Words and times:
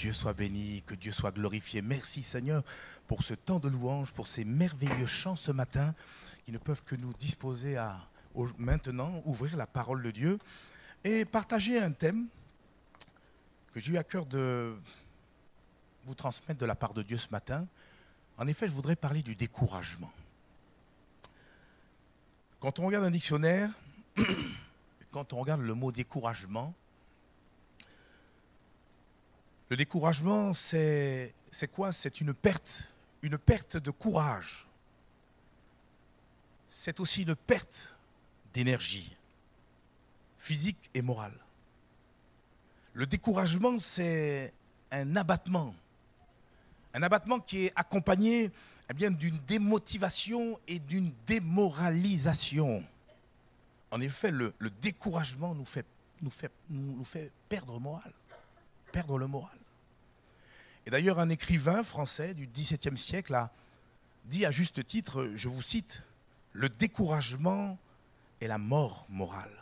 Dieu 0.00 0.14
soit 0.14 0.32
béni, 0.32 0.82
que 0.86 0.94
Dieu 0.94 1.12
soit 1.12 1.30
glorifié. 1.30 1.82
Merci 1.82 2.22
Seigneur 2.22 2.62
pour 3.06 3.22
ce 3.22 3.34
temps 3.34 3.58
de 3.58 3.68
louange, 3.68 4.12
pour 4.12 4.28
ces 4.28 4.46
merveilleux 4.46 5.06
chants 5.06 5.36
ce 5.36 5.52
matin 5.52 5.94
qui 6.42 6.52
ne 6.52 6.56
peuvent 6.56 6.82
que 6.84 6.94
nous 6.94 7.12
disposer 7.12 7.76
à 7.76 8.00
maintenant 8.56 9.20
ouvrir 9.26 9.58
la 9.58 9.66
parole 9.66 10.02
de 10.02 10.10
Dieu 10.10 10.38
et 11.04 11.26
partager 11.26 11.78
un 11.78 11.92
thème 11.92 12.28
que 13.74 13.80
j'ai 13.80 13.92
eu 13.92 13.98
à 13.98 14.02
cœur 14.02 14.24
de 14.24 14.74
vous 16.06 16.14
transmettre 16.14 16.58
de 16.58 16.64
la 16.64 16.74
part 16.74 16.94
de 16.94 17.02
Dieu 17.02 17.18
ce 17.18 17.28
matin. 17.28 17.68
En 18.38 18.46
effet, 18.46 18.68
je 18.68 18.72
voudrais 18.72 18.96
parler 18.96 19.20
du 19.20 19.34
découragement. 19.34 20.10
Quand 22.58 22.78
on 22.78 22.86
regarde 22.86 23.04
un 23.04 23.10
dictionnaire, 23.10 23.68
quand 25.10 25.34
on 25.34 25.40
regarde 25.40 25.60
le 25.60 25.74
mot 25.74 25.92
découragement, 25.92 26.74
le 29.70 29.76
découragement, 29.76 30.52
c'est 30.52 31.32
quoi? 31.72 31.92
C'est 31.92 32.20
une 32.20 32.34
perte, 32.34 32.92
une 33.22 33.38
perte 33.38 33.76
de 33.76 33.92
courage. 33.92 34.66
C'est 36.68 36.98
aussi 36.98 37.22
une 37.22 37.36
perte 37.36 37.96
d'énergie 38.52 39.16
physique 40.38 40.90
et 40.92 41.02
morale. 41.02 41.38
Le 42.94 43.06
découragement, 43.06 43.78
c'est 43.78 44.52
un 44.90 45.14
abattement. 45.14 45.72
Un 46.92 47.04
abattement 47.04 47.38
qui 47.38 47.66
est 47.66 47.72
accompagné 47.76 48.50
eh 48.88 49.10
d'une 49.10 49.38
démotivation 49.46 50.58
et 50.66 50.80
d'une 50.80 51.12
démoralisation. 51.26 52.84
En 53.92 54.00
effet, 54.00 54.32
le, 54.32 54.52
découragement 54.82 55.54
nous 55.54 55.64
fait, 55.64 55.86
nous, 56.22 56.30
fait, 56.30 56.50
nous 56.70 57.04
fait 57.04 57.30
perdre 57.48 57.78
moral, 57.78 58.12
perdre 58.90 59.16
le 59.16 59.28
moral. 59.28 59.59
D'ailleurs, 60.90 61.20
un 61.20 61.28
écrivain 61.28 61.84
français 61.84 62.34
du 62.34 62.48
XVIIe 62.48 62.98
siècle 62.98 63.32
a 63.34 63.52
dit 64.24 64.44
à 64.44 64.50
juste 64.50 64.84
titre, 64.84 65.30
je 65.36 65.48
vous 65.48 65.62
cite, 65.62 66.02
le 66.52 66.68
découragement 66.68 67.78
est 68.40 68.48
la 68.48 68.58
mort 68.58 69.06
morale. 69.08 69.54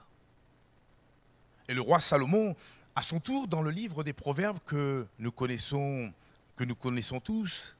Et 1.69 1.75
le 1.75 1.83
roi 1.83 2.01
Salomon, 2.01 2.57
à 2.97 3.03
son 3.03 3.21
tour, 3.21 3.47
dans 3.47 3.61
le 3.61 3.71
livre 3.71 4.05
des 4.05 4.15
Proverbes 4.15 4.59
que 4.65 5.07
nous 5.19 5.31
connaissons, 5.31 6.11
que 6.57 6.65
nous 6.65 6.75
connaissons 6.75 7.21
tous, 7.21 7.77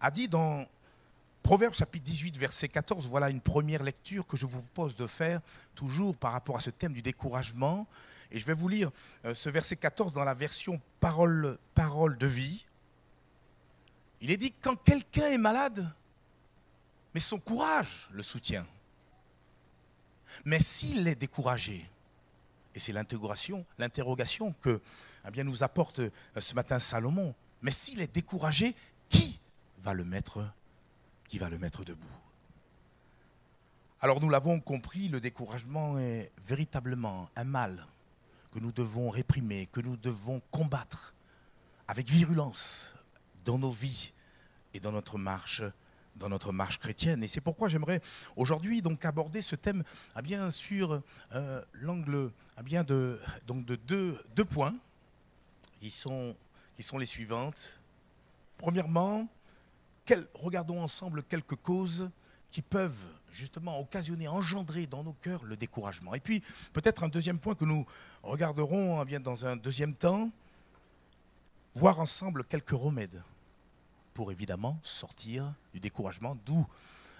a 0.00 0.10
dit 0.10 0.26
dans 0.26 0.64
Proverbes 1.42 1.74
chapitre 1.74 2.06
18, 2.06 2.38
verset 2.38 2.68
14, 2.68 3.08
voilà 3.08 3.28
une 3.28 3.42
première 3.42 3.82
lecture 3.82 4.26
que 4.26 4.38
je 4.38 4.46
vous 4.46 4.62
propose 4.62 4.96
de 4.96 5.06
faire, 5.06 5.42
toujours 5.74 6.16
par 6.16 6.32
rapport 6.32 6.56
à 6.56 6.60
ce 6.60 6.70
thème 6.70 6.94
du 6.94 7.02
découragement. 7.02 7.86
Et 8.30 8.40
je 8.40 8.46
vais 8.46 8.54
vous 8.54 8.68
lire 8.68 8.90
euh, 9.26 9.34
ce 9.34 9.50
verset 9.50 9.76
14 9.76 10.12
dans 10.12 10.24
la 10.24 10.34
version 10.34 10.80
parole, 10.98 11.58
parole 11.74 12.16
de 12.16 12.26
vie. 12.26 12.65
Il 14.20 14.30
est 14.30 14.36
dit 14.36 14.52
quand 14.52 14.76
quelqu'un 14.76 15.28
est 15.28 15.38
malade, 15.38 15.90
mais 17.14 17.20
son 17.20 17.38
courage 17.38 18.08
le 18.12 18.22
soutient. 18.22 18.66
Mais 20.44 20.58
s'il 20.60 21.06
est 21.08 21.14
découragé, 21.14 21.88
et 22.74 22.78
c'est 22.78 22.92
l'interrogation, 22.92 23.64
l'interrogation 23.78 24.52
que 24.60 24.80
eh 25.26 25.30
bien, 25.30 25.44
nous 25.44 25.62
apporte 25.62 26.00
euh, 26.00 26.10
ce 26.38 26.54
matin 26.54 26.78
Salomon, 26.78 27.34
mais 27.62 27.70
s'il 27.70 28.00
est 28.00 28.12
découragé, 28.12 28.74
qui 29.08 29.40
va 29.78 29.94
le 29.94 30.04
mettre, 30.04 30.46
qui 31.28 31.38
va 31.38 31.48
le 31.48 31.58
mettre 31.58 31.84
debout? 31.84 32.06
Alors 34.00 34.20
nous 34.20 34.28
l'avons 34.28 34.60
compris, 34.60 35.08
le 35.08 35.20
découragement 35.20 35.98
est 35.98 36.30
véritablement 36.42 37.30
un 37.34 37.44
mal 37.44 37.86
que 38.52 38.58
nous 38.58 38.72
devons 38.72 39.10
réprimer, 39.10 39.66
que 39.66 39.80
nous 39.80 39.96
devons 39.96 40.40
combattre 40.50 41.14
avec 41.88 42.08
virulence, 42.08 42.94
dans 43.46 43.58
nos 43.58 43.70
vies 43.70 44.12
et 44.74 44.80
dans 44.80 44.92
notre 44.92 45.16
marche 45.16 45.62
dans 46.16 46.28
notre 46.28 46.52
marche 46.52 46.78
chrétienne. 46.78 47.22
Et 47.22 47.28
c'est 47.28 47.40
pourquoi 47.40 47.68
j'aimerais 47.68 48.00
aujourd'hui 48.36 48.82
donc 48.82 49.04
aborder 49.04 49.42
ce 49.42 49.56
thème 49.56 49.84
à 50.14 50.22
bien 50.22 50.50
sur 50.50 51.02
euh, 51.34 51.62
l'angle 51.74 52.32
à 52.56 52.62
bien 52.62 52.84
de, 52.84 53.20
donc 53.46 53.64
de 53.66 53.76
deux, 53.76 54.18
deux 54.34 54.44
points 54.44 54.74
qui 55.78 55.90
sont, 55.90 56.34
qui 56.74 56.82
sont 56.82 56.98
les 56.98 57.06
suivantes. 57.06 57.80
Premièrement, 58.56 59.28
regardons 60.34 60.82
ensemble 60.82 61.22
quelques 61.22 61.56
causes 61.56 62.10
qui 62.48 62.62
peuvent 62.62 63.08
justement 63.30 63.78
occasionner, 63.78 64.28
engendrer 64.28 64.86
dans 64.86 65.04
nos 65.04 65.12
cœurs 65.12 65.44
le 65.44 65.56
découragement. 65.56 66.14
Et 66.14 66.20
puis 66.20 66.42
peut-être 66.72 67.02
un 67.02 67.08
deuxième 67.08 67.38
point 67.38 67.54
que 67.54 67.66
nous 67.66 67.84
regarderons 68.22 69.02
eh 69.02 69.04
bien, 69.04 69.20
dans 69.20 69.44
un 69.44 69.56
deuxième 69.56 69.92
temps, 69.92 70.30
voir 71.74 72.00
ensemble 72.00 72.44
quelques 72.44 72.70
remèdes 72.70 73.22
pour 74.16 74.32
évidemment 74.32 74.80
sortir 74.82 75.52
du 75.74 75.78
découragement, 75.78 76.38
d'où 76.46 76.66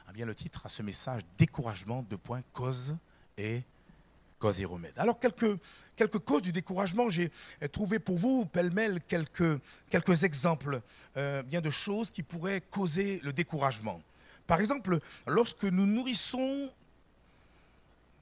eh 0.09 0.13
bien, 0.15 0.25
le 0.25 0.35
titre 0.35 0.65
à 0.65 0.71
ce 0.71 0.83
message 0.83 1.21
Découragement, 1.37 2.03
de 2.09 2.17
points, 2.17 2.41
cause 2.55 2.97
et 3.37 3.63
cause 4.39 4.63
et 4.63 4.65
remède. 4.65 4.95
Alors 4.97 5.21
quelques, 5.21 5.59
quelques 5.95 6.21
causes 6.21 6.41
du 6.41 6.53
découragement, 6.53 7.11
j'ai 7.11 7.31
trouvé 7.71 7.99
pour 7.99 8.17
vous, 8.17 8.47
pêle-mêle, 8.47 9.03
quelques, 9.07 9.61
quelques 9.91 10.25
exemples 10.25 10.81
euh, 11.19 11.43
bien 11.43 11.61
de 11.61 11.69
choses 11.69 12.09
qui 12.09 12.23
pourraient 12.23 12.63
causer 12.63 13.21
le 13.25 13.35
découragement. 13.35 14.01
Par 14.47 14.59
exemple, 14.63 14.99
lorsque 15.27 15.65
nous 15.65 15.85
nourrissons 15.85 16.71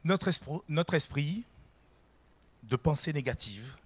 notre 0.03 0.95
esprit 0.95 1.45
de 2.65 2.75
pensées 2.75 3.13
négatives, 3.13 3.77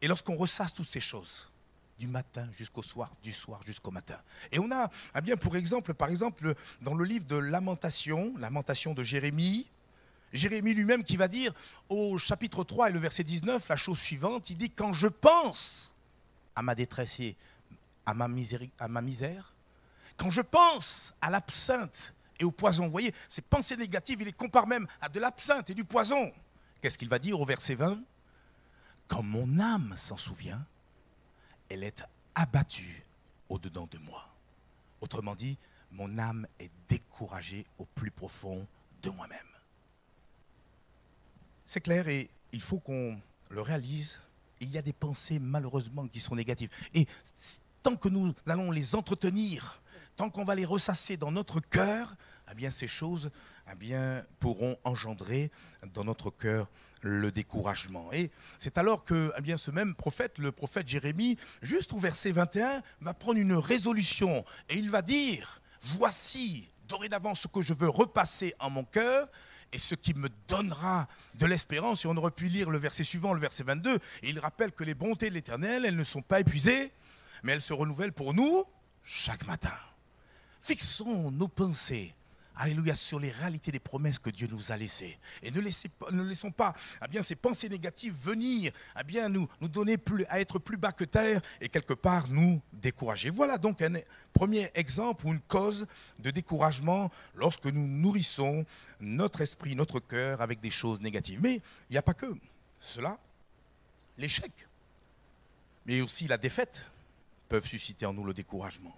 et 0.00 0.08
lorsqu'on 0.08 0.36
ressasse 0.36 0.72
toutes 0.72 0.88
ces 0.88 1.00
choses, 1.00 1.50
du 1.98 2.06
matin 2.06 2.48
jusqu'au 2.52 2.82
soir, 2.82 3.10
du 3.22 3.32
soir 3.32 3.60
jusqu'au 3.64 3.90
matin. 3.90 4.18
Et 4.52 4.58
on 4.58 4.70
a, 4.70 4.90
eh 5.16 5.20
bien, 5.20 5.36
pour 5.36 5.56
exemple, 5.56 5.94
par 5.94 6.08
exemple, 6.08 6.54
dans 6.82 6.94
le 6.94 7.04
livre 7.04 7.24
de 7.26 7.36
Lamentation, 7.36 8.34
Lamentation 8.38 8.94
de 8.94 9.02
Jérémie, 9.02 9.66
Jérémie 10.32 10.74
lui-même 10.74 11.04
qui 11.04 11.16
va 11.16 11.28
dire 11.28 11.52
au 11.88 12.18
chapitre 12.18 12.64
3 12.64 12.90
et 12.90 12.92
le 12.92 12.98
verset 12.98 13.24
19 13.24 13.68
la 13.68 13.76
chose 13.76 13.98
suivante, 13.98 14.50
il 14.50 14.56
dit, 14.56 14.70
quand 14.70 14.92
je 14.92 15.08
pense 15.08 15.96
à 16.54 16.62
ma 16.62 16.74
détresse 16.74 17.20
et 17.20 17.36
à 18.04 18.14
ma 18.14 18.28
à 18.78 18.88
ma 18.88 19.00
misère 19.00 19.52
quand 20.16 20.30
je 20.30 20.40
pense 20.40 21.14
à 21.20 21.30
l'absinthe 21.30 22.14
et 22.38 22.44
au 22.44 22.50
poison, 22.50 22.84
vous 22.84 22.90
voyez, 22.90 23.14
ces 23.28 23.42
pensées 23.42 23.76
négatives, 23.76 24.20
il 24.20 24.26
les 24.26 24.32
compare 24.32 24.66
même 24.66 24.86
à 25.00 25.08
de 25.08 25.20
l'absinthe 25.20 25.70
et 25.70 25.74
du 25.74 25.84
poison. 25.84 26.32
Qu'est-ce 26.80 26.98
qu'il 26.98 27.08
va 27.08 27.18
dire 27.18 27.40
au 27.40 27.44
verset 27.44 27.74
20 27.74 27.98
Quand 29.08 29.22
mon 29.22 29.58
âme 29.58 29.94
s'en 29.96 30.16
souvient, 30.16 30.64
elle 31.68 31.82
est 31.82 32.04
abattue 32.34 33.02
au-dedans 33.48 33.88
de 33.90 33.98
moi. 33.98 34.26
Autrement 35.00 35.34
dit, 35.34 35.58
mon 35.92 36.18
âme 36.18 36.46
est 36.58 36.70
découragée 36.88 37.66
au 37.78 37.86
plus 37.86 38.10
profond 38.10 38.66
de 39.02 39.10
moi-même. 39.10 39.38
C'est 41.64 41.80
clair 41.80 42.08
et 42.08 42.30
il 42.52 42.60
faut 42.60 42.78
qu'on 42.78 43.20
le 43.50 43.60
réalise. 43.60 44.20
Il 44.60 44.70
y 44.70 44.78
a 44.78 44.82
des 44.82 44.92
pensées 44.92 45.38
malheureusement 45.38 46.06
qui 46.08 46.20
sont 46.20 46.36
négatives. 46.36 46.70
Et 46.94 47.06
tant 47.82 47.96
que 47.96 48.08
nous 48.08 48.34
allons 48.46 48.70
les 48.70 48.94
entretenir, 48.94 49.82
tant 50.16 50.30
qu'on 50.30 50.44
va 50.44 50.54
les 50.54 50.64
ressasser 50.64 51.16
dans 51.16 51.30
notre 51.30 51.60
cœur, 51.60 52.16
eh 52.50 52.54
bien 52.54 52.70
ces 52.70 52.88
choses 52.88 53.30
eh 53.70 53.74
bien, 53.74 54.24
pourront 54.38 54.76
engendrer 54.84 55.50
dans 55.94 56.04
notre 56.04 56.30
cœur 56.30 56.70
le 57.06 57.30
découragement. 57.30 58.12
Et 58.12 58.30
c'est 58.58 58.78
alors 58.78 59.04
que 59.04 59.32
eh 59.38 59.40
bien, 59.40 59.56
ce 59.56 59.70
même 59.70 59.94
prophète, 59.94 60.38
le 60.38 60.52
prophète 60.52 60.88
Jérémie, 60.88 61.38
juste 61.62 61.92
au 61.92 61.98
verset 61.98 62.32
21, 62.32 62.82
va 63.00 63.14
prendre 63.14 63.38
une 63.38 63.54
résolution 63.54 64.44
et 64.68 64.76
il 64.76 64.90
va 64.90 65.02
dire, 65.02 65.60
voici 65.80 66.68
dorénavant 66.88 67.34
ce 67.34 67.48
que 67.48 67.62
je 67.62 67.72
veux 67.72 67.88
repasser 67.88 68.54
en 68.58 68.70
mon 68.70 68.84
cœur 68.84 69.28
et 69.72 69.78
ce 69.78 69.94
qui 69.94 70.14
me 70.14 70.28
donnera 70.48 71.08
de 71.34 71.46
l'espérance. 71.46 72.04
Et 72.04 72.08
on 72.08 72.16
aurait 72.16 72.30
pu 72.30 72.46
lire 72.46 72.70
le 72.70 72.78
verset 72.78 73.04
suivant, 73.04 73.32
le 73.32 73.40
verset 73.40 73.64
22, 73.64 73.94
et 73.94 74.00
il 74.28 74.38
rappelle 74.38 74.72
que 74.72 74.84
les 74.84 74.94
bontés 74.94 75.28
de 75.28 75.34
l'Éternel, 75.34 75.84
elles 75.84 75.96
ne 75.96 76.04
sont 76.04 76.22
pas 76.22 76.40
épuisées, 76.40 76.92
mais 77.42 77.52
elles 77.52 77.62
se 77.62 77.72
renouvellent 77.72 78.12
pour 78.12 78.34
nous 78.34 78.64
chaque 79.04 79.46
matin. 79.46 79.74
Fixons 80.60 81.30
nos 81.30 81.48
pensées 81.48 82.14
Alléluia, 82.58 82.94
sur 82.94 83.20
les 83.20 83.30
réalités 83.30 83.70
des 83.70 83.80
promesses 83.80 84.18
que 84.18 84.30
Dieu 84.30 84.48
nous 84.50 84.72
a 84.72 84.76
laissées. 84.78 85.18
Et 85.42 85.50
ne, 85.50 85.60
laissons 85.60 86.50
pas 86.50 86.74
eh 87.04 87.08
bien, 87.08 87.22
ces 87.22 87.36
pensées 87.36 87.68
négatives 87.68 88.14
venir 88.14 88.72
eh 88.98 89.04
bien, 89.04 89.28
nous, 89.28 89.46
donner 89.60 89.98
à 90.30 90.40
être 90.40 90.58
plus 90.58 90.78
bas 90.78 90.92
que 90.92 91.04
terre 91.04 91.42
et 91.60 91.68
quelque 91.68 91.92
part 91.92 92.28
nous 92.28 92.62
décourager. 92.72 93.28
Voilà 93.28 93.58
donc 93.58 93.82
un 93.82 93.92
premier 94.32 94.70
exemple 94.74 95.26
ou 95.26 95.34
une 95.34 95.40
cause 95.40 95.86
de 96.18 96.30
découragement 96.30 97.10
lorsque 97.34 97.66
nous 97.66 97.86
nourrissons 97.86 98.64
notre 99.00 99.42
esprit, 99.42 99.76
notre 99.76 100.00
cœur 100.00 100.40
avec 100.40 100.60
des 100.60 100.70
choses 100.70 101.00
négatives. 101.00 101.40
Mais 101.42 101.60
il 101.90 101.92
n'y 101.92 101.98
a 101.98 102.02
pas 102.02 102.14
que 102.14 102.34
cela. 102.80 103.18
L'échec, 104.16 104.50
mais 105.84 106.00
aussi 106.00 106.26
la 106.26 106.38
défaite 106.38 106.86
peuvent 107.50 107.66
susciter 107.66 108.06
en 108.06 108.14
nous 108.14 108.24
le 108.24 108.32
découragement. 108.32 108.96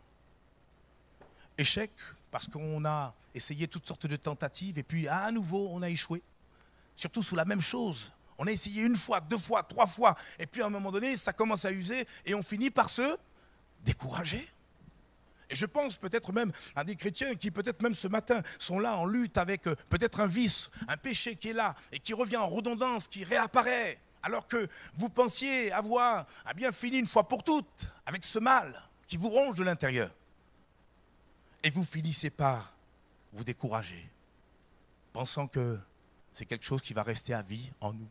Échec, 1.58 1.90
parce 2.30 2.46
qu'on 2.46 2.84
a 2.84 3.14
essayé 3.34 3.68
toutes 3.68 3.86
sortes 3.86 4.06
de 4.06 4.16
tentatives 4.16 4.78
et 4.78 4.82
puis 4.82 5.08
à 5.08 5.30
nouveau 5.30 5.68
on 5.70 5.82
a 5.82 5.88
échoué. 5.88 6.22
Surtout 6.94 7.22
sous 7.22 7.36
la 7.36 7.44
même 7.44 7.62
chose. 7.62 8.12
On 8.38 8.46
a 8.46 8.52
essayé 8.52 8.82
une 8.82 8.96
fois, 8.96 9.20
deux 9.20 9.38
fois, 9.38 9.64
trois 9.64 9.86
fois, 9.86 10.14
et 10.38 10.46
puis 10.46 10.62
à 10.62 10.66
un 10.66 10.70
moment 10.70 10.92
donné, 10.92 11.16
ça 11.16 11.32
commence 11.32 11.64
à 11.64 11.72
user, 11.72 12.06
et 12.24 12.34
on 12.34 12.42
finit 12.42 12.70
par 12.70 12.88
se 12.88 13.18
décourager. 13.84 14.48
Et 15.50 15.56
je 15.56 15.66
pense 15.66 15.96
peut-être 15.96 16.32
même 16.32 16.52
à 16.76 16.84
des 16.84 16.94
chrétiens 16.94 17.34
qui 17.34 17.50
peut-être 17.50 17.82
même 17.82 17.94
ce 17.94 18.06
matin 18.06 18.40
sont 18.58 18.78
là 18.78 18.96
en 18.96 19.06
lutte 19.06 19.38
avec 19.38 19.66
euh, 19.66 19.74
peut-être 19.88 20.20
un 20.20 20.26
vice, 20.26 20.70
un 20.88 20.96
péché 20.96 21.36
qui 21.36 21.48
est 21.48 21.52
là 21.54 21.74
et 21.90 21.98
qui 21.98 22.12
revient 22.12 22.36
en 22.36 22.48
redondance, 22.48 23.08
qui 23.08 23.24
réapparaît, 23.24 23.98
alors 24.22 24.46
que 24.46 24.68
vous 24.94 25.08
pensiez 25.08 25.72
avoir 25.72 26.26
à 26.44 26.54
bien 26.54 26.70
fini 26.70 26.98
une 26.98 27.06
fois 27.06 27.26
pour 27.26 27.42
toutes 27.42 27.86
avec 28.04 28.24
ce 28.24 28.38
mal 28.38 28.78
qui 29.06 29.16
vous 29.16 29.30
ronge 29.30 29.56
de 29.56 29.64
l'intérieur. 29.64 30.10
Et 31.62 31.70
vous 31.70 31.84
finissez 31.84 32.30
par 32.30 32.74
vous 33.32 33.44
décourager, 33.44 34.08
pensant 35.12 35.46
que 35.46 35.78
c'est 36.32 36.46
quelque 36.46 36.64
chose 36.64 36.82
qui 36.82 36.94
va 36.94 37.02
rester 37.02 37.34
à 37.34 37.42
vie 37.42 37.70
en 37.80 37.92
nous. 37.92 38.08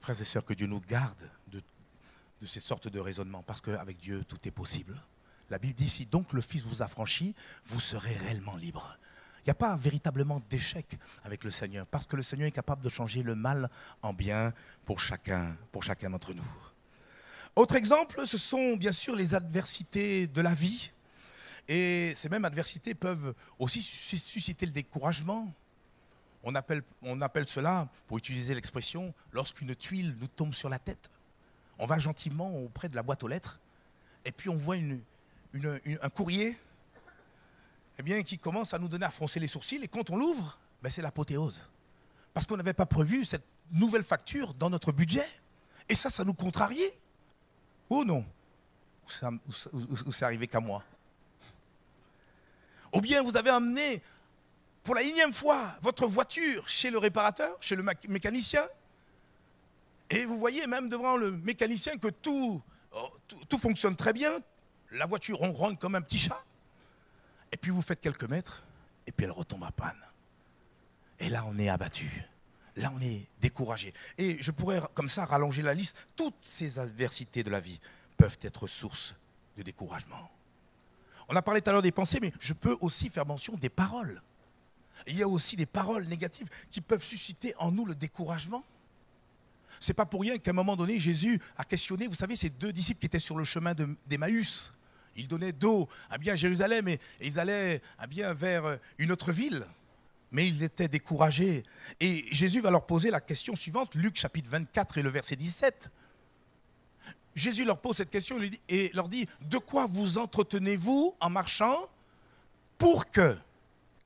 Frères 0.00 0.20
et 0.20 0.24
sœurs, 0.24 0.44
que 0.44 0.54
Dieu 0.54 0.66
nous 0.66 0.80
garde 0.80 1.30
de, 1.48 1.62
ces 2.46 2.60
sortes 2.60 2.88
de 2.88 3.00
raisonnements, 3.00 3.42
parce 3.42 3.60
qu'avec 3.60 3.98
Dieu, 3.98 4.24
tout 4.24 4.38
est 4.44 4.50
possible. 4.50 5.00
La 5.50 5.58
Bible 5.58 5.74
dit, 5.74 5.88
si 5.88 6.06
donc 6.06 6.32
le 6.32 6.40
Fils 6.40 6.62
vous 6.64 6.82
a 6.82 6.88
franchi, 6.88 7.34
vous 7.64 7.80
serez 7.80 8.16
réellement 8.16 8.56
libre. 8.56 8.98
Il 9.40 9.48
n'y 9.48 9.50
a 9.50 9.54
pas 9.54 9.76
véritablement 9.76 10.42
d'échec 10.48 10.98
avec 11.24 11.44
le 11.44 11.50
Seigneur, 11.50 11.86
parce 11.86 12.06
que 12.06 12.16
le 12.16 12.22
Seigneur 12.22 12.48
est 12.48 12.52
capable 12.52 12.82
de 12.82 12.88
changer 12.88 13.22
le 13.22 13.34
mal 13.34 13.68
en 14.02 14.14
bien 14.14 14.52
pour 14.86 15.00
chacun, 15.00 15.54
pour 15.72 15.82
chacun 15.82 16.10
d'entre 16.10 16.32
nous. 16.32 16.46
Autre 17.56 17.76
exemple, 17.76 18.26
ce 18.26 18.38
sont 18.38 18.76
bien 18.76 18.92
sûr 18.92 19.14
les 19.14 19.34
adversités 19.34 20.26
de 20.26 20.40
la 20.40 20.54
vie. 20.54 20.90
Et 21.68 22.12
ces 22.14 22.28
mêmes 22.28 22.44
adversités 22.44 22.94
peuvent 22.94 23.34
aussi 23.58 23.80
susciter 23.82 24.66
le 24.66 24.72
découragement. 24.72 25.52
On 26.42 26.54
appelle, 26.54 26.82
on 27.02 27.20
appelle 27.22 27.48
cela, 27.48 27.88
pour 28.06 28.18
utiliser 28.18 28.54
l'expression, 28.54 29.14
lorsqu'une 29.32 29.74
tuile 29.74 30.14
nous 30.20 30.26
tombe 30.26 30.54
sur 30.54 30.68
la 30.68 30.78
tête. 30.78 31.10
On 31.78 31.86
va 31.86 31.98
gentiment 31.98 32.54
auprès 32.58 32.88
de 32.88 32.96
la 32.96 33.02
boîte 33.02 33.24
aux 33.24 33.28
lettres, 33.28 33.58
et 34.24 34.32
puis 34.32 34.48
on 34.48 34.56
voit 34.56 34.76
un 34.76 36.08
courrier 36.10 36.56
eh 37.98 38.02
bien, 38.02 38.22
qui 38.22 38.38
commence 38.38 38.74
à 38.74 38.78
nous 38.78 38.88
donner 38.88 39.06
à 39.06 39.10
froncer 39.10 39.40
les 39.40 39.48
sourcils. 39.48 39.82
Et 39.82 39.88
quand 39.88 40.10
on 40.10 40.16
l'ouvre, 40.16 40.58
ben, 40.82 40.90
c'est 40.90 41.02
l'apothéose. 41.02 41.68
Parce 42.32 42.46
qu'on 42.46 42.56
n'avait 42.56 42.74
pas 42.74 42.86
prévu 42.86 43.24
cette 43.24 43.46
nouvelle 43.72 44.02
facture 44.02 44.54
dans 44.54 44.68
notre 44.68 44.92
budget. 44.92 45.26
Et 45.88 45.94
ça, 45.94 46.10
ça 46.10 46.24
nous 46.24 46.34
contrariait. 46.34 46.98
Ou 47.88 48.04
non 48.04 48.24
Ou 49.72 50.12
c'est 50.12 50.24
arrivé 50.24 50.46
qu'à 50.46 50.60
moi? 50.60 50.82
Ou 52.94 53.00
bien 53.00 53.22
vous 53.22 53.36
avez 53.36 53.50
amené 53.50 54.02
pour 54.82 54.94
la 54.94 55.02
énième 55.02 55.32
fois 55.32 55.76
votre 55.82 56.06
voiture 56.06 56.68
chez 56.68 56.90
le 56.90 56.98
réparateur, 56.98 57.56
chez 57.60 57.76
le 57.76 57.82
mécanicien, 58.08 58.64
et 60.10 60.24
vous 60.26 60.38
voyez 60.38 60.66
même 60.66 60.88
devant 60.88 61.16
le 61.16 61.32
mécanicien 61.32 61.96
que 61.96 62.08
tout, 62.08 62.62
oh, 62.92 63.10
tout 63.48 63.58
fonctionne 63.58 63.96
très 63.96 64.12
bien, 64.12 64.32
la 64.92 65.06
voiture 65.06 65.38
ronronne 65.38 65.76
comme 65.76 65.94
un 65.94 66.02
petit 66.02 66.18
chat. 66.18 66.42
Et 67.50 67.56
puis 67.56 67.70
vous 67.70 67.82
faites 67.82 68.00
quelques 68.00 68.28
mètres, 68.28 68.62
et 69.06 69.12
puis 69.12 69.24
elle 69.24 69.32
retombe 69.32 69.64
à 69.64 69.70
panne. 69.70 70.00
Et 71.18 71.28
là, 71.30 71.44
on 71.48 71.58
est 71.58 71.68
abattu. 71.68 72.24
Là, 72.76 72.92
on 72.94 73.00
est 73.00 73.26
découragé. 73.40 73.94
Et 74.18 74.42
je 74.42 74.50
pourrais, 74.50 74.82
comme 74.94 75.08
ça, 75.08 75.24
rallonger 75.24 75.62
la 75.62 75.74
liste. 75.74 75.96
Toutes 76.16 76.36
ces 76.40 76.78
adversités 76.78 77.42
de 77.42 77.50
la 77.50 77.60
vie 77.60 77.78
peuvent 78.16 78.38
être 78.42 78.66
source 78.66 79.14
de 79.56 79.62
découragement. 79.62 80.30
On 81.28 81.36
a 81.36 81.42
parlé 81.42 81.60
tout 81.60 81.70
à 81.70 81.72
l'heure 81.72 81.82
des 81.82 81.92
pensées, 81.92 82.18
mais 82.20 82.32
je 82.40 82.52
peux 82.52 82.76
aussi 82.80 83.08
faire 83.08 83.26
mention 83.26 83.56
des 83.56 83.68
paroles. 83.68 84.22
Il 85.06 85.16
y 85.16 85.22
a 85.22 85.28
aussi 85.28 85.56
des 85.56 85.66
paroles 85.66 86.04
négatives 86.04 86.48
qui 86.70 86.80
peuvent 86.80 87.02
susciter 87.02 87.54
en 87.58 87.70
nous 87.72 87.84
le 87.84 87.94
découragement. 87.94 88.64
C'est 89.80 89.94
pas 89.94 90.06
pour 90.06 90.20
rien 90.20 90.38
qu'à 90.38 90.50
un 90.50 90.54
moment 90.54 90.76
donné, 90.76 90.98
Jésus 90.98 91.40
a 91.56 91.64
questionné, 91.64 92.06
vous 92.06 92.14
savez, 92.14 92.36
ces 92.36 92.50
deux 92.50 92.72
disciples 92.72 93.00
qui 93.00 93.06
étaient 93.06 93.18
sur 93.18 93.36
le 93.36 93.44
chemin 93.44 93.74
d'Emmaüs. 94.06 94.72
Ils 95.16 95.28
donnaient 95.28 95.52
d'eau 95.52 95.88
à 96.10 96.18
bien 96.18 96.34
Jérusalem 96.34 96.88
et, 96.88 97.00
ils 97.20 97.38
allaient 97.38 97.80
à 97.98 98.06
bien 98.06 98.32
vers 98.34 98.78
une 98.98 99.12
autre 99.12 99.32
ville. 99.32 99.66
Mais 100.30 100.48
ils 100.48 100.62
étaient 100.62 100.88
découragés. 100.88 101.62
Et 102.00 102.24
Jésus 102.32 102.60
va 102.60 102.70
leur 102.70 102.86
poser 102.86 103.10
la 103.10 103.20
question 103.20 103.54
suivante, 103.54 103.94
Luc 103.94 104.16
chapitre 104.16 104.50
24 104.50 104.98
et 104.98 105.02
le 105.02 105.10
verset 105.10 105.36
17. 105.36 105.90
Jésus 107.34 107.64
leur 107.64 107.80
pose 107.80 107.96
cette 107.96 108.10
question 108.10 108.38
et 108.68 108.90
leur 108.94 109.08
dit, 109.08 109.26
de 109.42 109.58
quoi 109.58 109.86
vous 109.86 110.18
entretenez-vous 110.18 111.16
en 111.20 111.30
marchant 111.30 111.76
pour 112.78 113.10
que, 113.10 113.36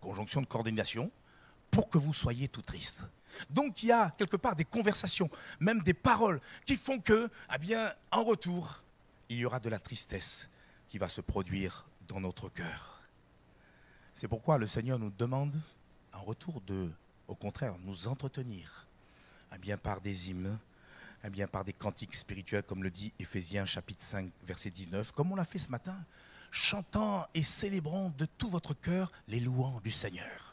conjonction 0.00 0.40
de 0.40 0.46
coordination, 0.46 1.10
pour 1.70 1.90
que 1.90 1.98
vous 1.98 2.14
soyez 2.14 2.48
tout 2.48 2.62
triste. 2.62 3.04
Donc 3.50 3.82
il 3.82 3.86
y 3.86 3.92
a 3.92 4.10
quelque 4.10 4.36
part 4.36 4.56
des 4.56 4.64
conversations, 4.64 5.28
même 5.60 5.80
des 5.80 5.94
paroles 5.94 6.40
qui 6.64 6.76
font 6.76 6.98
que, 6.98 7.28
eh 7.54 7.58
bien, 7.58 7.92
en 8.10 8.25
retour, 8.25 8.82
il 9.28 9.38
y 9.38 9.44
aura 9.44 9.60
de 9.60 9.69
la 9.69 9.78
tristesse 9.78 10.48
qui 10.88 10.98
va 10.98 11.08
se 11.08 11.20
produire 11.20 11.86
dans 12.08 12.20
notre 12.20 12.48
cœur. 12.48 13.02
C'est 14.14 14.28
pourquoi 14.28 14.58
le 14.58 14.66
Seigneur 14.66 14.98
nous 14.98 15.10
demande 15.10 15.54
en 16.12 16.22
retour 16.22 16.60
de, 16.62 16.90
au 17.28 17.34
contraire, 17.34 17.76
nous 17.84 18.08
entretenir, 18.08 18.86
eh 19.54 19.58
bien 19.58 19.76
par 19.76 20.00
des 20.00 20.30
hymnes, 20.30 20.58
eh 21.24 21.30
bien 21.30 21.46
par 21.46 21.64
des 21.64 21.72
cantiques 21.72 22.14
spirituels, 22.14 22.62
comme 22.62 22.82
le 22.82 22.90
dit 22.90 23.12
Éphésiens 23.18 23.64
chapitre 23.64 24.02
5, 24.02 24.30
verset 24.44 24.70
19, 24.70 25.12
comme 25.12 25.32
on 25.32 25.36
l'a 25.36 25.44
fait 25.44 25.58
ce 25.58 25.70
matin, 25.70 25.96
chantant 26.50 27.26
et 27.34 27.42
célébrant 27.42 28.12
de 28.16 28.24
tout 28.24 28.48
votre 28.48 28.74
cœur 28.74 29.12
les 29.26 29.40
louanges 29.40 29.82
du 29.82 29.90
Seigneur 29.90 30.48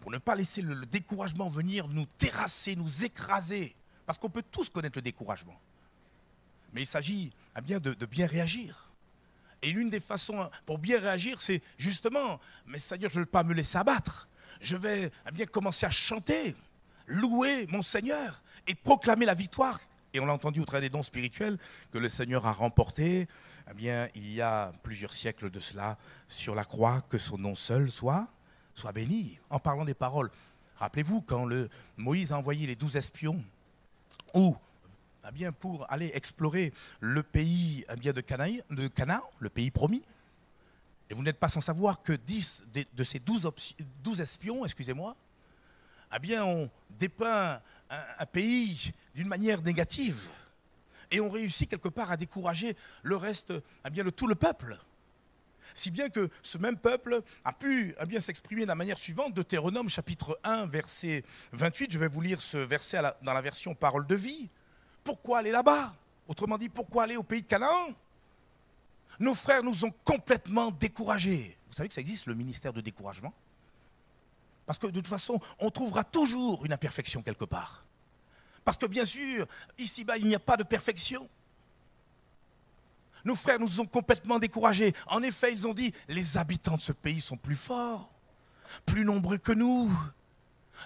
pour 0.00 0.12
ne 0.12 0.18
pas 0.18 0.34
laisser 0.34 0.62
le, 0.62 0.86
découragement 0.86 1.48
venir 1.48 1.88
nous 1.88 2.06
terrasser, 2.18 2.76
nous 2.76 3.04
écraser. 3.04 3.74
Parce 4.04 4.18
qu'on 4.18 4.30
peut 4.30 4.44
tous 4.52 4.68
connaître 4.68 4.98
le 4.98 5.02
découragement. 5.02 5.60
Mais 6.72 6.82
il 6.82 6.86
s'agit 6.86 7.32
eh 7.58 7.60
bien, 7.60 7.80
de, 7.80 7.92
bien 8.06 8.26
réagir. 8.26 8.92
Et 9.62 9.72
l'une 9.72 9.90
des 9.90 9.98
façons 10.00 10.48
pour 10.64 10.78
bien 10.78 11.00
réagir, 11.00 11.40
c'est 11.40 11.60
justement, 11.76 12.38
mais 12.66 12.78
Seigneur, 12.78 13.10
je 13.10 13.16
ne 13.16 13.24
veux 13.24 13.30
pas 13.30 13.42
me 13.42 13.52
laisser 13.52 13.78
abattre. 13.78 14.28
Je 14.60 14.76
vais 14.76 15.10
eh 15.26 15.30
bien 15.32 15.46
commencer 15.46 15.86
à 15.86 15.90
chanter, 15.90 16.54
louer 17.06 17.66
mon 17.68 17.82
Seigneur 17.82 18.42
et 18.68 18.74
proclamer 18.74 19.26
la 19.26 19.34
victoire. 19.34 19.80
Et 20.16 20.20
on 20.20 20.24
l'a 20.24 20.32
entendu 20.32 20.60
au 20.60 20.64
travers 20.64 20.80
des 20.80 20.88
dons 20.88 21.02
spirituels 21.02 21.58
que 21.92 21.98
le 21.98 22.08
Seigneur 22.08 22.46
a 22.46 22.52
remporté, 22.52 23.28
eh 23.70 23.74
bien, 23.74 24.08
il 24.14 24.32
y 24.32 24.40
a 24.40 24.72
plusieurs 24.82 25.12
siècles 25.12 25.50
de 25.50 25.60
cela, 25.60 25.98
sur 26.26 26.54
la 26.54 26.64
croix, 26.64 27.02
que 27.10 27.18
son 27.18 27.36
nom 27.36 27.54
seul 27.54 27.90
soit 27.90 28.26
soit 28.74 28.92
béni. 28.92 29.38
En 29.50 29.58
parlant 29.58 29.84
des 29.84 29.92
paroles, 29.92 30.30
rappelez-vous 30.76 31.20
quand 31.20 31.44
le, 31.44 31.68
Moïse 31.98 32.32
a 32.32 32.38
envoyé 32.38 32.66
les 32.66 32.76
douze 32.76 32.96
espions, 32.96 33.44
eh 34.34 35.32
bien, 35.34 35.52
pour 35.52 35.84
aller 35.92 36.10
explorer 36.14 36.72
le 37.00 37.22
pays 37.22 37.84
eh 37.92 37.96
bien, 37.96 38.14
de 38.14 38.22
Canaan, 38.22 39.22
le 39.38 39.48
pays 39.50 39.70
promis, 39.70 40.02
et 41.10 41.14
vous 41.14 41.22
n'êtes 41.22 41.38
pas 41.38 41.48
sans 41.48 41.60
savoir 41.60 42.02
que 42.02 42.14
dix 42.14 42.64
de, 42.72 43.04
ces 43.04 43.18
douze, 43.18 43.50
espions, 44.18 44.64
excusez-moi, 44.64 45.14
eh 46.14 46.18
bien, 46.18 46.42
ont 46.44 46.70
dépeint 46.98 47.60
un, 47.90 48.26
pays 48.26 48.92
d'une 49.16 49.28
manière 49.28 49.62
négative 49.62 50.28
et 51.10 51.20
ont 51.20 51.30
réussi 51.30 51.66
quelque 51.66 51.88
part 51.88 52.10
à 52.10 52.16
décourager 52.16 52.76
le 53.02 53.16
reste, 53.16 53.52
eh 53.84 53.90
bien, 53.90 54.04
de 54.04 54.10
tout 54.10 54.26
le 54.26 54.34
peuple. 54.34 54.78
Si 55.74 55.90
bien 55.90 56.08
que 56.10 56.28
ce 56.42 56.58
même 56.58 56.76
peuple 56.76 57.22
a 57.44 57.52
pu 57.52 57.94
bien 58.06 58.20
s'exprimer 58.20 58.62
de 58.62 58.68
la 58.68 58.74
manière 58.74 58.98
suivante, 58.98 59.34
Deutéronome 59.34 59.88
chapitre 59.88 60.38
1, 60.44 60.66
verset 60.66 61.24
28, 61.52 61.92
je 61.92 61.98
vais 61.98 62.08
vous 62.08 62.20
lire 62.20 62.40
ce 62.40 62.58
verset 62.58 63.00
dans 63.22 63.32
la 63.32 63.40
version 63.40 63.74
parole 63.74 64.06
de 64.06 64.14
vie. 64.14 64.48
Pourquoi 65.02 65.38
aller 65.38 65.50
là-bas? 65.50 65.96
Autrement 66.28 66.58
dit, 66.58 66.68
pourquoi 66.68 67.04
aller 67.04 67.16
au 67.16 67.22
pays 67.22 67.42
de 67.42 67.46
Canaan? 67.46 67.88
Nos 69.18 69.34
frères 69.34 69.62
nous 69.62 69.84
ont 69.84 69.94
complètement 70.04 70.70
découragés. 70.70 71.56
Vous 71.68 71.74
savez 71.74 71.88
que 71.88 71.94
ça 71.94 72.00
existe, 72.02 72.26
le 72.26 72.34
ministère 72.34 72.72
de 72.72 72.82
découragement? 72.82 73.32
Parce 74.66 74.78
que 74.78 74.88
de 74.88 74.92
toute 74.92 75.08
façon, 75.08 75.40
on 75.58 75.70
trouvera 75.70 76.04
toujours 76.04 76.66
une 76.66 76.72
imperfection 76.72 77.22
quelque 77.22 77.44
part. 77.46 77.85
Parce 78.66 78.76
que 78.76 78.86
bien 78.86 79.04
sûr, 79.04 79.46
ici-bas, 79.78 80.16
il 80.16 80.26
n'y 80.26 80.34
a 80.34 80.40
pas 80.40 80.56
de 80.56 80.64
perfection. 80.64 81.28
Nos 83.24 83.36
frères 83.36 83.60
nous 83.60 83.78
ont 83.78 83.86
complètement 83.86 84.40
découragés. 84.40 84.92
En 85.06 85.22
effet, 85.22 85.52
ils 85.52 85.68
ont 85.68 85.72
dit, 85.72 85.94
les 86.08 86.36
habitants 86.36 86.76
de 86.76 86.82
ce 86.82 86.90
pays 86.90 87.20
sont 87.20 87.36
plus 87.36 87.54
forts, 87.54 88.10
plus 88.84 89.04
nombreux 89.04 89.38
que 89.38 89.52
nous. 89.52 89.88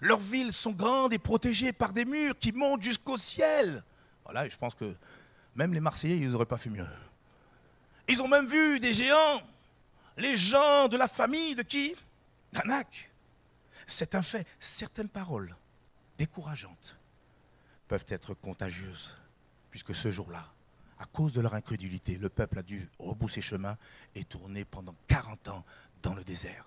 Leurs 0.03 0.21
villes 0.21 0.53
sont 0.53 0.73
grandes 0.73 1.15
et 1.15 1.19
protégées 1.19 1.73
par 1.73 1.95
des 1.95 2.05
murs 2.05 2.37
qui 2.39 2.53
montent 2.53 2.83
jusqu'au 2.83 3.17
ciel. 3.17 3.83
Voilà, 4.25 4.47
je 4.47 4.59
pense 4.59 4.75
que 4.75 4.95
même 5.55 5.73
les 5.73 5.81
Marseillais, 5.81 6.19
ils 6.19 6.29
n'auraient 6.29 6.45
pas 6.45 6.59
fait 6.59 6.69
mieux. 6.69 6.87
Ils 8.09 8.21
ont 8.21 8.29
même 8.29 8.47
vu 8.47 8.79
des 8.79 8.93
géants, 8.93 9.41
les 10.19 10.37
gens 10.37 10.87
de 10.89 10.99
la 10.99 11.09
famille 11.09 11.55
de 11.55 11.63
qui? 11.63 11.97
D'Anak. 12.53 13.11
C'est 13.87 14.15
un 14.15 14.23
fait. 14.23 14.47
Certaines 14.59 15.09
paroles 15.09 15.57
décourageantes 16.19 17.00
peuvent 17.91 18.07
être 18.07 18.35
contagieuses, 18.35 19.17
puisque 19.69 19.97
ce 19.97 20.13
jour-là, 20.13 20.47
à 21.01 21.07
cause 21.07 21.33
de 21.33 21.41
leur 21.41 21.55
incrédulité, 21.55 22.19
le 22.19 22.29
peuple 22.29 22.61
a 22.61 22.63
dû 22.63 22.89
rebousser 23.01 23.43
chemin 23.43 23.77
et 24.15 24.23
tourner 24.23 24.65
pendant 24.65 24.95
40 25.09 25.49
ans 25.49 25.65
dans 26.01 26.15
le 26.15 26.23
désert, 26.23 26.65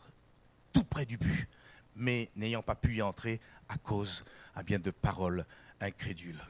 tout 0.73 0.83
près 0.83 1.05
du 1.05 1.17
but, 1.17 1.47
mais 1.95 2.29
n'ayant 2.35 2.61
pas 2.61 2.75
pu 2.75 2.95
y 2.95 3.01
entrer 3.01 3.39
à 3.69 3.77
cause 3.77 4.25
à 4.53 4.63
bien, 4.63 4.79
de 4.79 4.91
paroles 4.91 5.45
incrédule. 5.79 6.41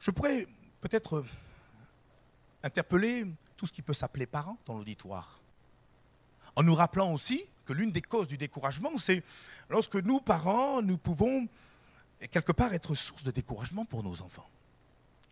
Je 0.00 0.10
pourrais 0.10 0.44
peut-être 0.80 1.24
interpeller 2.64 3.24
tout 3.56 3.68
ce 3.68 3.72
qui 3.72 3.82
peut 3.82 3.94
s'appeler 3.94 4.26
parents 4.26 4.58
dans 4.66 4.76
l'auditoire. 4.76 5.38
En 6.56 6.64
nous 6.64 6.74
rappelant 6.74 7.12
aussi 7.12 7.44
que 7.66 7.72
l'une 7.72 7.92
des 7.92 8.02
causes 8.02 8.26
du 8.26 8.36
découragement, 8.36 8.98
c'est 8.98 9.22
lorsque 9.70 9.94
nous, 9.94 10.20
parents, 10.20 10.82
nous 10.82 10.98
pouvons 10.98 11.46
quelque 12.26 12.52
part 12.52 12.74
être 12.74 12.94
source 12.96 13.22
de 13.22 13.30
découragement 13.30 13.84
pour 13.84 14.02
nos 14.02 14.20
enfants. 14.22 14.48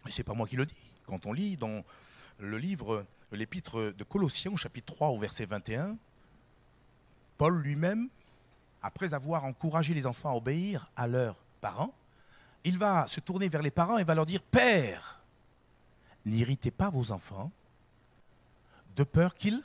Et 0.06 0.12
ce 0.12 0.18
n'est 0.18 0.24
pas 0.24 0.34
moi 0.34 0.46
qui 0.46 0.56
le 0.56 0.66
dis. 0.66 0.74
Quand 1.06 1.26
on 1.26 1.32
lit 1.32 1.56
dans 1.56 1.82
le 2.38 2.58
livre, 2.58 3.04
l'épître 3.32 3.92
de 3.92 4.04
Colossiens, 4.04 4.52
au 4.52 4.56
chapitre 4.56 4.94
3, 4.94 5.08
au 5.08 5.18
verset 5.18 5.46
21, 5.46 5.96
Paul 7.36 7.60
lui-même, 7.60 8.08
après 8.82 9.14
avoir 9.14 9.44
encouragé 9.44 9.94
les 9.94 10.06
enfants 10.06 10.30
à 10.30 10.34
obéir 10.34 10.90
à 10.94 11.06
leurs 11.06 11.36
parents, 11.60 11.92
il 12.64 12.78
va 12.78 13.06
se 13.08 13.20
tourner 13.20 13.48
vers 13.48 13.62
les 13.62 13.70
parents 13.70 13.98
et 13.98 14.04
va 14.04 14.14
leur 14.14 14.26
dire 14.26 14.42
Père, 14.42 15.20
n'irritez 16.24 16.70
pas 16.70 16.90
vos 16.90 17.10
enfants, 17.10 17.50
de 18.96 19.04
peur 19.04 19.34
qu'ils 19.34 19.62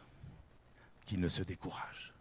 ne 1.13 1.27
se 1.27 1.43
découragent. 1.43 2.13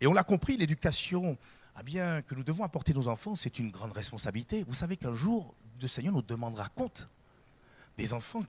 Et 0.00 0.06
on 0.06 0.12
l'a 0.12 0.24
compris, 0.24 0.56
l'éducation 0.56 1.38
ah 1.76 1.82
bien, 1.82 2.22
que 2.22 2.34
nous 2.34 2.44
devons 2.44 2.64
apporter 2.64 2.94
nos 2.94 3.08
enfants, 3.08 3.34
c'est 3.34 3.58
une 3.58 3.70
grande 3.70 3.92
responsabilité. 3.92 4.64
Vous 4.66 4.74
savez 4.74 4.96
qu'un 4.96 5.14
jour, 5.14 5.54
le 5.80 5.88
Seigneur 5.88 6.14
nous 6.14 6.22
demandera 6.22 6.68
compte 6.68 7.08
des 7.96 8.12
enfants 8.12 8.42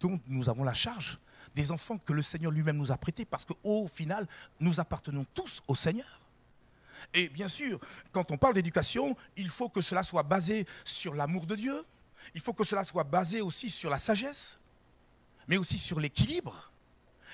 dont 0.00 0.20
nous 0.26 0.48
avons 0.48 0.62
la 0.62 0.74
charge, 0.74 1.18
des 1.54 1.70
enfants 1.70 1.98
que 1.98 2.12
le 2.12 2.22
Seigneur 2.22 2.52
lui-même 2.52 2.76
nous 2.76 2.92
a 2.92 2.98
prêtés, 2.98 3.24
parce 3.24 3.44
qu'au 3.44 3.88
final, 3.88 4.26
nous 4.60 4.78
appartenons 4.78 5.24
tous 5.34 5.62
au 5.68 5.74
Seigneur. 5.74 6.20
Et 7.14 7.28
bien 7.28 7.48
sûr, 7.48 7.80
quand 8.12 8.30
on 8.30 8.36
parle 8.36 8.54
d'éducation, 8.54 9.16
il 9.36 9.48
faut 9.48 9.68
que 9.68 9.80
cela 9.80 10.02
soit 10.02 10.22
basé 10.22 10.66
sur 10.84 11.14
l'amour 11.14 11.46
de 11.46 11.54
Dieu, 11.54 11.84
il 12.34 12.40
faut 12.40 12.52
que 12.52 12.64
cela 12.64 12.84
soit 12.84 13.04
basé 13.04 13.40
aussi 13.40 13.70
sur 13.70 13.90
la 13.90 13.98
sagesse, 13.98 14.58
mais 15.48 15.56
aussi 15.56 15.78
sur 15.78 16.00
l'équilibre. 16.00 16.72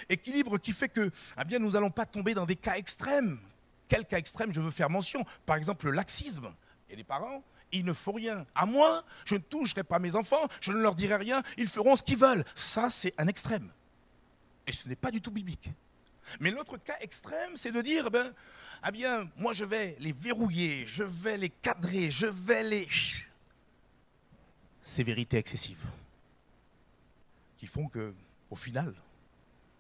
Équilibre 0.09 0.59
qui 0.59 0.73
fait 0.73 0.89
que 0.89 1.11
eh 1.41 1.45
bien, 1.45 1.59
nous 1.59 1.71
n'allons 1.71 1.91
pas 1.91 2.07
tomber 2.07 2.35
dans 2.35 2.47
des 2.47 2.57
cas 2.57 2.75
extrêmes. 2.75 3.39
Quel 3.93 4.07
cas 4.07 4.17
extrême 4.17 4.55
je 4.55 4.61
veux 4.63 4.71
faire 4.71 4.89
mention 4.89 5.23
Par 5.45 5.57
exemple, 5.57 5.85
le 5.85 5.93
laxisme. 5.93 6.51
Et 6.89 6.97
les 6.97 7.05
parents, 7.05 7.45
il 7.73 7.85
ne 7.85 7.93
faut 7.93 8.13
rien. 8.13 8.47
À 8.55 8.65
moi, 8.65 9.05
je 9.27 9.35
ne 9.35 9.41
toucherai 9.41 9.85
pas 9.85 9.99
mes 9.99 10.15
enfants, 10.15 10.49
je 10.63 10.73
ne 10.73 10.79
leur 10.79 10.95
dirai 10.95 11.17
rien, 11.17 11.43
ils 11.59 11.69
feront 11.69 11.95
ce 11.95 12.03
qu'ils 12.03 12.17
veulent. 12.17 12.43
Ça, 12.55 12.89
c'est 12.89 13.13
un 13.19 13.27
extrême. 13.27 13.71
Et 14.67 14.73
ce 14.73 14.89
n'est 14.89 14.97
pas 14.97 15.11
du 15.11 15.21
tout 15.21 15.31
biblique. 15.31 15.69
Mais 16.41 16.51
l'autre 16.51 16.79
cas 16.79 16.97
extrême, 17.01 17.55
c'est 17.55 17.71
de 17.71 17.83
dire, 17.83 18.11
ben, 18.11 18.33
ah 18.81 18.91
bien, 18.91 19.31
moi 19.37 19.53
je 19.53 19.67
vais 19.67 19.95
les 20.01 20.13
verrouiller, 20.13 20.87
je 20.87 21.03
vais 21.03 21.37
les 21.37 21.51
cadrer, 21.51 22.11
je 22.11 22.29
vais 22.29 22.63
les... 22.63 22.89
Sévérité 24.81 25.37
excessive. 25.37 25.85
Qui 27.59 27.67
font 27.67 27.89
que, 27.89 28.15
au 28.49 28.57
final, 28.57 28.95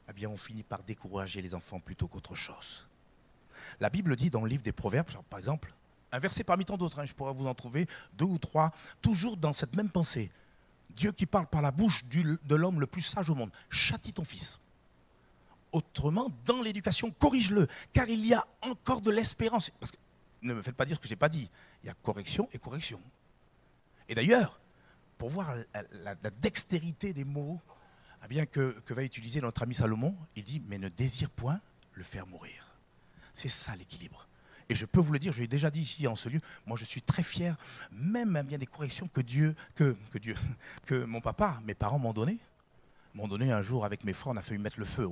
eh 0.06 0.12
bien, 0.12 0.28
on 0.28 0.36
finit 0.36 0.64
par 0.64 0.82
décourager 0.82 1.40
les 1.40 1.54
enfants 1.54 1.80
plutôt 1.80 2.08
qu'autre 2.08 2.34
chose. 2.34 2.86
La 3.80 3.90
Bible 3.90 4.16
dit 4.16 4.30
dans 4.30 4.42
le 4.42 4.48
livre 4.48 4.62
des 4.62 4.72
Proverbes, 4.72 5.08
par 5.28 5.38
exemple, 5.38 5.74
un 6.12 6.18
verset 6.18 6.44
parmi 6.44 6.64
tant 6.64 6.76
d'autres, 6.76 6.98
hein, 6.98 7.06
je 7.06 7.14
pourrais 7.14 7.32
vous 7.32 7.46
en 7.46 7.54
trouver 7.54 7.86
deux 8.14 8.26
ou 8.26 8.38
trois, 8.38 8.72
toujours 9.00 9.36
dans 9.36 9.52
cette 9.52 9.74
même 9.74 9.88
pensée. 9.88 10.30
Dieu 10.94 11.10
qui 11.12 11.24
parle 11.24 11.46
par 11.46 11.62
la 11.62 11.70
bouche 11.70 12.04
de 12.04 12.54
l'homme 12.54 12.80
le 12.80 12.86
plus 12.86 13.02
sage 13.02 13.30
au 13.30 13.34
monde, 13.34 13.50
châtie 13.70 14.12
ton 14.12 14.24
fils. 14.24 14.60
Autrement, 15.72 16.30
dans 16.44 16.60
l'éducation, 16.60 17.10
corrige-le, 17.12 17.66
car 17.94 18.06
il 18.08 18.26
y 18.26 18.34
a 18.34 18.46
encore 18.60 19.00
de 19.00 19.10
l'espérance. 19.10 19.70
Parce 19.80 19.90
que 19.90 19.96
ne 20.42 20.52
me 20.52 20.60
faites 20.60 20.76
pas 20.76 20.84
dire 20.84 20.96
ce 20.96 21.00
que 21.00 21.08
je 21.08 21.14
n'ai 21.14 21.18
pas 21.18 21.30
dit. 21.30 21.48
Il 21.82 21.86
y 21.86 21.90
a 21.90 21.94
correction 21.94 22.46
et 22.52 22.58
correction. 22.58 23.00
Et 24.08 24.14
d'ailleurs, 24.14 24.60
pour 25.16 25.30
voir 25.30 25.54
la, 26.04 26.14
dextérité 26.42 27.14
des 27.14 27.24
mots 27.24 27.58
eh 28.24 28.28
bien, 28.28 28.44
que, 28.44 28.78
que 28.84 28.92
va 28.92 29.02
utiliser 29.02 29.40
notre 29.40 29.62
ami 29.62 29.74
Salomon, 29.74 30.14
il 30.36 30.44
dit, 30.44 30.62
mais 30.66 30.76
ne 30.78 30.88
désire 30.88 31.30
point 31.30 31.58
le 31.94 32.02
faire 32.02 32.26
mourir. 32.26 32.61
C'est 33.32 33.48
ça 33.48 33.74
l'équilibre. 33.76 34.28
Et 34.68 34.74
je 34.74 34.86
peux 34.86 35.00
vous 35.00 35.12
le 35.12 35.18
dire, 35.18 35.32
je 35.32 35.40
l'ai 35.40 35.48
déjà 35.48 35.70
dit 35.70 35.82
ici 35.82 36.06
en 36.06 36.16
ce 36.16 36.28
lieu, 36.28 36.40
moi 36.66 36.76
je 36.78 36.84
suis 36.84 37.02
très 37.02 37.22
fier, 37.22 37.56
même 37.90 38.40
bien 38.42 38.58
des 38.58 38.66
corrections 38.66 39.08
que 39.08 39.20
Dieu, 39.20 39.54
que, 39.74 39.96
Dieu, 40.20 40.34
que 40.86 41.04
mon 41.04 41.20
papa, 41.20 41.60
mes 41.64 41.74
parents 41.74 41.98
m'ont 41.98 42.12
donné. 42.12 42.38
M'ont 43.14 43.28
donné 43.28 43.52
un 43.52 43.60
jour 43.60 43.84
avec 43.84 44.04
mes 44.04 44.14
frères, 44.14 44.32
on 44.32 44.36
a 44.38 44.42
failli 44.42 44.60
mettre 44.60 44.78
le 44.78 44.86
feu 44.86 45.08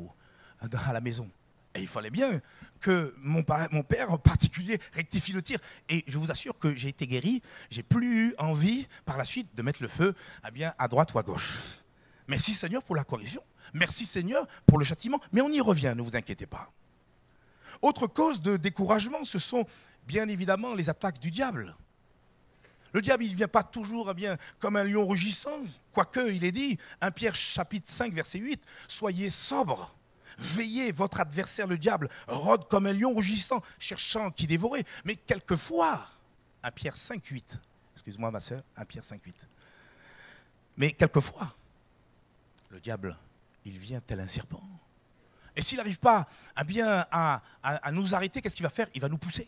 à 0.60 0.92
la 0.92 1.00
maison. 1.00 1.30
Et 1.74 1.82
il 1.82 1.86
fallait 1.86 2.10
bien 2.10 2.40
que 2.80 3.14
mon, 3.18 3.44
mon, 3.70 3.82
père 3.82 4.10
en 4.10 4.18
particulier 4.18 4.80
rectifie 4.92 5.32
le 5.32 5.42
tir. 5.42 5.58
Et 5.88 6.04
je 6.08 6.18
vous 6.18 6.30
assure 6.30 6.58
que 6.58 6.74
j'ai 6.74 6.88
été 6.88 7.06
guéri, 7.06 7.42
j'ai 7.70 7.82
plus 7.82 8.28
eu 8.28 8.34
envie 8.38 8.88
par 9.04 9.16
la 9.16 9.24
suite 9.24 9.54
de 9.54 9.62
mettre 9.62 9.82
le 9.82 9.88
feu 9.88 10.14
eh 10.48 10.50
bien, 10.50 10.74
à 10.78 10.88
droite 10.88 11.12
ou 11.12 11.18
à 11.18 11.22
gauche. 11.22 11.58
Merci 12.26 12.54
Seigneur 12.54 12.82
pour 12.82 12.96
la 12.96 13.04
correction. 13.04 13.42
Merci 13.74 14.04
Seigneur 14.04 14.46
pour 14.66 14.78
le 14.78 14.84
châtiment. 14.84 15.20
Mais 15.32 15.42
on 15.42 15.50
y 15.50 15.60
revient, 15.60 15.92
ne 15.96 16.02
vous 16.02 16.16
inquiétez 16.16 16.46
pas. 16.46 16.72
Autre 17.82 18.06
cause 18.06 18.40
de 18.40 18.56
découragement, 18.56 19.24
ce 19.24 19.38
sont 19.38 19.66
bien 20.06 20.28
évidemment 20.28 20.74
les 20.74 20.88
attaques 20.88 21.20
du 21.20 21.30
diable. 21.30 21.74
Le 22.92 23.00
diable, 23.00 23.24
il 23.24 23.30
ne 23.30 23.36
vient 23.36 23.48
pas 23.48 23.62
toujours 23.62 24.10
eh 24.10 24.14
bien, 24.14 24.36
comme 24.58 24.76
un 24.76 24.84
lion 24.84 25.06
rugissant, 25.06 25.64
quoique 25.92 26.30
il 26.32 26.44
est 26.44 26.52
dit, 26.52 26.78
1 27.00 27.10
Pierre 27.12 27.36
chapitre 27.36 27.88
5, 27.88 28.12
verset 28.12 28.38
8, 28.38 28.64
Soyez 28.88 29.30
sobres, 29.30 29.94
veillez, 30.38 30.90
votre 30.90 31.20
adversaire 31.20 31.66
le 31.66 31.78
diable 31.78 32.08
rôde 32.26 32.66
comme 32.68 32.86
un 32.86 32.92
lion 32.92 33.14
rugissant, 33.14 33.62
cherchant 33.78 34.30
qui 34.30 34.46
dévorer. 34.46 34.84
Mais 35.04 35.14
quelquefois, 35.14 36.04
1 36.62 36.70
Pierre 36.72 36.96
5, 36.96 37.24
8, 37.24 37.58
excuse-moi 37.94 38.30
ma 38.30 38.40
soeur, 38.40 38.62
1 38.76 38.84
Pierre 38.86 39.04
5, 39.04 39.20
8. 39.24 39.36
Mais 40.76 40.92
quelquefois, 40.92 41.54
le 42.70 42.80
diable, 42.80 43.16
il 43.64 43.78
vient 43.78 44.00
tel 44.00 44.20
un 44.20 44.26
serpent. 44.26 44.62
Et 45.60 45.62
s'il 45.62 45.76
n'arrive 45.76 45.98
pas 45.98 46.26
à 46.56 46.64
bien 46.64 47.04
à, 47.10 47.42
nous 47.92 48.14
arrêter, 48.14 48.40
qu'est-ce 48.40 48.56
qu'il 48.56 48.62
va 48.62 48.70
faire? 48.70 48.88
Il 48.94 49.00
va 49.02 49.10
nous 49.10 49.18
pousser. 49.18 49.46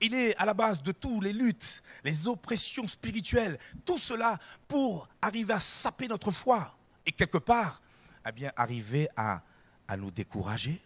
Il 0.00 0.12
est 0.14 0.36
à 0.36 0.44
la 0.44 0.52
base 0.52 0.82
de 0.82 0.90
tous 0.90 1.20
les 1.20 1.32
luttes, 1.32 1.80
les 2.02 2.26
oppressions 2.26 2.88
spirituelles, 2.88 3.56
tout 3.84 3.98
cela 3.98 4.36
pour 4.66 5.08
arriver 5.22 5.52
à 5.52 5.60
saper 5.60 6.08
notre 6.08 6.32
foi 6.32 6.76
et 7.06 7.12
quelque 7.12 7.38
part, 7.38 7.80
à 8.24 8.32
bien 8.32 8.50
arriver 8.56 9.08
à, 9.14 9.44
à 9.86 9.96
nous 9.96 10.10
décourager. 10.10 10.82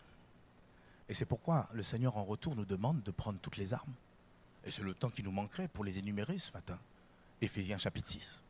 Et 1.09 1.15
c'est 1.15 1.25
pourquoi 1.25 1.67
le 1.73 1.83
Seigneur 1.83 2.19
en 2.19 2.25
retour 2.25 2.57
nous 2.57 2.67
demande 2.67 3.03
de 3.03 3.11
prendre 3.11 3.41
toutes 3.41 3.57
les 3.57 3.73
armes. 3.73 3.95
Et 4.67 4.71
c'est 4.71 4.83
le 4.83 4.93
temps 4.93 5.09
qui 5.09 5.23
nous 5.23 5.33
manquerait 5.33 5.69
pour 5.69 5.83
les 5.83 5.97
énumérer 5.97 6.39
ce 6.39 6.53
matin. 6.53 6.79
Éphésiens 7.41 7.79
chapitre 7.79 8.11
6. 8.11 8.43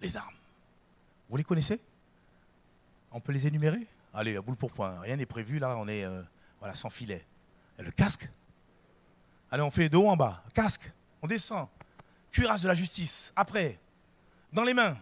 Les 0.00 0.16
armes. 0.16 0.34
Vous 1.28 1.36
les 1.36 1.44
connaissez? 1.44 1.78
On 3.12 3.20
peut 3.20 3.30
les 3.30 3.46
énumérer? 3.46 3.86
Allez, 4.16 4.40
boule 4.40 4.56
pour 4.56 4.72
point. 4.72 4.98
Rien 5.00 5.16
n'est 5.16 5.26
prévu, 5.26 5.58
là, 5.58 5.76
on 5.76 5.86
est 5.86 6.04
euh, 6.04 6.22
voilà, 6.58 6.74
sans 6.74 6.88
filet. 6.88 7.22
Et 7.78 7.82
le 7.82 7.90
casque? 7.90 8.26
Allez, 9.50 9.62
on 9.62 9.70
fait 9.70 9.90
de 9.90 9.96
haut 9.98 10.08
en 10.08 10.16
bas. 10.16 10.42
Casque, 10.54 10.90
on 11.20 11.26
descend. 11.26 11.68
Cuirasse 12.30 12.62
de 12.62 12.68
la 12.68 12.74
justice. 12.74 13.34
Après, 13.36 13.78
dans 14.54 14.64
les 14.64 14.72
mains, 14.72 14.96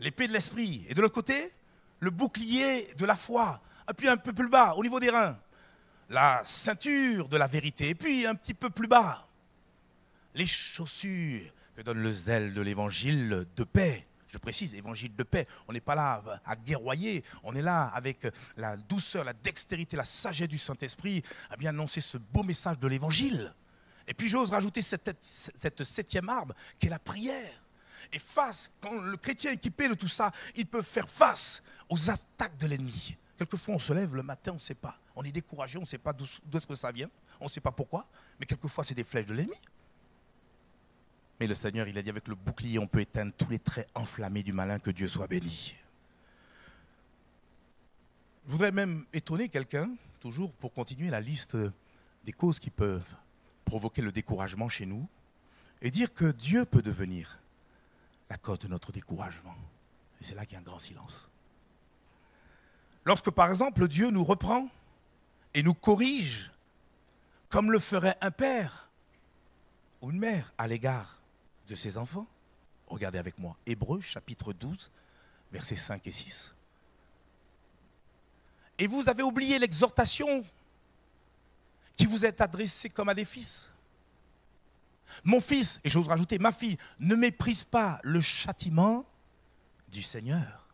l'épée 0.00 0.26
de 0.26 0.32
l'esprit. 0.32 0.84
Et 0.88 0.94
de 0.94 1.00
l'autre 1.00 1.14
côté, 1.14 1.52
le 2.00 2.10
bouclier 2.10 2.92
de 2.94 3.06
la 3.06 3.14
foi. 3.14 3.62
Et 3.88 3.94
puis 3.94 4.08
un 4.08 4.16
peu 4.16 4.32
plus 4.32 4.48
bas, 4.48 4.74
au 4.74 4.82
niveau 4.82 4.98
des 4.98 5.10
reins, 5.10 5.38
la 6.10 6.42
ceinture 6.44 7.28
de 7.28 7.36
la 7.36 7.46
vérité. 7.46 7.90
Et 7.90 7.94
puis 7.94 8.26
un 8.26 8.34
petit 8.34 8.54
peu 8.54 8.70
plus 8.70 8.88
bas, 8.88 9.28
les 10.34 10.46
chaussures 10.46 11.48
que 11.76 11.82
donne 11.82 12.02
le 12.02 12.12
zèle 12.12 12.54
de 12.54 12.60
l'évangile 12.60 13.46
de 13.56 13.64
paix. 13.64 14.04
Je 14.32 14.38
précise, 14.38 14.74
évangile 14.74 15.14
de 15.14 15.22
paix. 15.22 15.46
On 15.68 15.74
n'est 15.74 15.80
pas 15.80 15.94
là 15.94 16.22
à 16.46 16.56
guerroyer. 16.56 17.22
On 17.42 17.54
est 17.54 17.60
là 17.60 17.88
avec 17.88 18.26
la 18.56 18.78
douceur, 18.78 19.24
la 19.24 19.34
dextérité, 19.34 19.94
la 19.94 20.04
sagesse 20.04 20.48
du 20.48 20.58
Saint-Esprit 20.58 21.22
à 21.50 21.56
bien 21.56 21.70
annoncer 21.70 22.00
ce 22.00 22.16
beau 22.16 22.42
message 22.42 22.78
de 22.78 22.88
l'évangile. 22.88 23.54
Et 24.08 24.14
puis 24.14 24.28
j'ose 24.28 24.50
rajouter 24.50 24.80
cette, 24.80 25.16
cette 25.20 25.84
septième 25.84 26.28
arme 26.30 26.54
qui 26.78 26.86
est 26.86 26.90
la 26.90 26.98
prière. 26.98 27.62
Et 28.12 28.18
face, 28.18 28.70
quand 28.80 28.92
le 28.92 29.16
chrétien 29.16 29.50
est 29.50 29.54
équipé 29.54 29.88
de 29.88 29.94
tout 29.94 30.08
ça, 30.08 30.32
il 30.56 30.66
peut 30.66 30.82
faire 30.82 31.08
face 31.08 31.62
aux 31.88 32.10
attaques 32.10 32.56
de 32.56 32.66
l'ennemi. 32.66 33.16
Quelquefois, 33.36 33.74
on 33.74 33.78
se 33.78 33.92
lève 33.92 34.14
le 34.14 34.22
matin, 34.22 34.52
on 34.52 34.54
ne 34.54 34.60
sait 34.60 34.74
pas. 34.74 34.98
On 35.14 35.22
est 35.24 35.32
découragé, 35.32 35.78
on 35.78 35.82
ne 35.82 35.86
sait 35.86 35.98
pas 35.98 36.12
d'où 36.12 36.24
est-ce 36.24 36.66
que 36.66 36.74
ça 36.74 36.90
vient. 36.90 37.10
On 37.38 37.44
ne 37.44 37.50
sait 37.50 37.60
pas 37.60 37.72
pourquoi. 37.72 38.06
Mais 38.40 38.46
quelquefois, 38.46 38.82
c'est 38.82 38.94
des 38.94 39.04
flèches 39.04 39.26
de 39.26 39.34
l'ennemi. 39.34 39.56
Mais 41.40 41.46
le 41.46 41.54
Seigneur, 41.54 41.88
il 41.88 41.98
a 41.98 42.02
dit 42.02 42.10
avec 42.10 42.28
le 42.28 42.34
bouclier, 42.34 42.78
on 42.78 42.86
peut 42.86 43.00
éteindre 43.00 43.32
tous 43.36 43.48
les 43.48 43.58
traits 43.58 43.88
enflammés 43.94 44.42
du 44.42 44.52
malin, 44.52 44.78
que 44.78 44.90
Dieu 44.90 45.08
soit 45.08 45.26
béni. 45.26 45.74
Je 48.46 48.52
voudrais 48.52 48.72
même 48.72 49.04
étonner 49.12 49.48
quelqu'un, 49.48 49.88
toujours 50.20 50.52
pour 50.52 50.72
continuer 50.72 51.10
la 51.10 51.20
liste 51.20 51.56
des 52.24 52.32
causes 52.32 52.58
qui 52.58 52.70
peuvent 52.70 53.16
provoquer 53.64 54.02
le 54.02 54.12
découragement 54.12 54.68
chez 54.68 54.86
nous, 54.86 55.06
et 55.80 55.90
dire 55.90 56.14
que 56.14 56.30
Dieu 56.30 56.64
peut 56.64 56.82
devenir 56.82 57.38
la 58.30 58.38
cause 58.38 58.60
de 58.60 58.68
notre 58.68 58.92
découragement. 58.92 59.54
Et 60.20 60.24
c'est 60.24 60.34
là 60.34 60.44
qu'il 60.44 60.54
y 60.54 60.56
a 60.56 60.60
un 60.60 60.62
grand 60.62 60.78
silence. 60.78 61.28
Lorsque 63.04 63.30
par 63.30 63.48
exemple 63.48 63.88
Dieu 63.88 64.10
nous 64.10 64.24
reprend 64.24 64.68
et 65.54 65.62
nous 65.62 65.74
corrige, 65.74 66.52
comme 67.48 67.72
le 67.72 67.78
ferait 67.78 68.16
un 68.20 68.30
père 68.30 68.90
ou 70.00 70.10
une 70.10 70.18
mère 70.18 70.52
à 70.56 70.66
l'égard 70.66 71.21
de 71.68 71.74
ses 71.74 71.96
enfants 71.98 72.26
Regardez 72.92 73.18
avec 73.18 73.38
moi. 73.38 73.56
Hébreu 73.64 74.02
chapitre 74.02 74.52
12, 74.52 74.90
versets 75.50 75.76
5 75.76 76.06
et 76.06 76.12
6. 76.12 76.54
Et 78.76 78.86
vous 78.86 79.08
avez 79.08 79.22
oublié 79.22 79.58
l'exhortation 79.58 80.44
qui 81.96 82.04
vous 82.04 82.26
est 82.26 82.42
adressée 82.42 82.90
comme 82.90 83.08
à 83.08 83.14
des 83.14 83.24
fils. 83.24 83.70
Mon 85.24 85.40
fils, 85.40 85.80
et 85.84 85.88
j'ose 85.88 86.06
rajouter, 86.06 86.38
ma 86.38 86.52
fille, 86.52 86.76
ne 87.00 87.14
méprise 87.14 87.64
pas 87.64 87.98
le 88.02 88.20
châtiment 88.20 89.06
du 89.88 90.02
Seigneur 90.02 90.68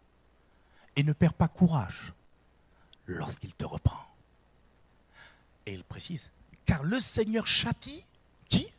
et 0.97 1.05
ne 1.05 1.13
perds 1.13 1.35
pas 1.35 1.47
courage 1.47 2.13
lorsqu'il 3.07 3.55
te 3.55 3.65
reprend. 3.65 4.05
Et 5.67 5.75
il 5.75 5.85
précise, 5.85 6.33
car 6.65 6.83
le 6.83 6.99
Seigneur 6.99 7.47
châtie 7.47 8.05
qui? 8.49 8.73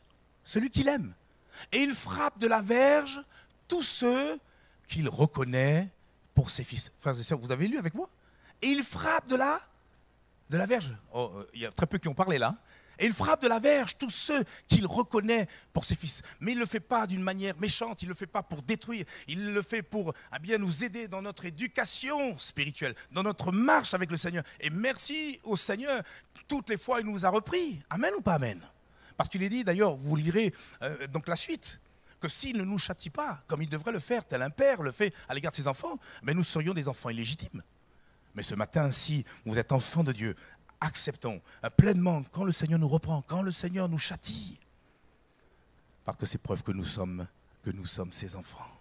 Celui 0.44 0.68
qu'il 0.68 0.88
aime. 0.88 1.14
Et 1.72 1.78
il 1.78 1.92
frappe 1.92 2.38
de 2.38 2.46
la 2.46 2.62
verge 2.62 3.20
tous 3.68 3.82
ceux 3.82 4.38
qu'il 4.88 5.08
reconnaît 5.08 5.88
pour 6.34 6.50
ses 6.50 6.64
fils. 6.64 6.92
Frères 6.98 7.18
et 7.18 7.22
sœurs, 7.22 7.38
vous 7.38 7.52
avez 7.52 7.68
lu 7.68 7.78
avec 7.78 7.94
moi? 7.94 8.08
Et 8.62 8.68
il 8.68 8.82
frappe 8.82 9.28
de 9.28 9.36
la, 9.36 9.60
de 10.50 10.58
la 10.58 10.66
verge. 10.66 10.92
Oh, 11.12 11.30
euh, 11.34 11.46
il 11.54 11.60
y 11.60 11.66
a 11.66 11.72
très 11.72 11.86
peu 11.86 11.98
qui 11.98 12.08
ont 12.08 12.14
parlé 12.14 12.38
là. 12.38 12.56
Et 12.98 13.06
il 13.06 13.14
frappe 13.14 13.40
de 13.42 13.48
la 13.48 13.58
verge 13.58 13.96
tous 13.96 14.10
ceux 14.10 14.44
qu'il 14.68 14.86
reconnaît 14.86 15.48
pour 15.72 15.86
ses 15.86 15.94
fils. 15.94 16.20
Mais 16.40 16.52
il 16.52 16.56
ne 16.56 16.60
le 16.60 16.66
fait 16.66 16.80
pas 16.80 17.06
d'une 17.06 17.22
manière 17.22 17.58
méchante, 17.58 18.02
il 18.02 18.06
ne 18.06 18.10
le 18.10 18.14
fait 18.14 18.26
pas 18.26 18.42
pour 18.42 18.62
détruire, 18.62 19.06
il 19.26 19.54
le 19.54 19.62
fait 19.62 19.82
pour 19.82 20.12
eh 20.36 20.38
bien, 20.38 20.58
nous 20.58 20.84
aider 20.84 21.08
dans 21.08 21.22
notre 21.22 21.46
éducation 21.46 22.38
spirituelle, 22.38 22.94
dans 23.10 23.22
notre 23.22 23.52
marche 23.52 23.94
avec 23.94 24.10
le 24.10 24.18
Seigneur. 24.18 24.44
Et 24.60 24.68
merci 24.68 25.40
au 25.44 25.56
Seigneur, 25.56 26.02
toutes 26.46 26.68
les 26.68 26.76
fois 26.76 27.00
il 27.00 27.06
nous 27.06 27.24
a 27.24 27.30
repris. 27.30 27.82
Amen 27.88 28.12
ou 28.18 28.20
pas 28.20 28.34
Amen? 28.34 28.60
Parce 29.20 29.28
qu'il 29.28 29.42
est 29.42 29.50
dit, 29.50 29.64
d'ailleurs, 29.64 29.96
vous 29.96 30.16
lirez 30.16 30.54
euh, 30.80 31.06
donc 31.08 31.28
la 31.28 31.36
suite, 31.36 31.78
que 32.20 32.26
s'il 32.26 32.56
ne 32.56 32.64
nous 32.64 32.78
châtie 32.78 33.10
pas, 33.10 33.44
comme 33.48 33.60
il 33.60 33.68
devrait 33.68 33.92
le 33.92 33.98
faire, 33.98 34.26
tel 34.26 34.40
un 34.40 34.48
père 34.48 34.80
le 34.80 34.90
fait 34.90 35.12
à 35.28 35.34
l'égard 35.34 35.52
de 35.52 35.56
ses 35.56 35.66
enfants, 35.68 35.98
mais 36.22 36.32
nous 36.32 36.42
serions 36.42 36.72
des 36.72 36.88
enfants 36.88 37.10
illégitimes. 37.10 37.62
Mais 38.34 38.42
ce 38.42 38.54
matin, 38.54 38.90
si 38.90 39.26
vous 39.44 39.58
êtes 39.58 39.72
enfant 39.72 40.04
de 40.04 40.12
Dieu, 40.12 40.34
acceptons 40.80 41.42
pleinement 41.76 42.22
quand 42.32 42.44
le 42.44 42.52
Seigneur 42.52 42.78
nous 42.78 42.88
reprend, 42.88 43.20
quand 43.20 43.42
le 43.42 43.52
Seigneur 43.52 43.90
nous 43.90 43.98
châtie. 43.98 44.58
Parce 46.06 46.16
que 46.16 46.24
c'est 46.24 46.40
preuve 46.40 46.62
que 46.62 46.72
nous 46.72 46.86
sommes, 46.86 47.26
que 47.62 47.68
nous 47.68 47.84
sommes 47.84 48.14
ses 48.14 48.36
enfants. 48.36 48.72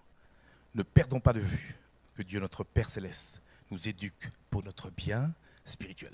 Ne 0.73 0.83
perdons 0.83 1.19
pas 1.19 1.33
de 1.33 1.41
vue 1.41 1.75
que 2.15 2.23
Dieu, 2.23 2.39
notre 2.39 2.63
Père 2.63 2.87
céleste, 2.87 3.41
nous 3.71 3.89
éduque 3.89 4.31
pour 4.49 4.63
notre 4.63 4.89
bien 4.89 5.33
spirituel. 5.65 6.13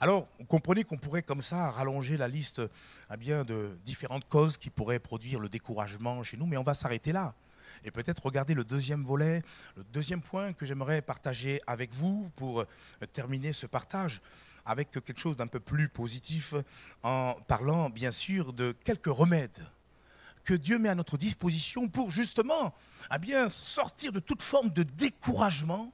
Alors, 0.00 0.26
vous 0.38 0.44
comprenez 0.44 0.84
qu'on 0.84 0.96
pourrait 0.96 1.22
comme 1.22 1.42
ça 1.42 1.70
rallonger 1.70 2.16
la 2.16 2.28
liste 2.28 2.60
à 3.08 3.14
eh 3.14 3.16
bien, 3.16 3.44
de 3.44 3.78
différentes 3.84 4.28
causes 4.28 4.56
qui 4.56 4.70
pourraient 4.70 4.98
produire 4.98 5.40
le 5.40 5.48
découragement 5.48 6.22
chez 6.22 6.36
nous, 6.36 6.46
mais 6.46 6.56
on 6.56 6.62
va 6.62 6.74
s'arrêter 6.74 7.12
là. 7.12 7.34
Et 7.84 7.90
peut-être 7.90 8.24
regarder 8.24 8.54
le 8.54 8.64
deuxième 8.64 9.04
volet, 9.04 9.42
le 9.76 9.84
deuxième 9.84 10.20
point 10.20 10.52
que 10.52 10.66
j'aimerais 10.66 11.02
partager 11.02 11.60
avec 11.66 11.92
vous 11.94 12.30
pour 12.36 12.64
terminer 13.12 13.52
ce 13.52 13.66
partage 13.66 14.20
avec 14.66 14.90
quelque 14.90 15.18
chose 15.18 15.36
d'un 15.36 15.46
peu 15.46 15.60
plus 15.60 15.88
positif 15.88 16.54
en 17.02 17.34
parlant 17.46 17.90
bien 17.90 18.12
sûr 18.12 18.52
de 18.52 18.72
quelques 18.84 19.06
remèdes 19.06 19.62
que 20.44 20.54
Dieu 20.54 20.78
met 20.78 20.90
à 20.90 20.94
notre 20.94 21.16
disposition 21.16 21.88
pour 21.88 22.10
justement 22.10 22.74
bien 23.20 23.50
sortir 23.50 24.12
de 24.12 24.20
toute 24.20 24.42
forme 24.42 24.70
de 24.70 24.82
découragement 24.82 25.92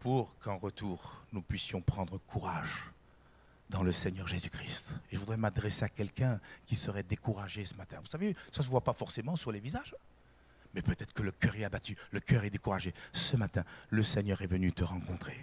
pour 0.00 0.36
qu'en 0.40 0.56
retour 0.56 1.22
nous 1.32 1.42
puissions 1.42 1.80
prendre 1.80 2.18
courage 2.18 2.90
dans 3.68 3.82
le 3.82 3.92
Seigneur 3.92 4.26
Jésus-Christ. 4.26 4.94
Et 5.10 5.14
je 5.14 5.20
voudrais 5.20 5.36
m'adresser 5.36 5.84
à 5.84 5.88
quelqu'un 5.88 6.40
qui 6.66 6.74
serait 6.74 7.04
découragé 7.04 7.64
ce 7.64 7.74
matin. 7.74 7.98
Vous 8.02 8.10
savez, 8.10 8.34
ça 8.50 8.60
ne 8.60 8.64
se 8.64 8.70
voit 8.70 8.80
pas 8.82 8.94
forcément 8.94 9.36
sur 9.36 9.52
les 9.52 9.60
visages, 9.60 9.94
mais 10.74 10.82
peut-être 10.82 11.12
que 11.12 11.22
le 11.22 11.32
cœur 11.32 11.54
est 11.54 11.64
abattu, 11.64 11.96
le 12.10 12.20
cœur 12.20 12.44
est 12.44 12.50
découragé. 12.50 12.92
Ce 13.12 13.36
matin, 13.36 13.62
le 13.90 14.02
Seigneur 14.02 14.42
est 14.42 14.46
venu 14.46 14.72
te 14.72 14.82
rencontrer. 14.82 15.36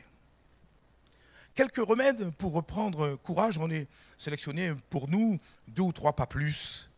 Quelques 1.53 1.77
remèdes 1.77 2.31
pour 2.31 2.53
reprendre 2.53 3.15
courage, 3.15 3.57
on 3.57 3.69
est 3.71 3.87
sélectionné 4.17 4.73
pour 4.89 5.07
nous 5.07 5.39
deux 5.67 5.83
ou 5.83 5.91
trois, 5.91 6.13
pas 6.13 6.27
plus. 6.27 6.89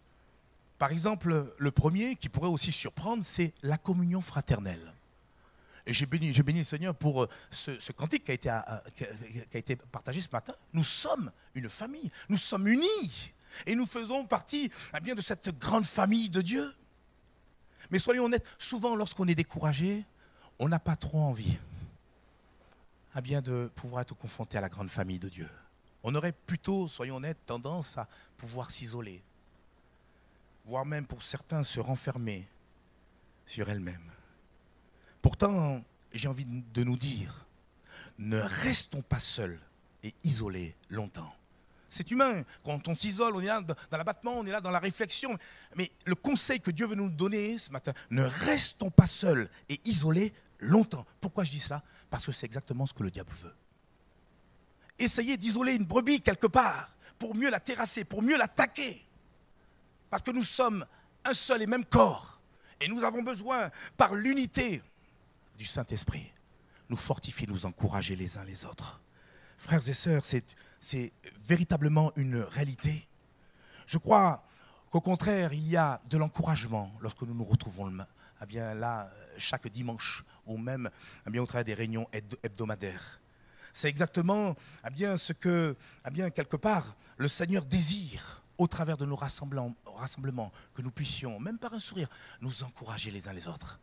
Par 0.78 0.92
exemple, 0.92 1.54
le 1.58 1.72
premier 1.72 2.16
qui 2.16 2.30
pourrait 2.30 2.50
aussi 2.50 2.72
surprendre, 2.72 3.24
c'est 3.24 3.54
la 3.64 3.78
communion 3.78 4.22
fraternelle. 4.22 4.94
Et 5.86 5.94
j'ai 5.94 6.06
béni, 6.06 6.34
le 6.34 6.64
Seigneur 6.64 6.96
pour 6.96 7.24
euh, 7.24 7.30
ce, 7.52 7.92
cantique 7.92 8.26
qui 8.26 8.32
a, 8.32 8.34
été, 8.34 8.50
euh, 8.50 8.60
qui 8.96 9.04
a, 9.04 9.58
été, 9.58 9.76
partagé 9.76 10.22
ce 10.22 10.30
matin. 10.32 10.54
Nous 10.74 10.84
sommes 10.84 11.32
une 11.56 11.70
famille, 11.70 12.12
nous 12.28 12.38
sommes 12.38 12.68
unis 12.68 13.34
et 13.66 13.76
nous 13.76 13.86
faisons 13.86 14.26
partie 14.26 14.72
eh 14.96 15.00
bien, 15.00 15.16
de 15.16 15.22
cette 15.22 15.58
grande 15.58 15.86
famille 15.86 16.30
de 16.30 16.42
Dieu. 16.42 16.74
Mais 17.92 18.00
soyons 18.00 18.26
honnêtes, 18.26 18.46
souvent 18.58 18.96
lorsqu'on 18.96 19.28
est 19.28 19.36
découragé, 19.36 20.06
on 20.60 20.70
n'a 20.70 20.80
pas 20.80 20.96
trop 20.96 21.20
envie 21.20 21.58
à 23.14 23.22
bien 23.22 23.42
de 23.42 23.72
pouvoir 23.76 24.02
être 24.02 24.16
confronté 24.16 24.58
à 24.58 24.62
la 24.62 24.70
grande 24.70 24.90
famille 24.90 25.20
de 25.20 25.30
Dieu. 25.30 25.50
On 26.04 26.14
aurait 26.16 26.32
plutôt, 26.32 26.88
soyons 26.88 27.16
honnêtes, 27.16 27.40
tendance 27.46 27.98
à 27.98 28.08
pouvoir 28.38 28.72
s'isoler, 28.72 29.22
voire 30.66 30.86
même 30.86 31.06
pour 31.06 31.24
certains 31.24 31.64
se 31.64 31.80
renfermer 31.80 32.48
sur 33.46 33.70
elle-même. 33.70 34.12
Pourtant, 35.22 35.82
j'ai 36.14 36.28
envie 36.28 36.46
de 36.46 36.84
nous 36.84 36.98
dire, 36.98 37.46
ne 38.18 38.40
restons 38.40 39.02
pas 39.02 39.20
seuls 39.20 39.60
et 40.04 40.14
isolés 40.24 40.76
longtemps. 40.90 41.34
C'est 41.90 42.12
humain. 42.12 42.44
Quand 42.64 42.88
on 42.88 42.96
s'isole, 42.96 43.36
on 43.36 43.42
est 43.42 43.48
là 43.48 43.62
dans 43.62 43.98
l'abattement, 43.98 44.34
on 44.34 44.46
est 44.46 44.52
là 44.52 44.62
dans 44.62 44.72
la 44.72 44.80
réflexion. 44.80 45.38
Mais 45.76 45.92
le 46.06 46.16
conseil 46.16 46.62
que 46.62 46.72
Dieu 46.72 46.86
veut 46.86 46.96
nous 46.96 47.10
donner 47.10 47.58
ce 47.58 47.72
matin, 47.72 47.94
ne 48.12 48.24
restons 48.24 48.92
pas 48.92 49.08
seuls 49.08 49.50
et 49.70 49.82
isolés 49.86 50.32
longtemps. 50.60 51.06
Pourquoi 51.20 51.44
je 51.44 51.52
dis 51.52 51.60
cela? 51.60 51.82
Parce 52.10 52.26
que 52.26 52.32
c'est 52.32 52.46
exactement 52.46 52.86
ce 52.86 52.94
que 52.94 53.04
le 53.04 53.12
diable 53.12 53.34
veut. 53.34 53.56
Essayez 55.00 55.38
d'isoler 55.38 55.74
une 55.74 55.86
brebis 55.86 56.22
quelque 56.22 56.48
part 56.48 56.96
pour 57.18 57.36
mieux 57.36 57.50
la 57.50 57.60
terrasser, 57.60 58.04
pour 58.04 58.22
mieux 58.22 58.38
l'attaquer. 58.38 59.04
Parce 60.10 60.22
que 60.22 60.32
nous 60.32 60.44
sommes 60.44 60.86
un 61.26 61.34
seul 61.34 61.62
et 61.62 61.68
même 61.68 61.86
corps. 61.86 62.40
Et 62.82 62.88
nous 62.88 63.04
avons 63.04 63.24
besoin, 63.24 63.70
par 63.98 64.14
l'unité 64.14 64.82
du 65.60 65.66
Saint-Esprit, 65.66 66.34
nous 66.88 66.98
fortifier, 66.98 67.46
nous 67.46 67.66
encourager 67.66 68.16
les 68.16 68.38
uns 68.38 68.46
les 68.46 68.66
autres. 68.66 69.02
Frères 69.58 69.88
et 69.88 69.94
sœurs, 69.94 70.24
c'est 70.80 71.14
véritablement 71.48 72.14
une 72.16 72.38
réalité. 72.38 73.06
Je 73.86 73.98
crois 73.98 74.44
qu'au 74.90 75.02
contraire, 75.02 75.52
il 75.52 75.68
y 75.68 75.76
a 75.76 76.02
de 76.10 76.18
l'encouragement 76.18 76.92
lorsque 77.02 77.22
nous 77.24 77.34
nous 77.34 77.44
retrouvons 77.44 77.92
eh 78.42 78.46
bien, 78.46 78.74
là 78.74 79.12
chaque 79.38 79.68
dimanche 79.68 80.24
ou 80.46 80.58
même 80.58 80.90
eh 81.28 81.30
bien, 81.30 81.44
au 81.44 81.46
travers 81.46 81.66
des 81.66 81.74
réunions 81.74 82.08
hebdomadaires. 82.42 83.20
C'est 83.74 83.90
exactement 83.90 84.56
bien, 84.94 85.18
ce 85.18 85.34
que, 85.34 85.76
quelque 86.34 86.56
part, 86.56 86.96
le 87.18 87.28
Seigneur 87.28 87.66
désire 87.66 88.42
au 88.58 88.68
travers 88.68 88.98
de 88.98 89.06
nos 89.06 89.18
rassemblements, 89.18 90.52
que 90.74 90.82
nous 90.82 90.92
puissions, 90.92 91.38
même 91.40 91.60
par 91.60 91.74
un 91.74 91.80
sourire, 91.80 92.10
nous 92.40 92.64
encourager 92.64 93.12
les 93.12 93.28
uns 93.28 93.34
les 93.34 93.48
autres. 93.48 93.80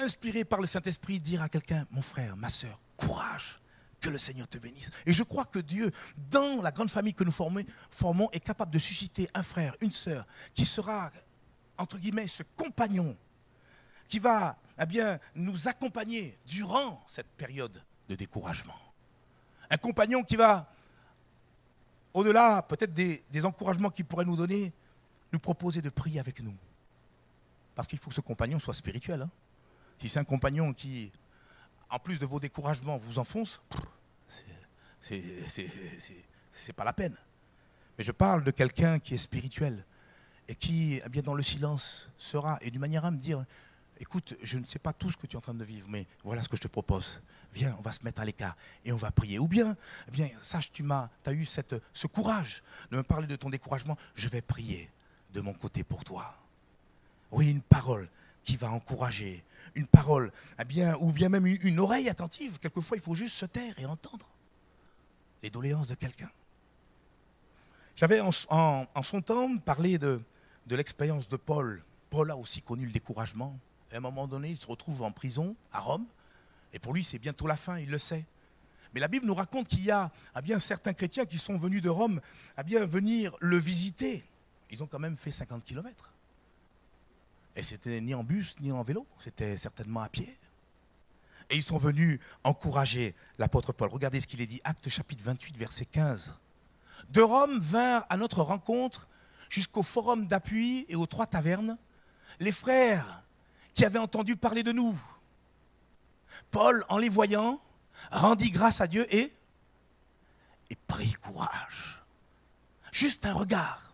Inspiré 0.00 0.44
par 0.44 0.60
le 0.60 0.66
Saint-Esprit, 0.66 1.20
dire 1.20 1.42
à 1.42 1.48
quelqu'un, 1.48 1.86
mon 1.90 2.02
frère, 2.02 2.36
ma 2.36 2.48
soeur, 2.48 2.78
courage, 2.96 3.60
que 4.00 4.08
le 4.08 4.18
Seigneur 4.18 4.48
te 4.48 4.58
bénisse. 4.58 4.90
Et 5.04 5.12
je 5.12 5.22
crois 5.22 5.44
que 5.44 5.58
Dieu, 5.58 5.92
dans 6.30 6.62
la 6.62 6.70
grande 6.70 6.90
famille 6.90 7.12
que 7.12 7.24
nous 7.24 7.32
formons, 7.32 8.30
est 8.32 8.40
capable 8.40 8.72
de 8.72 8.78
susciter 8.78 9.28
un 9.34 9.42
frère, 9.42 9.76
une 9.82 9.92
sœur, 9.92 10.26
qui 10.54 10.64
sera, 10.64 11.10
entre 11.76 11.98
guillemets, 11.98 12.26
ce 12.26 12.42
compagnon 12.56 13.16
qui 14.08 14.18
va 14.18 14.56
eh 14.82 14.86
bien, 14.86 15.18
nous 15.34 15.68
accompagner 15.68 16.36
durant 16.46 17.02
cette 17.06 17.28
période 17.28 17.82
de 18.08 18.14
découragement. 18.14 18.74
Un 19.68 19.76
compagnon 19.76 20.24
qui 20.24 20.36
va, 20.36 20.72
au-delà 22.14 22.62
peut-être 22.62 22.92
des, 22.92 23.44
encouragements 23.44 23.90
qu'il 23.90 24.06
pourrait 24.06 24.24
nous 24.24 24.36
donner, 24.36 24.72
nous 25.32 25.38
proposer 25.38 25.82
de 25.82 25.90
prier 25.90 26.18
avec 26.18 26.40
nous. 26.40 26.56
Parce 27.74 27.86
qu'il 27.86 27.98
faut 27.98 28.08
que 28.08 28.16
ce 28.16 28.20
compagnon 28.20 28.58
soit 28.58 28.74
spirituel. 28.74 29.22
Hein. 29.22 29.30
Si 30.00 30.08
c'est 30.08 30.18
un 30.18 30.24
compagnon 30.24 30.72
qui, 30.72 31.12
en 31.90 31.98
plus 31.98 32.18
de 32.18 32.24
vos 32.24 32.40
découragements, 32.40 32.96
vous 32.96 33.18
enfonce, 33.18 33.60
c'est 34.98 36.72
pas 36.74 36.84
la 36.84 36.94
peine. 36.94 37.14
Mais 37.98 38.04
je 38.04 38.12
parle 38.12 38.42
de 38.42 38.50
quelqu'un 38.50 38.98
qui 38.98 39.14
est 39.14 39.18
spirituel 39.18 39.84
et 40.48 40.54
qui, 40.54 41.02
eh 41.04 41.08
bien, 41.10 41.20
dans 41.20 41.34
le 41.34 41.42
silence, 41.42 42.10
sera, 42.16 42.58
et 42.62 42.70
d'une 42.70 42.80
manière 42.80 43.04
à 43.04 43.10
me 43.10 43.18
dire, 43.18 43.44
écoute, 43.98 44.34
je 44.42 44.56
ne 44.56 44.66
sais 44.66 44.78
pas 44.78 44.94
tout 44.94 45.10
ce 45.10 45.18
que 45.18 45.26
tu 45.26 45.34
es 45.34 45.36
en 45.36 45.42
train 45.42 45.52
de 45.52 45.64
vivre, 45.64 45.86
mais 45.90 46.06
voilà 46.24 46.42
ce 46.42 46.48
que 46.48 46.56
je 46.56 46.62
te 46.62 46.68
propose. 46.68 47.20
Viens, 47.52 47.76
on 47.78 47.82
va 47.82 47.92
se 47.92 48.02
mettre 48.02 48.22
à 48.22 48.24
l'écart 48.24 48.56
et 48.86 48.92
on 48.92 48.96
va 48.96 49.10
prier. 49.10 49.38
Ou 49.38 49.48
bien, 49.48 49.76
eh 50.08 50.10
bien 50.10 50.28
sache, 50.40 50.72
tu 50.72 50.82
as, 50.90 51.32
eu 51.32 51.44
ce 51.44 52.06
courage 52.06 52.62
de 52.90 52.96
me 52.96 53.02
parler 53.02 53.26
de 53.26 53.36
ton 53.36 53.50
découragement. 53.50 53.98
Je 54.14 54.28
vais 54.28 54.40
prier 54.40 54.90
de 55.34 55.42
mon 55.42 55.52
côté 55.52 55.84
pour 55.84 56.04
toi. 56.04 56.34
Oui, 57.30 57.50
une 57.50 57.60
parole 57.60 58.08
qui 58.42 58.56
va 58.56 58.70
encourager, 58.70 59.44
une 59.74 59.86
parole, 59.86 60.32
eh 60.58 60.64
bien, 60.64 60.96
ou 61.00 61.12
bien 61.12 61.28
même 61.28 61.46
une 61.46 61.78
oreille 61.78 62.08
attentive. 62.08 62.58
Quelquefois, 62.58 62.96
il 62.96 63.02
faut 63.02 63.14
juste 63.14 63.36
se 63.36 63.46
taire 63.46 63.74
et 63.78 63.86
entendre 63.86 64.28
les 65.42 65.50
doléances 65.50 65.88
de 65.88 65.94
quelqu'un. 65.94 66.30
J'avais 67.96 68.20
en, 68.20 68.32
son 68.32 69.20
temps 69.20 69.58
parlé 69.58 69.98
de, 69.98 70.22
l'expérience 70.68 71.28
de 71.28 71.36
Paul. 71.36 71.82
Paul 72.08 72.30
a 72.30 72.36
aussi 72.36 72.62
connu 72.62 72.86
le 72.86 72.92
découragement. 72.92 73.58
à 73.92 73.96
un 73.96 74.00
moment 74.00 74.26
donné, 74.26 74.50
il 74.50 74.58
se 74.58 74.66
retrouve 74.66 75.02
en 75.02 75.10
prison 75.10 75.54
à 75.72 75.80
Rome. 75.80 76.06
Et 76.72 76.78
pour 76.78 76.94
lui, 76.94 77.04
c'est 77.04 77.18
bientôt 77.18 77.46
la 77.46 77.56
fin, 77.56 77.78
il 77.78 77.90
le 77.90 77.98
sait. 77.98 78.24
Mais 78.94 79.00
la 79.00 79.08
Bible 79.08 79.26
nous 79.26 79.34
raconte 79.34 79.68
qu'il 79.68 79.84
y 79.84 79.90
a 79.90 80.10
eh 80.36 80.42
bien, 80.42 80.58
certains 80.58 80.94
chrétiens 80.94 81.26
qui 81.26 81.38
sont 81.38 81.58
venus 81.58 81.82
de 81.82 81.90
Rome 81.90 82.20
à 82.56 82.62
bien 82.62 82.84
venir 82.84 83.36
le 83.40 83.56
visiter. 83.56 84.24
Ils 84.70 84.82
ont 84.82 84.86
quand 84.86 84.98
même 84.98 85.16
fait 85.16 85.30
50 85.30 85.64
kilomètres. 85.64 86.10
Et 87.56 87.62
c'était 87.62 88.00
ni 88.00 88.14
en 88.14 88.24
bus 88.24 88.56
ni 88.60 88.72
en 88.72 88.82
vélo, 88.82 89.06
c'était 89.18 89.56
certainement 89.56 90.00
à 90.00 90.08
pied. 90.08 90.36
Et 91.50 91.56
ils 91.56 91.62
sont 91.62 91.78
venus 91.78 92.20
encourager 92.44 93.14
l'apôtre 93.38 93.72
Paul. 93.72 93.90
Regardez 93.90 94.20
ce 94.20 94.26
qu'il 94.26 94.40
est 94.40 94.46
dit, 94.46 94.60
Acte 94.62 94.88
chapitre 94.88 95.24
28, 95.24 95.58
verset 95.58 95.84
15. 95.84 96.38
De 97.10 97.20
Rome 97.20 97.58
vinrent 97.58 98.06
à 98.08 98.16
notre 98.16 98.42
rencontre 98.42 99.08
jusqu'au 99.48 99.82
forum 99.82 100.28
d'appui 100.28 100.86
et 100.88 100.94
aux 100.94 101.06
trois 101.06 101.26
tavernes 101.26 101.76
les 102.38 102.52
frères 102.52 103.24
qui 103.74 103.84
avaient 103.84 103.98
entendu 103.98 104.36
parler 104.36 104.62
de 104.62 104.72
nous. 104.72 104.96
Paul, 106.52 106.84
en 106.88 106.98
les 106.98 107.08
voyant, 107.08 107.60
rendit 108.12 108.50
grâce 108.50 108.80
à 108.80 108.86
Dieu 108.86 109.12
et, 109.14 109.32
et 110.70 110.76
prit 110.86 111.12
courage. 111.14 112.02
Juste 112.92 113.26
un 113.26 113.34
regard. 113.34 113.89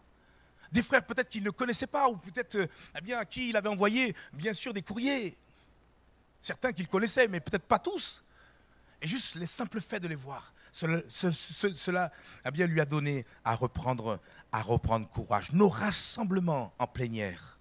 Des 0.72 0.83
frères 0.83 1.05
peut-être 1.05 1.29
qu'il 1.29 1.42
ne 1.42 1.50
connaissait 1.50 1.87
pas, 1.87 2.09
ou 2.09 2.16
peut-être 2.16 2.68
eh 2.96 3.00
bien, 3.00 3.18
à 3.18 3.24
qui 3.24 3.50
il 3.50 3.57
avait 3.57 3.68
envoyé, 3.68 4.14
bien 4.33 4.52
sûr, 4.52 4.72
des 4.72 4.83
courriers. 4.83 5.37
Certains 6.40 6.72
qu'il 6.72 6.88
connaissait, 6.88 7.29
mais 7.29 7.40
peut-être 7.40 7.66
pas 7.66 7.79
tous. 7.79 8.24
Et 9.00 9.07
juste 9.07 9.35
les 9.37 9.46
simples 9.46 9.81
faits 9.81 10.02
de 10.02 10.09
les 10.09 10.14
voir, 10.14 10.52
cela, 10.72 12.12
eh 12.44 12.66
lui 12.66 12.81
a 12.81 12.85
donné 12.85 13.24
à 13.44 13.55
reprendre, 13.55 14.20
à 14.52 14.62
reprendre 14.62 15.09
courage. 15.09 15.52
Nos 15.52 15.68
rassemblements 15.68 16.72
en 16.79 16.87
plénière 16.87 17.59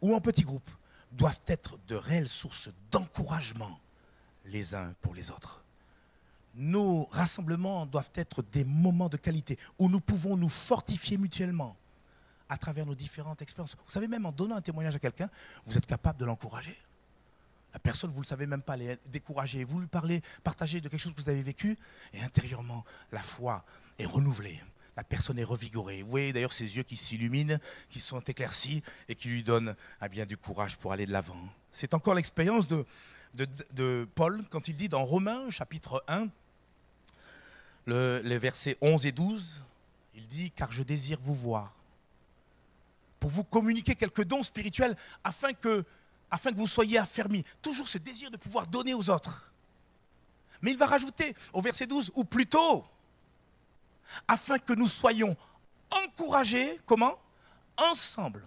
ou 0.00 0.14
en 0.14 0.20
petits 0.20 0.42
groupes 0.42 0.70
doivent 1.12 1.40
être 1.46 1.78
de 1.86 1.94
réelles 1.94 2.28
sources 2.28 2.70
d'encouragement 2.90 3.80
les 4.46 4.74
uns 4.74 4.94
pour 5.00 5.14
les 5.14 5.30
autres. 5.30 5.62
Nos 6.54 7.04
rassemblements 7.06 7.84
doivent 7.84 8.12
être 8.14 8.42
des 8.42 8.64
moments 8.64 9.08
de 9.08 9.16
qualité 9.18 9.58
où 9.78 9.88
nous 9.88 10.00
pouvons 10.00 10.36
nous 10.36 10.48
fortifier 10.48 11.18
mutuellement 11.18 11.76
à 12.48 12.56
travers 12.56 12.86
nos 12.86 12.94
différentes 12.94 13.42
expériences. 13.42 13.76
Vous 13.76 13.90
savez, 13.90 14.08
même 14.08 14.26
en 14.26 14.32
donnant 14.32 14.56
un 14.56 14.60
témoignage 14.60 14.96
à 14.96 14.98
quelqu'un, 14.98 15.30
vous 15.64 15.76
êtes 15.76 15.86
capable 15.86 16.18
de 16.18 16.24
l'encourager. 16.24 16.76
La 17.72 17.80
personne, 17.80 18.10
vous 18.10 18.20
ne 18.20 18.22
le 18.22 18.28
savez 18.28 18.46
même 18.46 18.62
pas, 18.62 18.74
elle 18.74 18.82
est 18.82 19.08
découragée. 19.10 19.62
Vous 19.64 19.80
lui 19.80 19.86
parlez, 19.86 20.22
partagez 20.42 20.80
de 20.80 20.88
quelque 20.88 21.00
chose 21.00 21.12
que 21.14 21.20
vous 21.20 21.28
avez 21.28 21.42
vécu, 21.42 21.76
et 22.14 22.22
intérieurement, 22.22 22.84
la 23.12 23.22
foi 23.22 23.64
est 23.98 24.06
renouvelée. 24.06 24.58
La 24.96 25.04
personne 25.04 25.38
est 25.38 25.44
revigorée. 25.44 26.02
Vous 26.02 26.08
voyez 26.08 26.32
d'ailleurs 26.32 26.54
ses 26.54 26.76
yeux 26.76 26.82
qui 26.82 26.96
s'illuminent, 26.96 27.58
qui 27.90 28.00
sont 28.00 28.20
éclaircis 28.20 28.82
et 29.08 29.14
qui 29.14 29.28
lui 29.28 29.42
donnent 29.42 29.76
ah 30.00 30.08
bien, 30.08 30.24
du 30.24 30.38
courage 30.38 30.78
pour 30.78 30.92
aller 30.92 31.04
de 31.04 31.12
l'avant. 31.12 31.36
C'est 31.70 31.92
encore 31.92 32.14
l'expérience 32.14 32.66
de, 32.66 34.08
Paul 34.14 34.42
quand 34.48 34.68
il 34.68 34.76
dit 34.76 34.88
dans 34.88 35.04
Romains 35.04 35.50
chapitre 35.50 36.02
1, 36.08 36.28
les 37.86 38.38
versets 38.38 38.78
11 38.80 39.04
et 39.04 39.12
12, 39.12 39.60
il 40.14 40.26
dit, 40.26 40.50
car 40.50 40.72
je 40.72 40.82
désire 40.82 41.18
vous 41.20 41.34
voir, 41.34 41.74
pour 43.20 43.30
vous 43.30 43.44
communiquer 43.44 43.94
quelques 43.94 44.24
dons 44.24 44.42
spirituels 44.42 44.96
afin 45.24 45.52
que, 45.52 45.84
vous 46.54 46.66
soyez 46.66 46.98
affermis. 46.98 47.44
Toujours 47.62 47.88
ce 47.88 47.98
désir 47.98 48.30
de 48.30 48.36
pouvoir 48.36 48.66
donner 48.66 48.94
aux 48.94 49.10
autres. 49.10 49.52
Mais 50.62 50.72
il 50.72 50.76
va 50.76 50.86
rajouter 50.86 51.34
au 51.52 51.60
verset 51.60 51.86
12, 51.86 52.12
ou 52.14 52.24
plutôt, 52.24 52.84
afin 54.26 54.58
que 54.58 54.72
nous 54.72 54.88
soyons 54.88 55.36
encouragés, 55.90 56.78
comment? 56.86 57.18
Ensemble, 57.76 58.42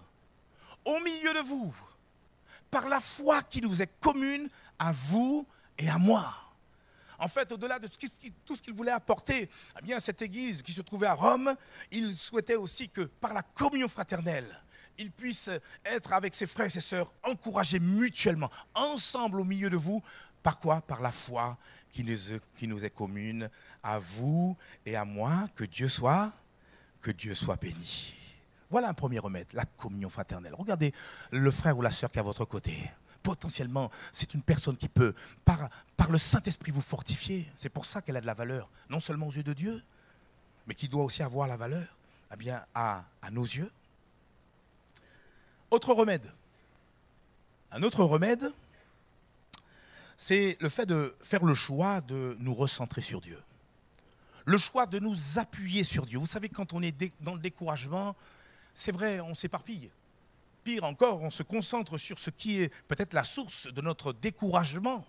au 0.84 0.98
milieu 1.00 1.32
de 1.34 1.40
vous, 1.40 1.74
par 2.70 2.88
la 2.88 3.00
foi 3.00 3.42
qui 3.42 3.60
nous 3.60 3.80
est 3.82 3.90
commune 4.00 4.48
à 4.78 4.92
vous 4.92 5.46
et 5.78 5.88
à 5.88 5.98
moi. 5.98 6.49
En 7.20 7.28
fait, 7.28 7.52
au-delà 7.52 7.78
de 7.78 7.88
tout 8.46 8.56
ce 8.56 8.62
qu'il 8.62 8.72
voulait 8.72 8.90
apporter 8.90 9.48
eh 9.78 9.82
bien, 9.82 9.98
à 9.98 10.00
cette 10.00 10.22
église 10.22 10.62
qui 10.62 10.72
se 10.72 10.80
trouvait 10.80 11.06
à 11.06 11.14
Rome, 11.14 11.54
il 11.90 12.16
souhaitait 12.16 12.56
aussi 12.56 12.88
que 12.88 13.02
par 13.02 13.34
la 13.34 13.42
communion 13.42 13.88
fraternelle, 13.88 14.46
il 14.98 15.10
puisse 15.10 15.50
être 15.84 16.14
avec 16.14 16.34
ses 16.34 16.46
frères 16.46 16.66
et 16.66 16.70
ses 16.70 16.80
sœurs, 16.80 17.12
encouragés 17.22 17.78
mutuellement, 17.78 18.50
ensemble 18.74 19.40
au 19.40 19.44
milieu 19.44 19.68
de 19.68 19.76
vous. 19.76 20.02
Par 20.42 20.58
quoi? 20.58 20.80
Par 20.80 21.02
la 21.02 21.12
foi 21.12 21.58
qui 21.90 22.04
nous, 22.04 22.84
est 22.84 22.90
commune 22.90 23.50
à 23.82 23.98
vous 23.98 24.56
et 24.86 24.96
à 24.96 25.04
moi. 25.04 25.46
Que 25.54 25.64
Dieu 25.64 25.88
soit, 25.88 26.32
que 27.02 27.10
Dieu 27.10 27.34
soit 27.34 27.56
béni. 27.56 28.14
Voilà 28.70 28.88
un 28.88 28.94
premier 28.94 29.18
remède, 29.18 29.48
la 29.52 29.64
communion 29.64 30.08
fraternelle. 30.08 30.54
Regardez 30.54 30.94
le 31.32 31.50
frère 31.50 31.76
ou 31.76 31.82
la 31.82 31.90
sœur 31.90 32.10
qui 32.10 32.18
est 32.18 32.20
à 32.20 32.24
votre 32.24 32.44
côté 32.44 32.90
potentiellement, 33.22 33.90
c'est 34.12 34.34
une 34.34 34.42
personne 34.42 34.76
qui 34.76 34.88
peut, 34.88 35.14
par, 35.44 35.68
le 36.08 36.18
Saint-Esprit, 36.18 36.72
vous 36.72 36.80
fortifier. 36.80 37.48
C'est 37.56 37.68
pour 37.68 37.86
ça 37.86 38.02
qu'elle 38.02 38.16
a 38.16 38.20
de 38.20 38.26
la 38.26 38.34
valeur, 38.34 38.70
non 38.88 39.00
seulement 39.00 39.28
aux 39.28 39.32
yeux 39.32 39.42
de 39.42 39.52
Dieu, 39.52 39.82
mais 40.66 40.74
qui 40.74 40.88
doit 40.88 41.04
aussi 41.04 41.22
avoir 41.22 41.46
la 41.46 41.56
valeur 41.56 41.96
eh 42.32 42.36
bien, 42.36 42.64
à, 42.74 43.04
à 43.22 43.30
nos 43.30 43.44
yeux. 43.44 43.70
Autre 45.70 45.92
remède. 45.94 46.32
Un 47.70 47.82
autre 47.82 48.02
remède, 48.02 48.52
c'est 50.16 50.56
le 50.60 50.68
fait 50.68 50.86
de 50.86 51.14
faire 51.20 51.44
le 51.44 51.54
choix 51.54 52.00
de 52.00 52.36
nous 52.40 52.54
recentrer 52.54 53.00
sur 53.00 53.20
Dieu. 53.20 53.40
Le 54.44 54.58
choix 54.58 54.86
de 54.86 54.98
nous 54.98 55.38
appuyer 55.38 55.84
sur 55.84 56.06
Dieu. 56.06 56.18
Vous 56.18 56.26
savez, 56.26 56.48
quand 56.48 56.72
on 56.72 56.82
est 56.82 56.94
dans 57.20 57.34
le 57.34 57.40
découragement, 57.40 58.16
c'est 58.74 58.92
vrai, 58.92 59.20
on 59.20 59.34
s'éparpille. 59.34 59.90
Pire 60.62 60.84
encore, 60.84 61.22
on 61.22 61.30
se 61.30 61.42
concentre 61.42 61.98
sur 61.98 62.18
ce 62.18 62.30
qui 62.30 62.60
est 62.60 62.68
peut-être 62.86 63.14
la 63.14 63.24
source 63.24 63.66
de 63.72 63.80
notre 63.80 64.12
découragement. 64.12 65.04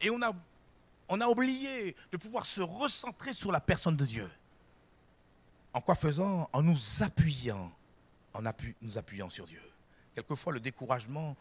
Et 0.00 0.10
on 0.10 0.20
a, 0.22 1.28
oublié 1.28 1.96
de 2.12 2.16
pouvoir 2.16 2.46
se 2.46 2.60
recentrer 2.60 3.32
sur 3.32 3.52
la 3.52 3.60
personne 3.60 3.96
de 3.96 4.06
Dieu. 4.06 4.30
En 5.72 5.80
quoi 5.80 5.94
faisant 5.94 6.48
En 6.52 6.62
nous 6.62 6.78
appuyant, 7.02 7.72
en 8.34 8.42
nous 8.82 8.98
appuyant 8.98 9.30
sur 9.30 9.46
Dieu. 9.46 9.62
Quelquefois, 10.14 10.52
le 10.52 10.60
découragement 10.60 11.36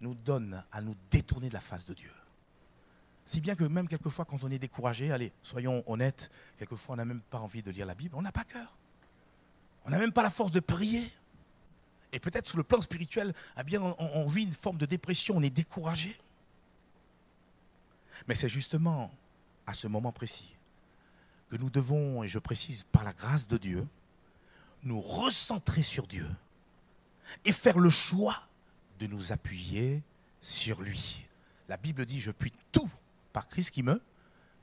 nous 0.00 0.14
donne 0.14 0.62
à 0.72 0.80
nous 0.80 0.94
détourner 1.10 1.48
de 1.48 1.54
la 1.54 1.60
face 1.60 1.84
de 1.84 1.94
Dieu. 1.94 2.12
Si 3.24 3.40
bien 3.40 3.54
que 3.54 3.64
même 3.64 3.86
quelquefois, 3.86 4.24
quand 4.24 4.42
on 4.42 4.50
est 4.50 4.58
découragé, 4.58 5.12
allez, 5.12 5.32
soyons 5.42 5.84
honnêtes, 5.86 6.30
quelquefois 6.58 6.94
on 6.94 6.96
n'a 6.96 7.04
même 7.04 7.20
pas 7.20 7.38
envie 7.38 7.62
de 7.62 7.70
lire 7.70 7.86
la 7.86 7.94
Bible, 7.94 8.14
on 8.16 8.22
n'a 8.22 8.32
pas 8.32 8.44
cœur. 8.44 8.76
On 9.84 9.90
n'a 9.90 9.98
même 9.98 10.12
pas 10.12 10.22
la 10.22 10.30
force 10.30 10.50
de 10.50 10.60
prier. 10.60 11.10
Et 12.12 12.20
peut-être 12.20 12.48
sur 12.48 12.56
le 12.56 12.64
plan 12.64 12.80
spirituel, 12.80 13.32
eh 13.56 13.78
on, 13.78 14.26
vit 14.26 14.42
une 14.44 14.52
forme 14.52 14.78
de 14.78 14.86
dépression, 14.86 15.36
on 15.36 15.42
est 15.42 15.50
découragé. 15.50 16.16
Mais 18.26 18.34
c'est 18.34 18.48
justement 18.48 19.12
à 19.66 19.74
ce 19.74 19.86
moment 19.86 20.12
précis 20.12 20.56
que 21.50 21.56
nous 21.56 21.70
devons, 21.70 22.22
et 22.22 22.28
je 22.28 22.38
précise 22.38 22.84
par 22.84 23.04
la 23.04 23.12
grâce 23.12 23.48
de 23.48 23.58
Dieu, 23.58 23.86
nous 24.84 25.00
recentrer 25.00 25.82
sur 25.82 26.06
Dieu 26.06 26.28
et 27.44 27.52
faire 27.52 27.78
le 27.78 27.90
choix 27.90 28.36
de 28.98 29.06
nous 29.06 29.32
appuyer 29.32 30.02
sur 30.40 30.80
lui. 30.80 31.26
La 31.68 31.76
Bible 31.76 32.06
dit, 32.06 32.20
je 32.20 32.30
puis 32.30 32.52
tout 32.72 32.90
par 33.32 33.48
Christ 33.48 33.70
qui 33.70 33.82
me, 33.82 34.00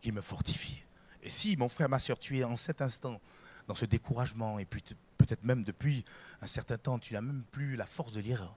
qui 0.02 0.12
me 0.12 0.22
fortifie. 0.22 0.84
Et 1.24 1.30
si, 1.30 1.58
mon 1.58 1.70
frère, 1.70 1.90
ma 1.90 2.00
soeur, 2.00 2.20
tu 2.20 2.38
es 2.38 2.44
en 2.44 2.58
cet 2.58 2.82
instant 2.82 3.20
dans 3.68 3.76
ce 3.76 3.86
découragement, 3.86 4.60
et 4.60 4.66
puis 4.66 4.84
peut-être 5.18 5.44
même 5.44 5.64
depuis 5.64 6.06
un 6.42 6.48
certain 6.48 6.78
temps, 6.78 7.00
tu 7.00 7.14
n'as 7.14 7.22
même 7.22 7.44
plus 7.52 7.76
la 7.76 7.86
force 7.86 8.14
de 8.14 8.22
lire 8.22 8.54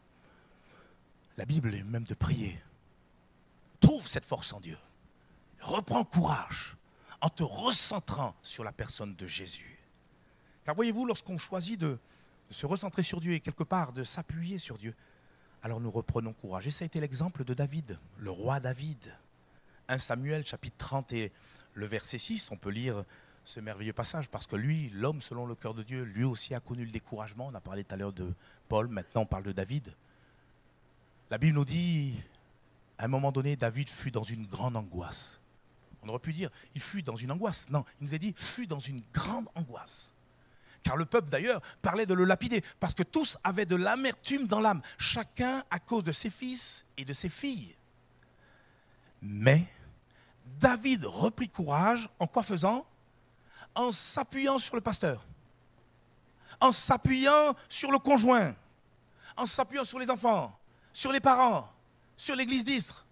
la 1.36 1.46
Bible 1.46 1.74
et 1.74 1.82
même 1.84 2.04
de 2.04 2.14
prier. 2.14 2.60
Trouve 3.80 4.06
cette 4.06 4.26
force 4.26 4.52
en 4.52 4.60
Dieu. 4.60 4.76
Reprends 5.60 6.04
courage 6.04 6.76
en 7.20 7.28
te 7.28 7.42
recentrant 7.42 8.34
sur 8.42 8.64
la 8.64 8.72
personne 8.72 9.14
de 9.14 9.26
Jésus. 9.26 9.78
Car 10.64 10.74
voyez-vous, 10.74 11.06
lorsqu'on 11.06 11.38
choisit 11.38 11.80
de, 11.80 11.98
se 12.50 12.66
recentrer 12.66 13.02
sur 13.02 13.20
Dieu 13.20 13.32
et 13.32 13.40
quelque 13.40 13.62
part 13.62 13.92
de 13.92 14.04
s'appuyer 14.04 14.58
sur 14.58 14.76
Dieu, 14.76 14.94
alors 15.62 15.80
nous 15.80 15.90
reprenons 15.90 16.32
courage. 16.32 16.66
Et 16.66 16.70
ça 16.70 16.84
a 16.84 16.86
été 16.86 17.00
l'exemple 17.00 17.44
de 17.44 17.54
David, 17.54 17.98
le 18.18 18.30
roi 18.30 18.60
David. 18.60 19.14
1 19.88 19.98
Samuel 19.98 20.44
chapitre 20.44 20.76
30 20.78 21.12
et 21.12 21.32
le 21.74 21.86
verset 21.86 22.18
6, 22.18 22.50
on 22.50 22.56
peut 22.56 22.70
lire 22.70 23.04
ce 23.50 23.58
merveilleux 23.58 23.92
passage 23.92 24.28
parce 24.28 24.46
que 24.46 24.54
lui, 24.54 24.90
l'homme 24.90 25.20
selon 25.20 25.44
le 25.44 25.56
cœur 25.56 25.74
de 25.74 25.82
Dieu, 25.82 26.04
lui 26.04 26.22
aussi 26.22 26.54
a 26.54 26.60
connu 26.60 26.84
le 26.84 26.90
découragement. 26.90 27.48
On 27.48 27.54
a 27.54 27.60
parlé 27.60 27.82
tout 27.82 27.94
à 27.94 27.98
l'heure 27.98 28.12
de 28.12 28.32
Paul, 28.68 28.86
maintenant 28.86 29.22
on 29.22 29.26
parle 29.26 29.42
de 29.42 29.52
David. 29.52 29.92
La 31.30 31.38
Bible 31.38 31.56
nous 31.56 31.64
dit, 31.64 32.14
à 32.96 33.06
un 33.06 33.08
moment 33.08 33.32
donné, 33.32 33.56
David 33.56 33.88
fut 33.88 34.12
dans 34.12 34.22
une 34.22 34.46
grande 34.46 34.76
angoisse. 34.76 35.40
On 36.02 36.08
aurait 36.08 36.20
pu 36.20 36.32
dire, 36.32 36.48
il 36.74 36.80
fut 36.80 37.02
dans 37.02 37.16
une 37.16 37.32
angoisse. 37.32 37.68
Non, 37.70 37.84
il 38.00 38.06
nous 38.06 38.14
a 38.14 38.18
dit, 38.18 38.32
fut 38.36 38.68
dans 38.68 38.78
une 38.78 39.02
grande 39.12 39.48
angoisse. 39.56 40.14
Car 40.82 40.96
le 40.96 41.04
peuple 41.04 41.28
d'ailleurs 41.28 41.60
parlait 41.82 42.06
de 42.06 42.14
le 42.14 42.24
lapider, 42.24 42.62
parce 42.78 42.94
que 42.94 43.02
tous 43.02 43.36
avaient 43.42 43.66
de 43.66 43.76
l'amertume 43.76 44.46
dans 44.46 44.60
l'âme, 44.60 44.80
chacun 44.96 45.64
à 45.70 45.78
cause 45.78 46.04
de 46.04 46.12
ses 46.12 46.30
fils 46.30 46.86
et 46.96 47.04
de 47.04 47.12
ses 47.12 47.28
filles. 47.28 47.74
Mais 49.20 49.66
David 50.60 51.04
reprit 51.04 51.48
courage 51.48 52.08
en 52.18 52.26
quoi 52.26 52.42
faisant? 52.42 52.86
En 53.74 53.92
s'appuyant 53.92 54.58
sur 54.58 54.74
le 54.74 54.80
pasteur, 54.80 55.24
en 56.60 56.72
s'appuyant 56.72 57.54
sur 57.68 57.90
le 57.90 57.98
conjoint, 57.98 58.54
en 59.36 59.46
s'appuyant 59.46 59.84
sur 59.84 59.98
les 59.98 60.10
enfants, 60.10 60.58
sur 60.92 61.12
les 61.12 61.20
parents, 61.20 61.70
sur 62.16 62.36
l'église 62.36 62.64
d'Istre. 62.64 63.06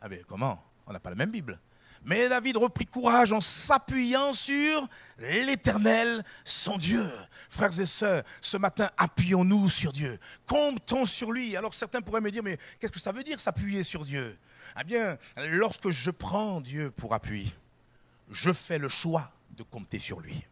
Ah 0.00 0.08
ben 0.08 0.22
comment? 0.28 0.62
On 0.86 0.92
n'a 0.92 1.00
pas 1.00 1.10
la 1.10 1.16
même 1.16 1.30
Bible. 1.30 1.58
Mais 2.06 2.28
David 2.28 2.58
reprit 2.58 2.84
courage 2.84 3.32
en 3.32 3.40
s'appuyant 3.40 4.34
sur 4.34 4.86
l'Éternel, 5.18 6.22
son 6.44 6.76
Dieu. 6.76 7.10
Frères 7.48 7.80
et 7.80 7.86
sœurs, 7.86 8.22
ce 8.42 8.58
matin, 8.58 8.90
appuyons-nous 8.98 9.70
sur 9.70 9.90
Dieu. 9.90 10.18
Comptons 10.46 11.06
sur 11.06 11.32
lui. 11.32 11.56
Alors 11.56 11.72
certains 11.72 12.02
pourraient 12.02 12.20
me 12.20 12.30
dire, 12.30 12.42
mais 12.42 12.58
qu'est-ce 12.78 12.92
que 12.92 13.00
ça 13.00 13.10
veut 13.10 13.22
dire 13.22 13.40
s'appuyer 13.40 13.82
sur 13.82 14.04
Dieu? 14.04 14.38
Eh 14.78 14.84
bien, 14.84 15.16
lorsque 15.52 15.88
je 15.90 16.10
prends 16.10 16.60
Dieu 16.60 16.90
pour 16.90 17.14
appui, 17.14 17.54
je 18.30 18.52
fais 18.52 18.78
le 18.78 18.88
choix 18.90 19.32
de 19.54 19.62
compter 19.62 19.98
sur 19.98 20.20
lui. 20.20 20.44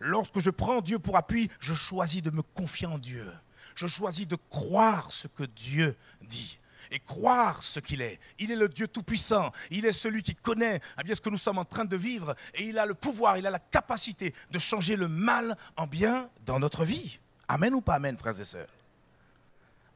Lorsque 0.00 0.40
je 0.40 0.50
prends 0.50 0.80
Dieu 0.80 0.98
pour 0.98 1.16
appui, 1.16 1.50
je 1.60 1.74
choisis 1.74 2.22
de 2.22 2.30
me 2.30 2.42
confier 2.42 2.86
en 2.86 2.98
Dieu. 2.98 3.30
Je 3.74 3.86
choisis 3.86 4.26
de 4.26 4.36
croire 4.50 5.12
ce 5.12 5.28
que 5.28 5.44
Dieu 5.44 5.96
dit 6.22 6.58
et 6.90 7.00
croire 7.00 7.62
ce 7.62 7.80
qu'il 7.80 8.02
est. 8.02 8.18
Il 8.38 8.50
est 8.50 8.56
le 8.56 8.68
Dieu 8.68 8.86
Tout-Puissant. 8.86 9.50
Il 9.70 9.86
est 9.86 9.92
celui 9.92 10.22
qui 10.22 10.34
connaît 10.34 10.80
eh 11.00 11.02
bien, 11.02 11.14
ce 11.14 11.20
que 11.20 11.30
nous 11.30 11.38
sommes 11.38 11.58
en 11.58 11.64
train 11.64 11.84
de 11.84 11.96
vivre. 11.96 12.34
Et 12.54 12.64
il 12.64 12.78
a 12.78 12.86
le 12.86 12.94
pouvoir, 12.94 13.38
il 13.38 13.46
a 13.46 13.50
la 13.50 13.58
capacité 13.58 14.34
de 14.50 14.58
changer 14.58 14.96
le 14.96 15.08
mal 15.08 15.56
en 15.76 15.86
bien 15.86 16.28
dans 16.44 16.58
notre 16.58 16.84
vie. 16.84 17.18
Amen 17.48 17.74
ou 17.74 17.80
pas 17.80 17.94
Amen, 17.94 18.16
frères 18.16 18.38
et 18.38 18.44
sœurs? 18.44 18.68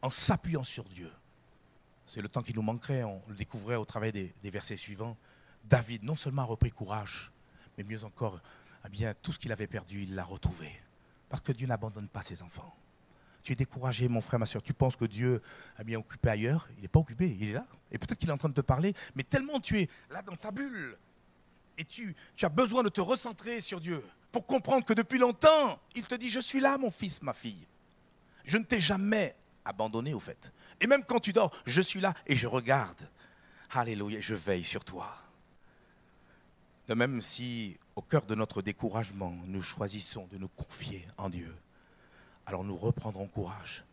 En 0.02 0.10
s'appuyant 0.10 0.64
sur 0.64 0.84
Dieu. 0.84 1.10
C'est 2.06 2.22
le 2.22 2.28
temps 2.28 2.42
qui 2.42 2.54
nous 2.54 2.62
manquerait, 2.62 3.02
on 3.02 3.20
le 3.28 3.34
découvrait 3.34 3.76
au 3.76 3.84
travers 3.84 4.12
des, 4.12 4.32
des 4.42 4.50
versets 4.50 4.76
suivants. 4.76 5.16
David 5.64 6.04
non 6.04 6.14
seulement 6.14 6.42
a 6.42 6.44
repris 6.46 6.70
courage, 6.70 7.32
mais 7.76 7.84
mieux 7.84 8.04
encore, 8.04 8.40
eh 8.84 9.14
tout 9.22 9.32
ce 9.32 9.38
qu'il 9.38 9.52
avait 9.52 9.66
perdu, 9.66 10.02
il 10.02 10.14
l'a 10.14 10.24
retrouvé. 10.24 10.70
Parce 11.28 11.42
que 11.42 11.52
Dieu 11.52 11.66
n'abandonne 11.66 12.08
pas 12.08 12.22
ses 12.22 12.42
enfants. 12.42 12.74
Tu 13.42 13.52
es 13.52 13.56
découragé, 13.56 14.08
mon 14.08 14.20
frère, 14.20 14.40
ma 14.40 14.46
soeur. 14.46 14.62
Tu 14.62 14.74
penses 14.74 14.96
que 14.96 15.04
Dieu 15.04 15.40
est 15.78 15.84
bien 15.84 15.98
occupé 15.98 16.30
ailleurs. 16.30 16.68
Il 16.76 16.82
n'est 16.82 16.88
pas 16.88 17.00
occupé, 17.00 17.28
il 17.28 17.50
est 17.50 17.52
là. 17.52 17.66
Et 17.90 17.98
peut-être 17.98 18.18
qu'il 18.18 18.28
est 18.28 18.32
en 18.32 18.38
train 18.38 18.48
de 18.48 18.54
te 18.54 18.60
parler, 18.60 18.92
mais 19.14 19.22
tellement 19.22 19.60
tu 19.60 19.78
es 19.78 19.88
là 20.10 20.22
dans 20.22 20.36
ta 20.36 20.50
bulle. 20.50 20.96
Et 21.78 21.84
tu 21.84 22.14
as 22.42 22.48
besoin 22.48 22.82
de 22.82 22.88
te 22.88 23.00
recentrer 23.00 23.60
sur 23.60 23.80
Dieu 23.80 24.02
pour 24.32 24.46
comprendre 24.46 24.84
que 24.84 24.94
depuis 24.94 25.18
longtemps, 25.18 25.80
il 25.94 26.06
te 26.06 26.14
dit, 26.14 26.30
je 26.30 26.40
suis 26.40 26.60
là, 26.60 26.78
mon 26.78 26.90
fils, 26.90 27.22
ma 27.22 27.34
fille. 27.34 27.66
Je 28.44 28.58
ne 28.58 28.64
t'ai 28.64 28.80
jamais 28.80 29.34
abandonné, 29.64 30.14
au 30.14 30.20
fait. 30.20 30.52
Et 30.80 30.86
même 30.86 31.04
quand 31.04 31.20
tu 31.20 31.32
dors, 31.32 31.52
je 31.66 31.80
suis 31.80 32.00
là 32.00 32.14
et 32.26 32.36
je 32.36 32.46
regarde. 32.46 33.08
Alléluia, 33.70 34.20
je 34.20 34.34
veille 34.34 34.64
sur 34.64 34.84
toi. 34.84 35.14
De 36.88 36.94
même 36.94 37.20
si, 37.20 37.76
au 37.96 38.02
cœur 38.02 38.26
de 38.26 38.34
notre 38.34 38.62
découragement, 38.62 39.34
nous 39.48 39.62
choisissons 39.62 40.26
de 40.30 40.38
nous 40.38 40.48
confier 40.48 41.06
en 41.16 41.28
Dieu, 41.28 41.52
alors 42.46 42.62
nous 42.62 42.76
reprendrons 42.76 43.26
courage. 43.26 43.84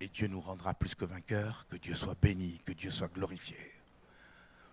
Et 0.00 0.08
Dieu 0.08 0.26
nous 0.26 0.42
rendra 0.42 0.74
plus 0.74 0.94
que 0.94 1.06
vainqueurs, 1.06 1.66
que 1.70 1.76
Dieu 1.76 1.94
soit 1.94 2.16
béni, 2.20 2.60
que 2.66 2.72
Dieu 2.72 2.90
soit 2.90 3.08
glorifié. 3.08 3.56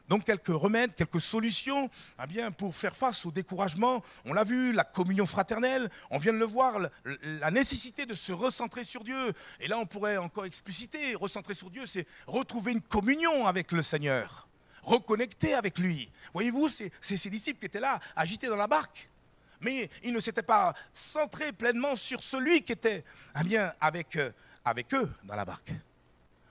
Donc 0.10 0.26
quelques 0.26 0.48
remèdes, 0.48 0.94
quelques 0.96 1.22
solutions 1.22 1.90
eh 2.22 2.28
bien, 2.28 2.52
pour 2.52 2.76
faire 2.76 2.96
face 2.96 3.26
au 3.26 3.32
découragement. 3.32 4.04
On 4.26 4.34
l'a 4.34 4.44
vu, 4.44 4.74
la 4.74 4.84
communion 4.84 5.26
fraternelle, 5.26 5.90
on 6.10 6.18
vient 6.18 6.34
de 6.34 6.38
le 6.38 6.46
voir, 6.46 6.80
la 7.06 7.52
nécessité 7.52 8.06
de 8.06 8.14
se 8.14 8.34
recentrer 8.34 8.84
sur 8.84 9.06
Dieu. 9.06 9.34
Et 9.62 9.70
là, 9.70 9.78
on 9.78 9.86
pourrait 9.86 10.18
encore 10.18 10.44
expliciter, 10.44 11.16
recentrer 11.16 11.54
sur 11.54 11.70
Dieu, 11.70 11.86
c'est 11.86 12.06
retrouver 12.28 12.74
une 12.74 12.82
communion 12.82 13.48
avec 13.48 13.72
le 13.72 13.82
Seigneur, 13.82 14.50
reconnecter 14.84 15.54
avec 15.54 15.80
lui. 15.80 16.12
Voyez-vous, 16.34 16.70
c'est 16.70 16.92
ces 17.02 17.30
disciples 17.30 17.60
qui 17.60 17.66
étaient 17.66 17.80
là, 17.80 18.00
agités 18.16 18.48
dans 18.48 18.56
la 18.56 18.68
barque 18.68 19.10
mais 19.64 19.90
ils 20.04 20.14
ne 20.14 20.20
s'étaient 20.20 20.44
pas 20.44 20.74
centrés 20.94 21.54
pleinement 21.54 21.96
sur 21.96 22.22
celui 22.22 22.64
qui 22.64 22.74
était 22.74 23.04
eh 23.40 23.44
bien, 23.44 23.72
avec, 23.80 24.16
euh, 24.18 24.32
avec 24.66 24.94
eux 24.94 25.12
dans 25.24 25.36
la 25.36 25.46
barque. 25.46 25.72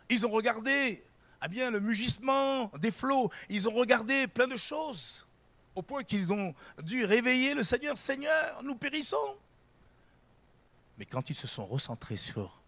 Ils 0.08 0.26
ont 0.26 0.30
regardé 0.30 1.04
eh 1.44 1.48
bien, 1.48 1.70
le 1.70 1.80
mugissement 1.80 2.70
des 2.78 2.90
flots, 2.90 3.30
ils 3.48 3.68
ont 3.68 3.72
regardé 3.72 4.26
plein 4.28 4.46
de 4.46 4.56
choses, 4.56 5.26
au 5.74 5.82
point 5.82 6.04
qu'ils 6.04 6.32
ont 6.32 6.54
dû 6.82 7.04
réveiller 7.04 7.54
le 7.54 7.64
Seigneur, 7.64 7.96
Seigneur, 7.96 8.62
nous 8.62 8.76
périssons. 8.76 9.36
Mais 10.98 11.04
quand 11.04 11.30
ils 11.30 11.36
se 11.36 11.46
sont 11.46 11.66
recentrés 11.66 12.16
sur 12.16 12.62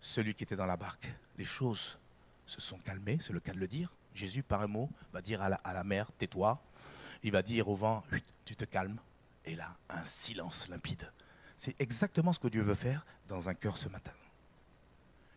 celui 0.00 0.34
qui 0.34 0.44
était 0.44 0.56
dans 0.56 0.66
la 0.66 0.76
barque, 0.76 1.08
les 1.36 1.44
choses 1.44 1.98
se 2.46 2.60
sont 2.60 2.78
calmées, 2.78 3.18
c'est 3.20 3.32
le 3.32 3.40
cas 3.40 3.52
de 3.52 3.58
le 3.58 3.68
dire. 3.68 3.94
Jésus, 4.18 4.42
par 4.42 4.62
un 4.62 4.66
mot, 4.66 4.90
va 5.12 5.22
dire 5.22 5.40
à 5.40 5.48
la, 5.48 5.84
mer, 5.84 6.10
tais-toi. 6.18 6.60
Il 7.22 7.32
va 7.32 7.42
dire 7.42 7.68
au 7.68 7.76
vent, 7.76 8.04
tu 8.44 8.56
te 8.56 8.64
calmes 8.64 8.98
et 9.44 9.54
là, 9.54 9.76
un 9.88 10.04
silence 10.04 10.68
limpide. 10.68 11.10
C'est 11.56 11.80
exactement 11.80 12.32
ce 12.32 12.38
que 12.38 12.48
Dieu 12.48 12.62
veut 12.62 12.74
faire 12.74 13.06
dans 13.28 13.48
un 13.48 13.54
cœur 13.54 13.78
ce 13.78 13.88
matin. 13.88 14.12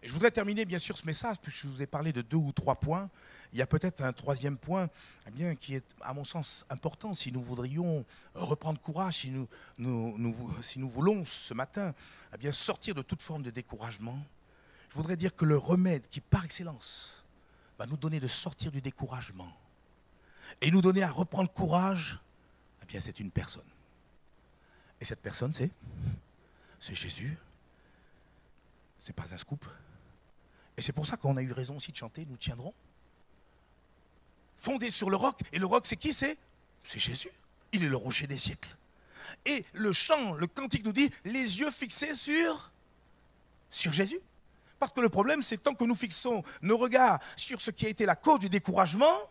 Et 0.04 0.08
je 0.08 0.13
voudrais 0.13 0.32
terminer 0.32 0.65
bien 0.65 0.80
sûr 0.80 0.98
ce 0.98 1.06
message, 1.06 1.38
puisque 1.39 1.62
je 1.62 1.67
vous 1.67 1.82
ai 1.82 1.86
parlé 1.86 2.12
de 2.12 2.22
deux 2.22 2.38
ou 2.38 2.52
trois 2.52 2.76
points. 2.76 3.10
Il 3.54 3.60
y 3.60 3.62
a 3.62 3.67
peut-être 3.67 4.02
un 4.02 4.13
troisième 4.13 4.58
point 4.58 4.89
eh 5.28 5.32
bien, 5.32 5.56
qui 5.56 5.76
est, 5.76 5.96
à 6.02 6.13
mon 6.13 6.24
sens, 6.24 6.65
important 6.70 7.13
si 7.13 7.32
nous 7.32 7.44
voudrions 7.44 8.04
reprendre 8.34 8.82
courage, 8.82 9.17
si 9.17 9.30
nous, 9.30 9.48
si 10.63 10.80
nous 10.80 10.89
voulons 10.89 11.24
ce 11.26 11.54
matin 11.54 11.94
eh 12.34 12.38
bien, 12.38 12.52
sortir 12.52 12.96
de 12.96 13.04
toute 13.04 13.22
forme 13.22 13.44
de 13.44 13.52
découragement. 13.52 14.17
Je 14.89 14.96
voudrais 14.96 15.17
dire 15.17 15.36
que 15.36 15.46
le 15.46 15.58
remède 15.58 16.08
qui, 16.08 16.20
par 16.20 16.46
excellence, 16.46 17.21
va 17.82 17.88
nous 17.88 17.98
donner 17.98 18.20
de 18.20 18.28
sortir 18.28 18.72
du 18.72 18.80
découragement 18.80 19.52
et 20.62 20.70
nous 20.70 20.84
donner 20.84 21.02
à 21.02 21.10
reprendre 21.10 21.52
courage, 21.52 22.20
eh 22.84 22.86
bien, 22.86 23.02
c'est 23.02 23.20
une 23.20 23.32
personne. 23.32 23.65
Et 25.00 25.06
cette 25.06 25.20
personne, 25.20 25.52
c'est 25.52 25.72
C'est 26.80 26.94
Jésus. 26.94 27.39
C'est 29.00 29.15
pas 29.15 29.26
un 29.34 29.38
scoop. 29.38 29.65
Et 30.78 30.84
c'est 30.84 30.94
pour 30.94 31.08
ça 31.08 31.17
qu'on 31.17 31.38
a 31.38 31.41
eu 31.41 31.52
raison 31.52 31.78
aussi 31.78 31.91
de 31.91 31.98
chanter 31.98 32.28
Nous 32.30 32.38
tiendrons. 32.38 32.76
Fondé 34.58 34.91
sur 34.91 35.10
le 35.10 35.15
roc. 35.15 35.39
Et 35.52 35.58
le 35.58 35.65
roc, 35.65 35.88
c'est 35.88 35.98
qui? 35.98 36.13
C'est 36.13 36.38
C'est 36.84 37.00
Jésus. 37.00 37.32
Il 37.72 37.84
est 37.84 37.89
le 37.89 37.98
rocher 37.98 38.28
des 38.28 38.38
siècles. 38.38 38.78
Et 39.46 39.65
le 39.74 39.91
chant, 39.91 40.36
le 40.36 40.46
cantique 40.46 40.86
nous 40.86 40.94
dit 40.94 41.10
les 41.26 41.60
yeux 41.60 41.72
fixés 41.72 42.13
sur, 42.13 42.72
sur 43.72 43.91
Jésus. 43.91 44.20
Parce 44.82 44.94
que 44.94 45.02
le 45.02 45.10
problème, 45.10 45.44
c'est 45.44 45.60
tant 45.60 45.76
que 45.76 45.84
nous 45.84 45.96
fixons 45.96 46.44
nos 46.63 46.76
regards 46.76 47.20
sur 47.36 47.62
ce 47.62 47.70
qui 47.70 47.86
a 47.86 47.89
été 47.89 48.08
la 48.08 48.15
cause 48.15 48.39
du 48.39 48.50
découragement, 48.50 49.30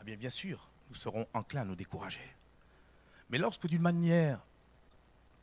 eh 0.00 0.04
bien, 0.04 0.16
bien 0.16 0.28
sûr, 0.28 0.68
nous 0.88 0.96
serons 0.96 1.24
enclins 1.34 1.60
à 1.60 1.64
nous 1.64 1.76
décourager. 1.76 2.36
Mais 3.28 3.38
lorsque 3.38 3.68
d'une 3.68 3.80
manière 3.80 4.44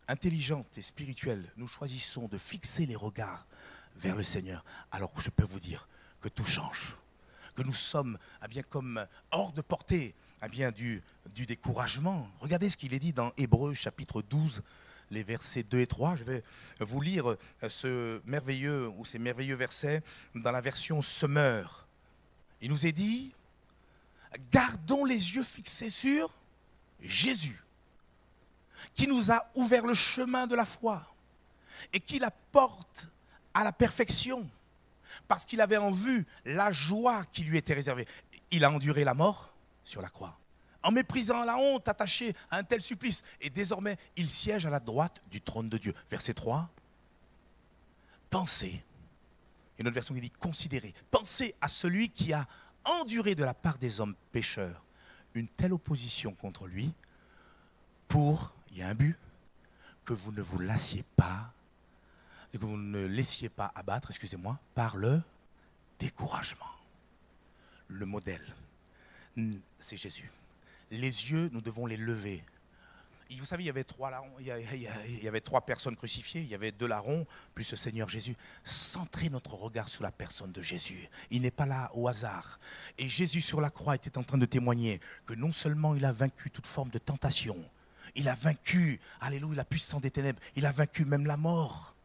intelligente 0.10 0.78
et 0.78 0.82
spirituelle, 0.82 1.50
nous 1.56 1.70
choisissons 1.70 2.28
de 2.28 2.38
fixer 2.38 2.86
les 2.86 2.98
regards 2.98 3.48
vers 3.96 4.17
le 4.17 4.24
Seigneur, 4.24 4.65
alors 4.91 5.13
je 5.22 5.30
peux 5.30 5.46
vous 5.46 5.62
dire 5.62 5.88
que 6.20 6.28
tout 6.28 6.43
change. 6.43 6.98
Que 7.56 7.63
nous 7.63 7.74
sommes 7.74 8.17
eh 8.43 8.50
bien, 8.50 8.62
comme 8.62 9.08
hors 9.32 9.54
de 9.54 9.62
portée 9.62 10.15
eh 10.43 10.50
bien, 10.50 10.72
du, 10.72 11.02
du 11.34 11.46
découragement. 11.46 12.28
Regardez 12.41 12.70
ce 12.70 12.76
qu'il 12.76 12.93
est 12.93 13.00
dit 13.00 13.13
dans 13.13 13.32
Hébreu 13.38 13.74
chapitre 13.74 14.22
12, 14.22 14.63
les 15.12 15.24
versets 15.24 15.63
2 15.63 15.80
et 15.80 15.88
3. 15.88 16.15
Je 16.15 16.24
vais 16.24 16.43
vous 16.80 17.02
lire 17.02 17.28
euh, 17.28 17.70
ce 17.70 18.22
merveilleux 18.26 18.88
ou 18.98 19.06
ces 19.06 19.20
merveilleux 19.20 19.56
versets 19.56 20.02
dans 20.36 20.52
la 20.52 20.62
version 20.62 21.02
Summer. 21.02 21.88
Il 22.62 22.72
nous 22.72 22.86
est 22.86 22.91
dit 22.91 23.34
gardons 24.52 25.06
les 25.06 25.36
yeux 25.36 25.43
fixés 25.43 25.89
sur 25.89 26.30
Jésus 27.00 27.60
qui 28.93 29.08
nous 29.08 29.32
a 29.32 29.50
ouvert 29.56 29.86
le 29.86 29.93
chemin 29.93 30.48
de 30.48 30.56
la 30.56 30.65
foi 30.65 31.02
et 31.93 32.00
qui 32.00 32.20
la 32.20 32.32
porte 32.32 33.10
à 33.54 33.63
la 33.63 33.72
perfection 33.72 34.48
parce 35.28 35.46
qu'il 35.46 35.62
avait 35.62 35.78
en 35.78 35.91
vue 35.91 36.26
la 36.46 36.72
joie 36.72 37.24
qui 37.32 37.43
lui 37.43 37.58
était 37.58 37.74
réservée. 37.74 38.06
Il 38.52 38.63
a 38.63 38.72
enduré 38.72 39.04
la 39.04 39.13
mort 39.13 39.54
sur 39.84 40.02
la 40.02 40.10
croix 40.10 40.38
en 40.88 40.91
méprisant 40.91 41.43
la 41.43 41.58
honte 41.58 41.89
attachée 41.89 42.34
à 42.50 42.60
un 42.60 42.63
tel 42.63 42.82
supplice. 42.82 43.21
Et 43.41 43.50
désormais, 43.50 43.97
il 44.15 44.30
siège 44.30 44.65
à 44.65 44.69
la 44.69 44.80
droite 44.80 45.21
du 45.30 45.41
trône 45.41 45.67
de 45.67 45.78
Dieu. 45.78 45.93
Verset 46.10 46.34
3. 46.34 46.69
Pensez, 48.30 48.86
une 49.78 49.88
autre 49.88 49.95
version 49.95 50.15
qui 50.15 50.21
dit 50.21 50.30
considérez, 50.30 50.93
pensez 51.12 51.54
à 51.60 51.67
celui 51.67 52.10
qui 52.10 52.32
a 52.32 52.47
enduré 52.86 53.36
de 53.36 53.43
la 53.43 53.54
part 53.54 53.78
des 53.78 54.00
hommes 54.00 54.15
pécheurs 54.32 54.82
une 55.34 55.50
telle 55.50 55.73
opposition 55.73 56.34
contre 56.34 56.67
lui 56.67 56.93
pour 58.08 58.56
il 58.71 58.78
y 58.78 58.82
a 58.82 58.88
un 58.88 58.95
but, 58.95 59.17
que 60.06 60.13
vous 60.13 60.32
ne 60.32 60.41
vous 60.41 60.60
lassiez 60.60 61.04
pas, 61.17 61.54
que 62.54 62.58
vous 62.60 62.78
ne 62.78 63.06
laissiez 63.06 63.50
pas 63.50 63.73
abattre, 63.76 64.12
excusez-moi, 64.12 64.58
par 64.73 64.95
le 64.95 65.21
découragement. 66.00 66.65
Le 67.89 68.06
modèle, 68.06 68.45
c'est 69.78 69.97
Jésus. 69.97 70.32
Les 70.91 71.32
yeux, 71.32 71.50
nous 71.54 71.62
devons 71.62 71.86
les 71.86 71.97
lever. 71.97 72.43
vous 73.32 73.45
savez, 73.45 73.63
il 73.63 73.67
y 73.67 73.69
avait 73.69 73.84
trois 73.84 74.10
larrons, 74.10 74.32
il 74.39 74.47
y 74.47 75.28
avait 75.28 75.41
trois 75.41 75.62
personnes 75.62 75.95
crucifiées, 75.95 76.41
il 76.41 76.47
y 76.47 76.56
avait 76.56 76.71
deux 76.71 76.88
larrons, 76.88 77.26
plus 77.54 77.69
le 77.71 77.78
Seigneur 77.78 78.08
Jésus. 78.08 78.36
Centrez 78.63 79.30
notre 79.30 79.56
regard 79.56 79.89
sur 79.89 80.04
la 80.04 80.12
personne 80.12 80.52
de 80.52 80.62
Jésus. 80.62 81.10
Il 81.30 81.41
n'est 81.41 81.52
pas 81.52 81.65
là 81.65 81.91
au 81.93 82.08
hasard. 82.08 82.60
Et 82.97 83.10
Jésus 83.10 83.41
sur 83.41 83.60
la 83.60 83.69
croix 83.69 83.95
était 83.95 84.17
en 84.17 84.23
train 84.23 84.38
de 84.38 84.45
témoigner 84.45 85.00
que 85.26 85.34
non 85.34 85.52
seulement 85.52 85.95
il 85.95 86.06
a 86.06 86.13
vaincu 86.13 86.52
toute 86.52 86.67
forme 86.67 86.89
de 86.89 87.00
tentation, 87.00 87.58
il 88.15 88.28
a 88.30 88.36
vaincu, 88.36 89.00
alléluia, 89.21 89.56
la 89.56 89.65
puissance 89.65 90.02
des 90.02 90.12
ténèbres. 90.12 90.39
Il 90.56 90.65
a 90.65 90.71
vaincu 90.71 91.06
même 91.06 91.26
la 91.26 91.38
mort. 91.38 91.95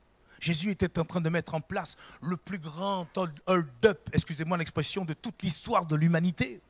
Jésus 0.40 0.70
était 0.70 0.98
en 0.98 1.04
train 1.04 1.20
de 1.20 1.28
mettre 1.28 1.54
en 1.54 1.60
place 1.60 1.96
le 2.20 2.36
plus 2.36 2.58
grand 2.58 3.06
hold-up, 3.46 4.10
excusez-moi 4.12 4.58
l'expression, 4.58 5.04
de 5.04 5.14
toute 5.14 5.42
l'histoire 5.42 5.86
de 5.86 5.94
l'humanité. 5.94 6.60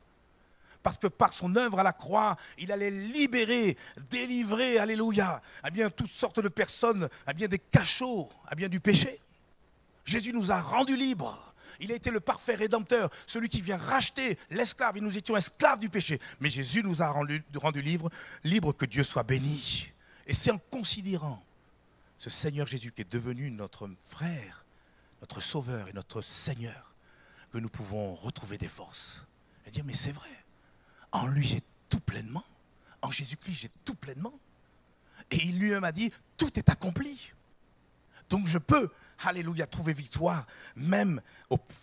Parce 0.83 0.99
que 0.99 1.07
par 1.07 1.33
son 1.33 1.55
œuvre 1.57 1.79
à 1.79 1.83
la 1.83 1.92
croix, 1.92 2.37
il 2.59 2.73
allait 2.73 2.90
libérer, 2.90 3.77
délivrer, 4.11 4.79
alléluia, 4.79 5.40
à 5.62 5.71
bien 5.71 5.90
toutes 5.90 6.11
sortes 6.11 6.40
de 6.40 6.49
personnes, 6.49 7.09
à 7.27 7.33
bien 7.33 7.49
des 7.49 7.59
cachots, 7.59 8.31
à 8.49 8.55
bien 8.55 8.68
du 8.68 8.81
péché. 8.81 9.21
Jésus 10.05 10.33
nous 10.33 10.51
a 10.51 10.61
rendus 10.61 10.97
libres. 10.97 11.53
Il 11.81 11.90
a 11.90 11.95
été 11.95 12.11
le 12.11 12.21
parfait 12.21 12.55
rédempteur, 12.55 13.11
celui 13.27 13.49
qui 13.49 13.61
vient 13.61 13.77
racheter 13.77 14.38
l'esclave. 14.51 14.97
Et 14.97 15.01
nous 15.01 15.16
étions 15.16 15.37
esclaves 15.37 15.79
du 15.79 15.88
péché. 15.88 16.21
Mais 16.40 16.51
Jésus 16.51 16.83
nous 16.83 17.03
a 17.03 17.09
rendus 17.09 17.42
rendu 17.55 17.83
libres, 17.83 18.11
libres 18.45 18.73
que 18.73 18.85
Dieu 18.85 19.05
soit 19.05 19.23
béni. 19.23 19.88
Et 20.27 20.35
c'est 20.35 20.51
en 20.51 20.59
considérant 20.59 21.42
ce 22.18 22.31
Seigneur 22.31 22.66
Jésus 22.66 22.92
qui 22.92 23.03
est 23.03 23.12
devenu 23.12 23.51
notre 23.51 23.88
frère, 24.01 24.64
notre 25.21 25.40
sauveur 25.40 25.88
et 25.88 25.92
notre 25.92 26.23
Seigneur 26.23 26.95
que 27.53 27.59
nous 27.59 27.68
pouvons 27.68 28.14
retrouver 28.14 28.59
des 28.59 28.68
forces. 28.68 29.25
Et 29.66 29.71
dire, 29.71 29.85
mais 29.85 29.95
c'est 29.95 30.12
vrai, 30.12 30.41
en 31.12 31.27
lui 31.27 31.46
j'ai 31.46 31.62
tout 31.88 32.01
pleinement. 32.01 32.44
En 33.03 33.11
Jésus-Christ 33.11 33.55
j'ai 33.55 33.70
tout 33.85 33.94
pleinement. 33.94 34.35
Et 35.31 35.37
il 35.37 35.59
lui-même 35.59 35.85
a 35.85 35.92
dit, 35.92 36.12
tout 36.37 36.59
est 36.59 36.68
accompli. 36.68 37.33
Donc 38.29 38.46
je 38.46 38.59
peux, 38.59 38.90
alléluia, 39.25 39.66
trouver 39.66 39.92
victoire, 39.92 40.46
même 40.77 41.20
au, 41.51 41.59
plus 41.59 41.77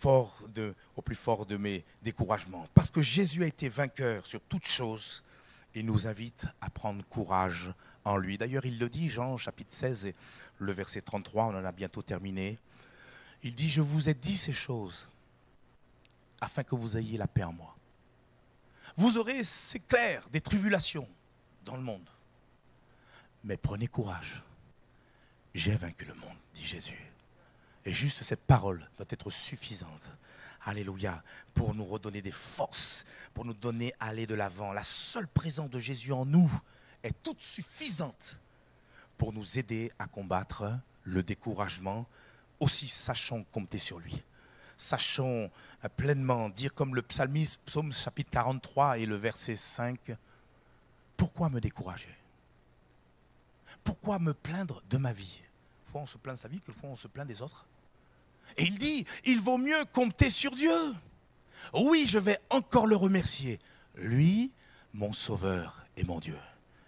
fort 1.14 1.46
de 1.46 1.56
mes 1.56 1.84
découragements. 2.02 2.66
Parce 2.74 2.90
que 2.90 3.02
Jésus 3.02 3.42
a 3.42 3.46
été 3.46 3.68
vainqueur 3.68 4.26
sur 4.26 4.40
toutes 4.42 4.66
choses 4.66 5.24
et 5.74 5.82
nous 5.82 6.06
invite 6.06 6.46
à 6.60 6.70
prendre 6.70 7.04
courage 7.06 7.72
en 8.04 8.16
lui. 8.16 8.38
D'ailleurs, 8.38 8.66
il 8.66 8.78
le 8.78 8.88
dit, 8.88 9.08
Jean 9.08 9.36
chapitre 9.36 9.72
16, 9.72 10.06
et 10.06 10.14
le 10.58 10.72
verset 10.72 11.00
33, 11.00 11.46
on 11.46 11.56
en 11.56 11.64
a 11.64 11.72
bientôt 11.72 12.02
terminé. 12.02 12.58
Il 13.42 13.54
dit, 13.54 13.70
je 13.70 13.80
vous 13.80 14.08
ai 14.08 14.14
dit 14.14 14.36
ces 14.36 14.52
choses 14.52 15.08
afin 16.40 16.62
que 16.62 16.74
vous 16.74 16.96
ayez 16.96 17.18
la 17.18 17.26
paix 17.26 17.44
en 17.44 17.52
moi. 17.52 17.76
Vous 19.00 19.16
aurez, 19.16 19.42
c'est 19.44 19.78
clair, 19.78 20.22
des 20.30 20.42
tribulations 20.42 21.08
dans 21.64 21.74
le 21.74 21.82
monde. 21.82 22.06
Mais 23.44 23.56
prenez 23.56 23.86
courage. 23.86 24.42
J'ai 25.54 25.74
vaincu 25.74 26.04
le 26.04 26.12
monde, 26.12 26.36
dit 26.52 26.66
Jésus. 26.66 27.10
Et 27.86 27.94
juste 27.94 28.22
cette 28.22 28.42
parole 28.42 28.86
doit 28.98 29.06
être 29.08 29.30
suffisante. 29.30 30.10
Alléluia. 30.66 31.24
Pour 31.54 31.74
nous 31.74 31.86
redonner 31.86 32.20
des 32.20 32.30
forces, 32.30 33.06
pour 33.32 33.46
nous 33.46 33.54
donner 33.54 33.94
à 34.00 34.08
aller 34.08 34.26
de 34.26 34.34
l'avant. 34.34 34.74
La 34.74 34.82
seule 34.82 35.28
présence 35.28 35.70
de 35.70 35.80
Jésus 35.80 36.12
en 36.12 36.26
nous 36.26 36.52
est 37.02 37.22
toute 37.22 37.40
suffisante 37.40 38.38
pour 39.16 39.32
nous 39.32 39.58
aider 39.58 39.90
à 39.98 40.08
combattre 40.08 40.78
le 41.04 41.22
découragement. 41.22 42.06
Aussi, 42.60 42.86
sachons 42.86 43.44
compter 43.44 43.78
sur 43.78 43.98
lui. 43.98 44.22
Sachons 44.80 45.50
pleinement 45.96 46.48
dire 46.48 46.72
comme 46.72 46.94
le 46.94 47.02
psalmiste, 47.02 47.60
psaume 47.66 47.92
chapitre 47.92 48.30
43 48.30 48.98
et 48.98 49.06
le 49.06 49.14
verset 49.14 49.56
5, 49.56 50.16
pourquoi 51.16 51.50
me 51.50 51.60
décourager? 51.60 52.16
Pourquoi 53.84 54.18
me 54.18 54.32
plaindre 54.32 54.82
de 54.88 54.96
ma 54.96 55.12
vie? 55.12 55.42
Fois 55.84 56.00
on 56.00 56.06
se 56.06 56.16
plaint 56.16 56.36
de 56.36 56.40
sa 56.40 56.48
vie, 56.48 56.60
que 56.60 56.72
on 56.82 56.96
se 56.96 57.08
plaint 57.08 57.26
des 57.26 57.42
autres. 57.42 57.66
Et 58.56 58.64
il 58.64 58.78
dit, 58.78 59.04
il 59.24 59.40
vaut 59.40 59.58
mieux 59.58 59.84
compter 59.92 60.30
sur 60.30 60.54
Dieu. 60.54 60.94
Oui, 61.74 62.06
je 62.06 62.18
vais 62.18 62.38
encore 62.48 62.86
le 62.86 62.96
remercier. 62.96 63.60
Lui, 63.96 64.50
mon 64.94 65.12
sauveur 65.12 65.84
et 65.96 66.04
mon 66.04 66.20
Dieu. 66.20 66.38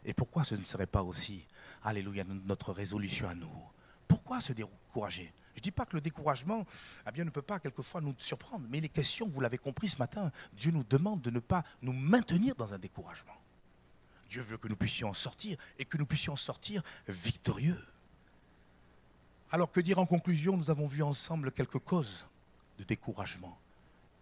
Et 0.04 0.14
pourquoi 0.14 0.44
ce 0.44 0.54
ne 0.54 0.64
serait 0.64 0.86
pas 0.86 1.02
aussi, 1.02 1.46
alléluia, 1.84 2.24
notre 2.46 2.72
résolution 2.72 3.28
à 3.28 3.34
nous? 3.34 3.62
Pourquoi 4.08 4.40
se 4.40 4.52
décourager? 4.52 5.32
Je 5.54 5.60
ne 5.60 5.62
dis 5.62 5.70
pas 5.70 5.84
que 5.84 5.96
le 5.96 6.00
découragement 6.00 6.66
eh 7.06 7.12
bien, 7.12 7.24
ne 7.24 7.30
peut 7.30 7.42
pas 7.42 7.60
quelquefois 7.60 8.00
nous 8.00 8.14
surprendre, 8.18 8.66
mais 8.70 8.80
les 8.80 8.88
questions, 8.88 9.26
vous 9.26 9.40
l'avez 9.40 9.58
compris 9.58 9.88
ce 9.88 9.98
matin, 9.98 10.30
Dieu 10.54 10.70
nous 10.70 10.84
demande 10.84 11.20
de 11.20 11.30
ne 11.30 11.40
pas 11.40 11.62
nous 11.82 11.92
maintenir 11.92 12.54
dans 12.54 12.72
un 12.72 12.78
découragement. 12.78 13.36
Dieu 14.30 14.40
veut 14.42 14.56
que 14.56 14.68
nous 14.68 14.76
puissions 14.76 15.10
en 15.10 15.14
sortir 15.14 15.58
et 15.78 15.84
que 15.84 15.98
nous 15.98 16.06
puissions 16.06 16.32
en 16.32 16.36
sortir 16.36 16.82
victorieux. 17.06 17.78
Alors 19.50 19.70
que 19.70 19.80
dire 19.80 19.98
en 19.98 20.06
conclusion, 20.06 20.56
nous 20.56 20.70
avons 20.70 20.86
vu 20.86 21.02
ensemble 21.02 21.52
quelques 21.52 21.78
causes 21.78 22.24
de 22.78 22.84
découragement. 22.84 23.58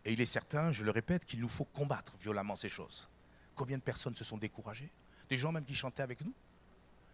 Et 0.04 0.12
il 0.12 0.20
est 0.20 0.26
certain, 0.26 0.72
je 0.72 0.82
le 0.82 0.90
répète, 0.90 1.24
qu'il 1.24 1.38
nous 1.38 1.48
faut 1.48 1.64
combattre 1.64 2.14
violemment 2.20 2.56
ces 2.56 2.68
choses. 2.68 3.08
Combien 3.54 3.78
de 3.78 3.82
personnes 3.82 4.16
se 4.16 4.24
sont 4.24 4.38
découragées? 4.38 4.90
Des 5.28 5.38
gens 5.38 5.52
même 5.52 5.64
qui 5.64 5.76
chantaient 5.76 6.02
avec 6.02 6.20
nous? 6.22 6.32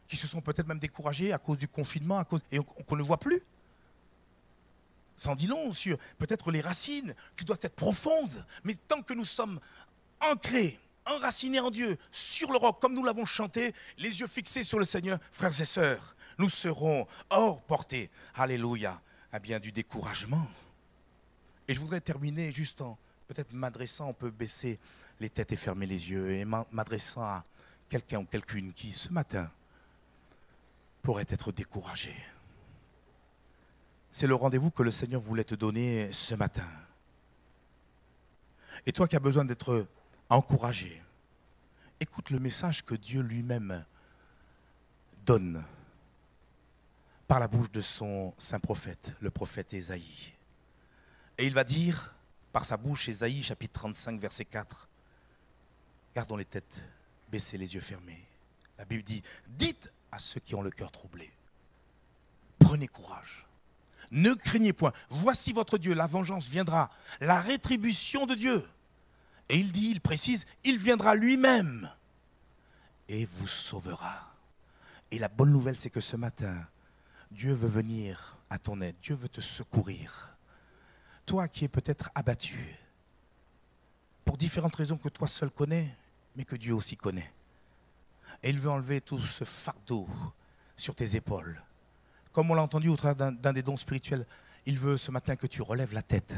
Qui 0.07 0.17
se 0.17 0.27
sont 0.27 0.41
peut-être 0.41 0.69
même 0.69 0.79
découragés 0.79 1.35
à 1.35 1.39
cause 1.39 1.59
du 1.59 1.69
confinement 1.69 2.19
à 2.19 2.25
cause, 2.25 2.41
et 2.51 2.59
qu'on 2.59 2.97
ne 2.97 3.03
voit 3.03 3.19
plus? 3.19 3.43
Sans 5.17 5.35
dit 5.35 5.47
long 5.47 5.73
sur 5.73 5.99
peut-être 6.19 6.51
les 6.51 6.61
racines 6.61 7.15
qui 7.37 7.45
doivent 7.45 7.61
être 7.63 7.75
profondes. 7.75 8.45
Mais 8.65 8.75
tant 8.75 9.03
que 9.03 9.15
nous 9.15 9.25
sommes 9.25 9.59
ancrés, 10.21 10.79
enracinés 11.07 11.61
en 11.61 11.71
Dieu, 11.71 11.97
sur 12.11 12.53
le 12.53 12.59
roc, 12.59 12.81
comme 12.81 12.95
nous 12.95 13.05
l'avons 13.05 13.27
chanté, 13.27 13.73
les 13.99 14.21
yeux 14.21 14.27
fixés 14.27 14.65
sur 14.65 14.79
le 14.79 14.85
Seigneur, 14.85 15.19
frères 15.31 15.59
et 15.61 15.65
sœurs, 15.65 16.17
nous 16.39 16.51
serons 16.51 17.07
hors 17.31 17.63
portée, 17.63 18.11
alléluia, 18.35 19.01
à 19.33 19.39
bien 19.39 19.59
du 19.59 19.73
découragement. 19.73 20.47
Et 21.69 21.75
je 21.75 21.81
voudrais 21.81 22.01
terminer 22.01 22.53
juste 22.53 22.81
en 22.81 22.99
peut-être 23.27 23.53
m'adressant, 23.53 24.09
on 24.09 24.15
peut 24.15 24.31
baisser 24.31 24.79
les 25.21 25.31
têtes 25.31 25.53
et 25.53 25.57
fermer 25.57 25.87
les 25.87 26.11
yeux, 26.11 26.33
et 26.33 26.45
m'adressant 26.45 27.23
à 27.23 27.45
quelqu'un 27.89 28.21
ou 28.21 28.25
quelqu'une 28.25 28.73
qui, 28.73 28.93
ce 28.93 29.11
matin, 29.11 29.51
pourrait 31.03 31.27
être 31.29 31.53
découragé. 31.53 32.15
C'est 34.19 34.27
le 34.27 34.35
rendez-vous 34.35 34.71
que 34.71 34.83
le 34.83 34.91
Seigneur 34.91 35.21
voulait 35.21 35.45
te 35.45 35.55
donner 35.55 36.11
ce 36.11 36.35
matin. 36.35 36.67
Et 38.87 38.93
toi 38.93 39.07
qui 39.07 39.15
as 39.15 39.21
besoin 39.21 39.45
d'être 39.45 39.87
encouragé, 40.31 41.03
écoute 42.01 42.31
le 42.31 42.39
message 42.39 42.83
que 42.83 42.95
Dieu 42.95 43.21
lui-même 43.21 43.85
donne 45.27 45.63
par 47.29 47.41
la 47.41 47.47
bouche 47.47 47.71
de 47.71 47.83
son 47.83 48.33
saint 48.39 48.59
prophète, 48.59 49.13
le 49.21 49.29
prophète 49.29 49.75
Ésaïe. 49.75 50.33
Et 51.37 51.47
il 51.47 51.53
va 51.53 51.65
dire, 51.65 52.15
par 52.55 52.65
sa 52.65 52.79
bouche, 52.79 53.11
Ésaïe 53.11 53.43
chapitre 53.43 53.81
35, 53.81 54.19
verset 54.19 54.47
4, 54.47 54.89
gardons 56.15 56.39
les 56.39 56.47
têtes 56.47 56.81
baissez 57.31 57.59
les 57.59 57.75
yeux 57.75 57.83
fermés. 57.83 58.25
La 58.79 58.87
Bible 58.87 59.03
dit, 59.03 59.23
dites 59.47 59.93
à 60.11 60.19
ceux 60.19 60.41
qui 60.41 60.55
ont 60.55 60.63
le 60.63 60.71
cœur 60.71 60.91
troublé, 60.91 61.31
prenez 62.59 62.89
courage. 62.89 63.46
Ne 64.11 64.35
craignez 64.35 64.73
point. 64.73 64.93
Voici 65.11 65.53
votre 65.53 65.79
Dieu. 65.79 65.95
La 65.95 66.07
vengeance 66.07 66.49
viendra. 66.49 66.91
La 67.21 67.41
rétribution 67.41 68.27
de 68.27 68.35
Dieu. 68.35 68.67
Et 69.49 69.59
il 69.59 69.73
dit, 69.73 69.91
il 69.91 70.01
précise, 70.01 70.47
il 70.65 70.79
viendra 70.79 71.15
lui-même 71.15 71.91
et 73.09 73.25
vous 73.25 73.47
sauvera. 73.47 74.35
Et 75.11 75.19
la 75.19 75.29
bonne 75.29 75.53
nouvelle, 75.53 75.77
c'est 75.77 75.91
que 75.91 76.01
ce 76.01 76.17
matin, 76.17 76.67
Dieu 77.31 77.53
veut 77.53 77.69
venir 77.69 78.39
à 78.51 78.59
ton 78.59 78.81
aide, 78.81 78.97
Dieu 79.03 79.15
veut 79.15 79.29
te 79.29 79.41
secourir. 79.41 80.37
Toi 81.25 81.49
qui 81.49 81.65
es 81.65 81.69
peut-être 81.69 82.11
abattu, 82.15 82.77
pour 84.25 84.37
différentes 84.37 84.75
raisons 84.75 84.97
que 84.97 85.09
toi 85.09 85.29
seul 85.29 85.51
connais, 85.51 85.97
mais 86.35 86.45
que 86.45 86.57
Dieu 86.57 86.75
aussi 86.75 86.97
connaît. 86.97 87.33
Et 88.43 88.51
il 88.51 88.59
veut 88.59 88.71
enlever 88.71 89.01
tout 89.01 89.21
ce 89.21 89.45
fardeau 89.45 90.09
sur 90.77 90.95
tes 90.95 91.17
épaules. 91.17 91.63
Comme 92.37 92.51
on 92.51 92.55
l'a 92.55 92.61
entendu 92.61 92.91
au 92.91 92.97
travers 92.99 93.33
d'un 93.33 93.53
des 93.55 93.63
dons 93.63 93.79
spirituels, 93.79 94.27
il 94.67 94.79
veut 94.79 94.99
ce 94.99 95.11
matin 95.11 95.37
que 95.37 95.47
tu 95.47 95.63
relèves 95.63 95.95
la 95.95 96.03
tête 96.03 96.35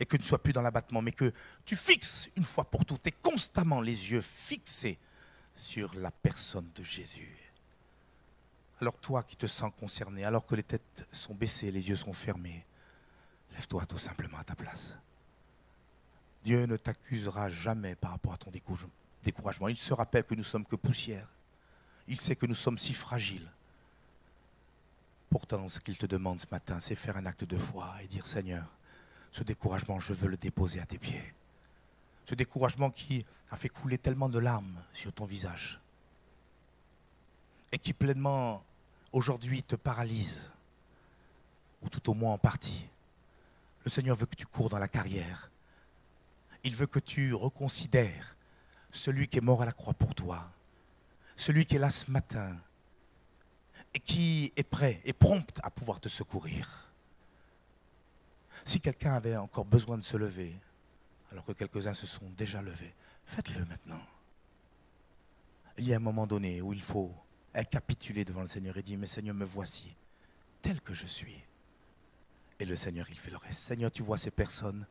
et 0.00 0.04
que 0.04 0.16
tu 0.16 0.24
ne 0.24 0.26
sois 0.26 0.42
plus 0.42 0.52
dans 0.52 0.62
l'abattement, 0.62 1.00
mais 1.00 1.12
que 1.12 1.32
tu 1.64 1.76
fixes 1.76 2.28
une 2.34 2.42
fois 2.42 2.64
pour 2.64 2.84
toutes 2.84 3.06
et 3.06 3.12
constamment 3.12 3.80
les 3.80 4.10
yeux 4.10 4.20
fixés 4.20 4.98
sur 5.54 5.94
la 5.94 6.10
personne 6.10 6.68
de 6.74 6.82
Jésus. 6.82 7.38
Alors 8.80 8.96
toi 8.96 9.22
qui 9.22 9.36
te 9.36 9.46
sens 9.46 9.70
concerné, 9.78 10.24
alors 10.24 10.44
que 10.44 10.56
les 10.56 10.64
têtes 10.64 11.06
sont 11.12 11.36
baissées, 11.36 11.70
les 11.70 11.88
yeux 11.88 11.94
sont 11.94 12.12
fermés, 12.12 12.66
lève-toi 13.52 13.86
tout 13.86 13.98
simplement 13.98 14.38
à 14.38 14.44
ta 14.44 14.56
place. 14.56 14.96
Dieu 16.44 16.66
ne 16.66 16.76
t'accusera 16.76 17.48
jamais 17.48 17.94
par 17.94 18.10
rapport 18.10 18.32
à 18.32 18.38
ton 18.38 18.50
découragement. 19.22 19.68
Il 19.68 19.76
se 19.76 19.94
rappelle 19.94 20.24
que 20.24 20.34
nous 20.34 20.42
sommes 20.42 20.66
que 20.66 20.74
poussière. 20.74 21.28
Il 22.08 22.18
sait 22.18 22.34
que 22.34 22.46
nous 22.46 22.56
sommes 22.56 22.76
si 22.76 22.92
fragiles. 22.92 23.48
Pourtant, 25.30 25.68
ce 25.68 25.80
qu'il 25.80 25.98
te 25.98 26.06
demande 26.06 26.40
ce 26.40 26.46
matin, 26.50 26.80
c'est 26.80 26.94
faire 26.94 27.16
un 27.16 27.26
acte 27.26 27.44
de 27.44 27.58
foi 27.58 27.94
et 28.02 28.06
dire 28.06 28.26
Seigneur, 28.26 28.64
ce 29.32 29.42
découragement, 29.42 29.98
je 30.00 30.12
veux 30.12 30.28
le 30.28 30.36
déposer 30.36 30.80
à 30.80 30.86
tes 30.86 30.98
pieds. 30.98 31.34
Ce 32.24 32.34
découragement 32.34 32.90
qui 32.90 33.24
a 33.50 33.56
fait 33.56 33.68
couler 33.68 33.98
tellement 33.98 34.28
de 34.28 34.38
larmes 34.38 34.82
sur 34.92 35.12
ton 35.12 35.24
visage 35.24 35.80
et 37.72 37.78
qui 37.78 37.92
pleinement 37.92 38.64
aujourd'hui 39.12 39.62
te 39.62 39.76
paralyse, 39.76 40.50
ou 41.82 41.88
tout 41.88 42.10
au 42.10 42.14
moins 42.14 42.32
en 42.32 42.38
partie. 42.38 42.88
Le 43.84 43.90
Seigneur 43.90 44.16
veut 44.16 44.26
que 44.26 44.34
tu 44.34 44.46
cours 44.46 44.68
dans 44.68 44.78
la 44.78 44.88
carrière. 44.88 45.50
Il 46.64 46.74
veut 46.74 46.86
que 46.86 46.98
tu 46.98 47.34
reconsidères 47.34 48.36
celui 48.90 49.28
qui 49.28 49.38
est 49.38 49.42
mort 49.42 49.62
à 49.62 49.66
la 49.66 49.72
croix 49.72 49.94
pour 49.94 50.14
toi, 50.14 50.50
celui 51.36 51.66
qui 51.66 51.76
est 51.76 51.78
là 51.78 51.90
ce 51.90 52.10
matin 52.10 52.56
qui 53.98 54.52
est 54.56 54.68
prêt 54.68 55.00
et 55.04 55.12
prompt 55.12 55.58
à 55.62 55.70
pouvoir 55.70 56.00
te 56.00 56.08
secourir. 56.08 56.92
Si 58.64 58.80
quelqu'un 58.80 59.14
avait 59.14 59.36
encore 59.36 59.64
besoin 59.64 59.98
de 59.98 60.02
se 60.02 60.16
lever, 60.16 60.54
alors 61.30 61.44
que 61.44 61.52
quelques-uns 61.52 61.94
se 61.94 62.06
sont 62.06 62.28
déjà 62.36 62.62
levés, 62.62 62.94
faites-le 63.26 63.64
maintenant. 63.66 64.00
Il 65.78 65.86
y 65.86 65.92
a 65.92 65.96
un 65.96 66.00
moment 66.00 66.26
donné 66.26 66.62
où 66.62 66.72
il 66.72 66.82
faut 66.82 67.14
capituler 67.64 68.24
devant 68.24 68.42
le 68.42 68.48
Seigneur 68.48 68.76
et 68.76 68.82
dire, 68.82 68.98
mais 68.98 69.06
Seigneur, 69.06 69.34
me 69.34 69.44
voici, 69.44 69.94
tel 70.62 70.80
que 70.80 70.94
je 70.94 71.06
suis. 71.06 71.42
Et 72.58 72.64
le 72.64 72.76
Seigneur, 72.76 73.06
il 73.10 73.18
fait 73.18 73.30
le 73.30 73.36
reste. 73.36 73.60
Seigneur, 73.60 73.90
tu 73.90 74.02
vois 74.02 74.18
ces 74.18 74.30
personnes 74.30 74.86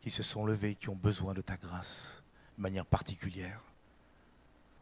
qui 0.00 0.10
se 0.10 0.22
sont 0.22 0.44
levées, 0.44 0.74
qui 0.74 0.88
ont 0.88 0.96
besoin 0.96 1.34
de 1.34 1.40
ta 1.40 1.56
grâce 1.56 2.22
de 2.56 2.62
manière 2.62 2.86
particulière. 2.86 3.60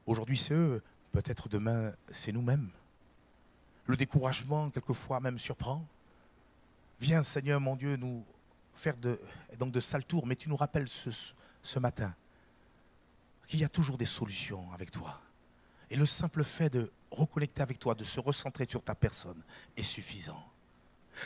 Aujourd'hui, 0.07 0.37
c'est 0.37 0.55
eux, 0.55 0.83
peut-être 1.13 1.49
demain, 1.49 1.93
c'est 2.11 2.33
nous-mêmes. 2.33 2.71
Le 3.87 3.97
découragement, 3.97 4.71
quelquefois, 4.71 5.21
même 5.21 5.39
surprend. 5.39 5.87
Viens, 7.01 7.23
Seigneur, 7.23 7.61
mon 7.61 7.77
Dieu, 7.77 7.97
nous 7.97 8.25
faire 8.73 8.97
de, 8.97 9.19
donc 9.59 9.73
de 9.73 9.81
sales 9.81 10.05
tours, 10.05 10.27
mais 10.27 10.37
tu 10.37 10.49
nous 10.49 10.57
rappelles 10.57 10.89
ce, 10.89 11.11
ce 11.63 11.79
matin 11.79 12.15
qu'il 13.47 13.61
y 13.61 13.65
a 13.65 13.69
toujours 13.69 13.97
des 13.97 14.07
solutions 14.07 14.71
avec 14.73 14.91
toi. 14.91 15.21
Et 15.91 15.97
le 15.97 16.07
simple 16.07 16.43
fait 16.43 16.69
de 16.69 16.91
reconnecter 17.11 17.63
avec 17.63 17.79
toi, 17.79 17.95
de 17.95 18.05
se 18.05 18.19
recentrer 18.19 18.67
sur 18.69 18.83
ta 18.83 18.95
personne 18.95 19.41
est 19.77 19.83
suffisant. 19.83 20.43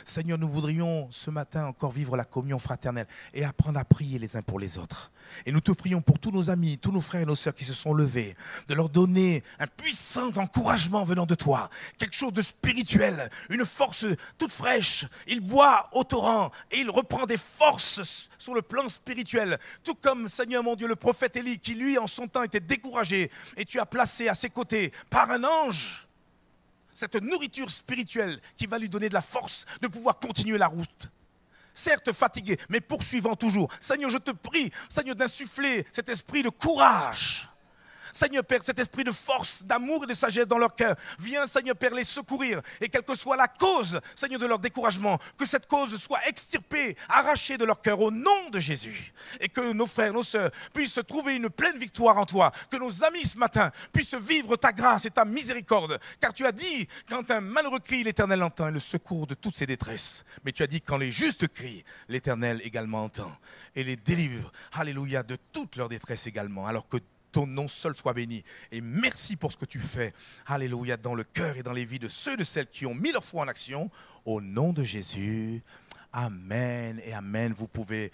Seigneur, 0.05 0.37
nous 0.37 0.49
voudrions 0.49 1.07
ce 1.11 1.29
matin 1.29 1.65
encore 1.65 1.91
vivre 1.91 2.15
la 2.17 2.25
communion 2.25 2.59
fraternelle 2.59 3.07
et 3.33 3.43
apprendre 3.43 3.79
à 3.79 3.85
prier 3.85 4.19
les 4.19 4.35
uns 4.35 4.41
pour 4.41 4.59
les 4.59 4.77
autres. 4.77 5.11
Et 5.45 5.51
nous 5.51 5.61
te 5.61 5.71
prions 5.71 6.01
pour 6.01 6.19
tous 6.19 6.31
nos 6.31 6.49
amis, 6.49 6.77
tous 6.77 6.91
nos 6.91 7.01
frères 7.01 7.21
et 7.21 7.25
nos 7.25 7.35
sœurs 7.35 7.55
qui 7.55 7.63
se 7.63 7.73
sont 7.73 7.93
levés, 7.93 8.35
de 8.67 8.73
leur 8.73 8.89
donner 8.89 9.43
un 9.59 9.67
puissant 9.67 10.31
encouragement 10.35 11.03
venant 11.03 11.25
de 11.25 11.35
toi, 11.35 11.69
quelque 11.97 12.15
chose 12.15 12.33
de 12.33 12.41
spirituel, 12.41 13.29
une 13.49 13.65
force 13.65 14.05
toute 14.37 14.51
fraîche. 14.51 15.05
Il 15.27 15.41
boit 15.41 15.89
au 15.93 16.03
torrent 16.03 16.51
et 16.71 16.79
il 16.79 16.89
reprend 16.89 17.25
des 17.25 17.37
forces 17.37 18.29
sur 18.37 18.53
le 18.53 18.61
plan 18.61 18.87
spirituel. 18.89 19.57
Tout 19.83 19.95
comme, 19.95 20.27
Seigneur 20.27 20.63
mon 20.63 20.75
Dieu, 20.75 20.87
le 20.87 20.95
prophète 20.95 21.35
Élie, 21.35 21.59
qui 21.59 21.75
lui, 21.75 21.97
en 21.97 22.07
son 22.07 22.27
temps, 22.27 22.43
était 22.43 22.59
découragé, 22.59 23.31
et 23.57 23.65
tu 23.65 23.79
as 23.79 23.85
placé 23.85 24.27
à 24.27 24.35
ses 24.35 24.49
côtés, 24.49 24.91
par 25.09 25.29
un 25.31 25.43
ange, 25.43 26.07
cette 26.93 27.15
nourriture 27.15 27.69
spirituelle 27.69 28.39
qui 28.55 28.67
va 28.67 28.77
lui 28.79 28.89
donner 28.89 29.09
de 29.09 29.13
la 29.13 29.21
force 29.21 29.65
de 29.81 29.87
pouvoir 29.87 30.19
continuer 30.19 30.57
la 30.57 30.67
route. 30.67 31.09
Certes 31.73 32.11
fatigué, 32.11 32.57
mais 32.69 32.81
poursuivant 32.81 33.35
toujours. 33.35 33.71
Seigneur, 33.79 34.09
je 34.09 34.17
te 34.17 34.31
prie, 34.31 34.71
Seigneur, 34.89 35.15
d'insuffler 35.15 35.85
cet 35.91 36.09
esprit 36.09 36.43
de 36.43 36.49
courage 36.49 37.47
Seigneur 38.13 38.43
Père, 38.43 38.63
cet 38.63 38.79
esprit 38.79 39.03
de 39.03 39.11
force, 39.11 39.63
d'amour 39.63 40.03
et 40.03 40.07
de 40.07 40.13
sagesse 40.13 40.47
dans 40.47 40.57
leur 40.57 40.75
cœur, 40.75 40.95
viens, 41.19 41.47
Seigneur 41.47 41.75
Père, 41.75 41.93
les 41.93 42.03
secourir. 42.03 42.61
Et 42.79 42.89
quelle 42.89 43.03
que 43.03 43.15
soit 43.15 43.37
la 43.37 43.47
cause, 43.47 43.99
Seigneur, 44.15 44.39
de 44.39 44.45
leur 44.45 44.59
découragement, 44.59 45.17
que 45.37 45.45
cette 45.45 45.67
cause 45.67 45.95
soit 45.97 46.25
extirpée, 46.27 46.95
arrachée 47.09 47.57
de 47.57 47.65
leur 47.65 47.81
cœur 47.81 47.99
au 47.99 48.11
nom 48.11 48.49
de 48.51 48.59
Jésus. 48.59 49.13
Et 49.39 49.49
que 49.49 49.73
nos 49.73 49.87
frères, 49.87 50.13
nos 50.13 50.23
sœurs 50.23 50.51
puissent 50.73 50.99
trouver 51.07 51.35
une 51.35 51.49
pleine 51.49 51.77
victoire 51.77 52.17
en 52.17 52.25
toi. 52.25 52.51
Que 52.69 52.77
nos 52.77 53.03
amis 53.03 53.25
ce 53.25 53.37
matin 53.37 53.71
puissent 53.91 54.13
vivre 54.15 54.55
ta 54.55 54.71
grâce 54.71 55.05
et 55.05 55.11
ta 55.11 55.25
miséricorde. 55.25 55.99
Car 56.19 56.33
tu 56.33 56.45
as 56.45 56.51
dit, 56.51 56.87
quand 57.07 57.29
un 57.31 57.41
malheureux 57.41 57.79
crie, 57.79 58.03
l'Éternel 58.03 58.43
entend 58.43 58.69
le 58.69 58.79
secours 58.79 59.27
de 59.27 59.33
toutes 59.33 59.57
ses 59.57 59.65
détresses. 59.65 60.25
Mais 60.43 60.51
tu 60.51 60.63
as 60.63 60.67
dit, 60.67 60.81
quand 60.81 60.97
les 60.97 61.11
justes 61.11 61.47
crient, 61.47 61.83
l'Éternel 62.09 62.61
également 62.63 63.03
entend 63.03 63.31
et 63.75 63.83
les 63.83 63.95
délivre, 63.95 64.51
alléluia, 64.73 65.23
de 65.23 65.37
toute 65.53 65.75
leur 65.75 65.89
détresse 65.89 66.27
également. 66.27 66.67
Alors 66.67 66.87
que 66.87 66.97
ton 67.31 67.47
nom 67.47 67.67
seul 67.67 67.95
soit 67.95 68.13
béni. 68.13 68.43
Et 68.71 68.81
merci 68.81 69.35
pour 69.35 69.51
ce 69.51 69.57
que 69.57 69.65
tu 69.65 69.79
fais. 69.79 70.13
Alléluia, 70.45 70.97
dans 70.97 71.15
le 71.15 71.23
cœur 71.23 71.55
et 71.57 71.63
dans 71.63 71.73
les 71.73 71.85
vies 71.85 71.99
de 71.99 72.07
ceux 72.07 72.33
et 72.33 72.37
de 72.37 72.43
celles 72.43 72.67
qui 72.67 72.85
ont 72.85 72.95
mis 72.95 73.11
leur 73.11 73.23
foi 73.23 73.43
en 73.43 73.47
action. 73.47 73.89
Au 74.25 74.41
nom 74.41 74.73
de 74.73 74.83
Jésus. 74.83 75.63
Amen 76.13 77.01
et 77.05 77.13
Amen. 77.13 77.53
Vous 77.55 77.67
pouvez 77.67 78.11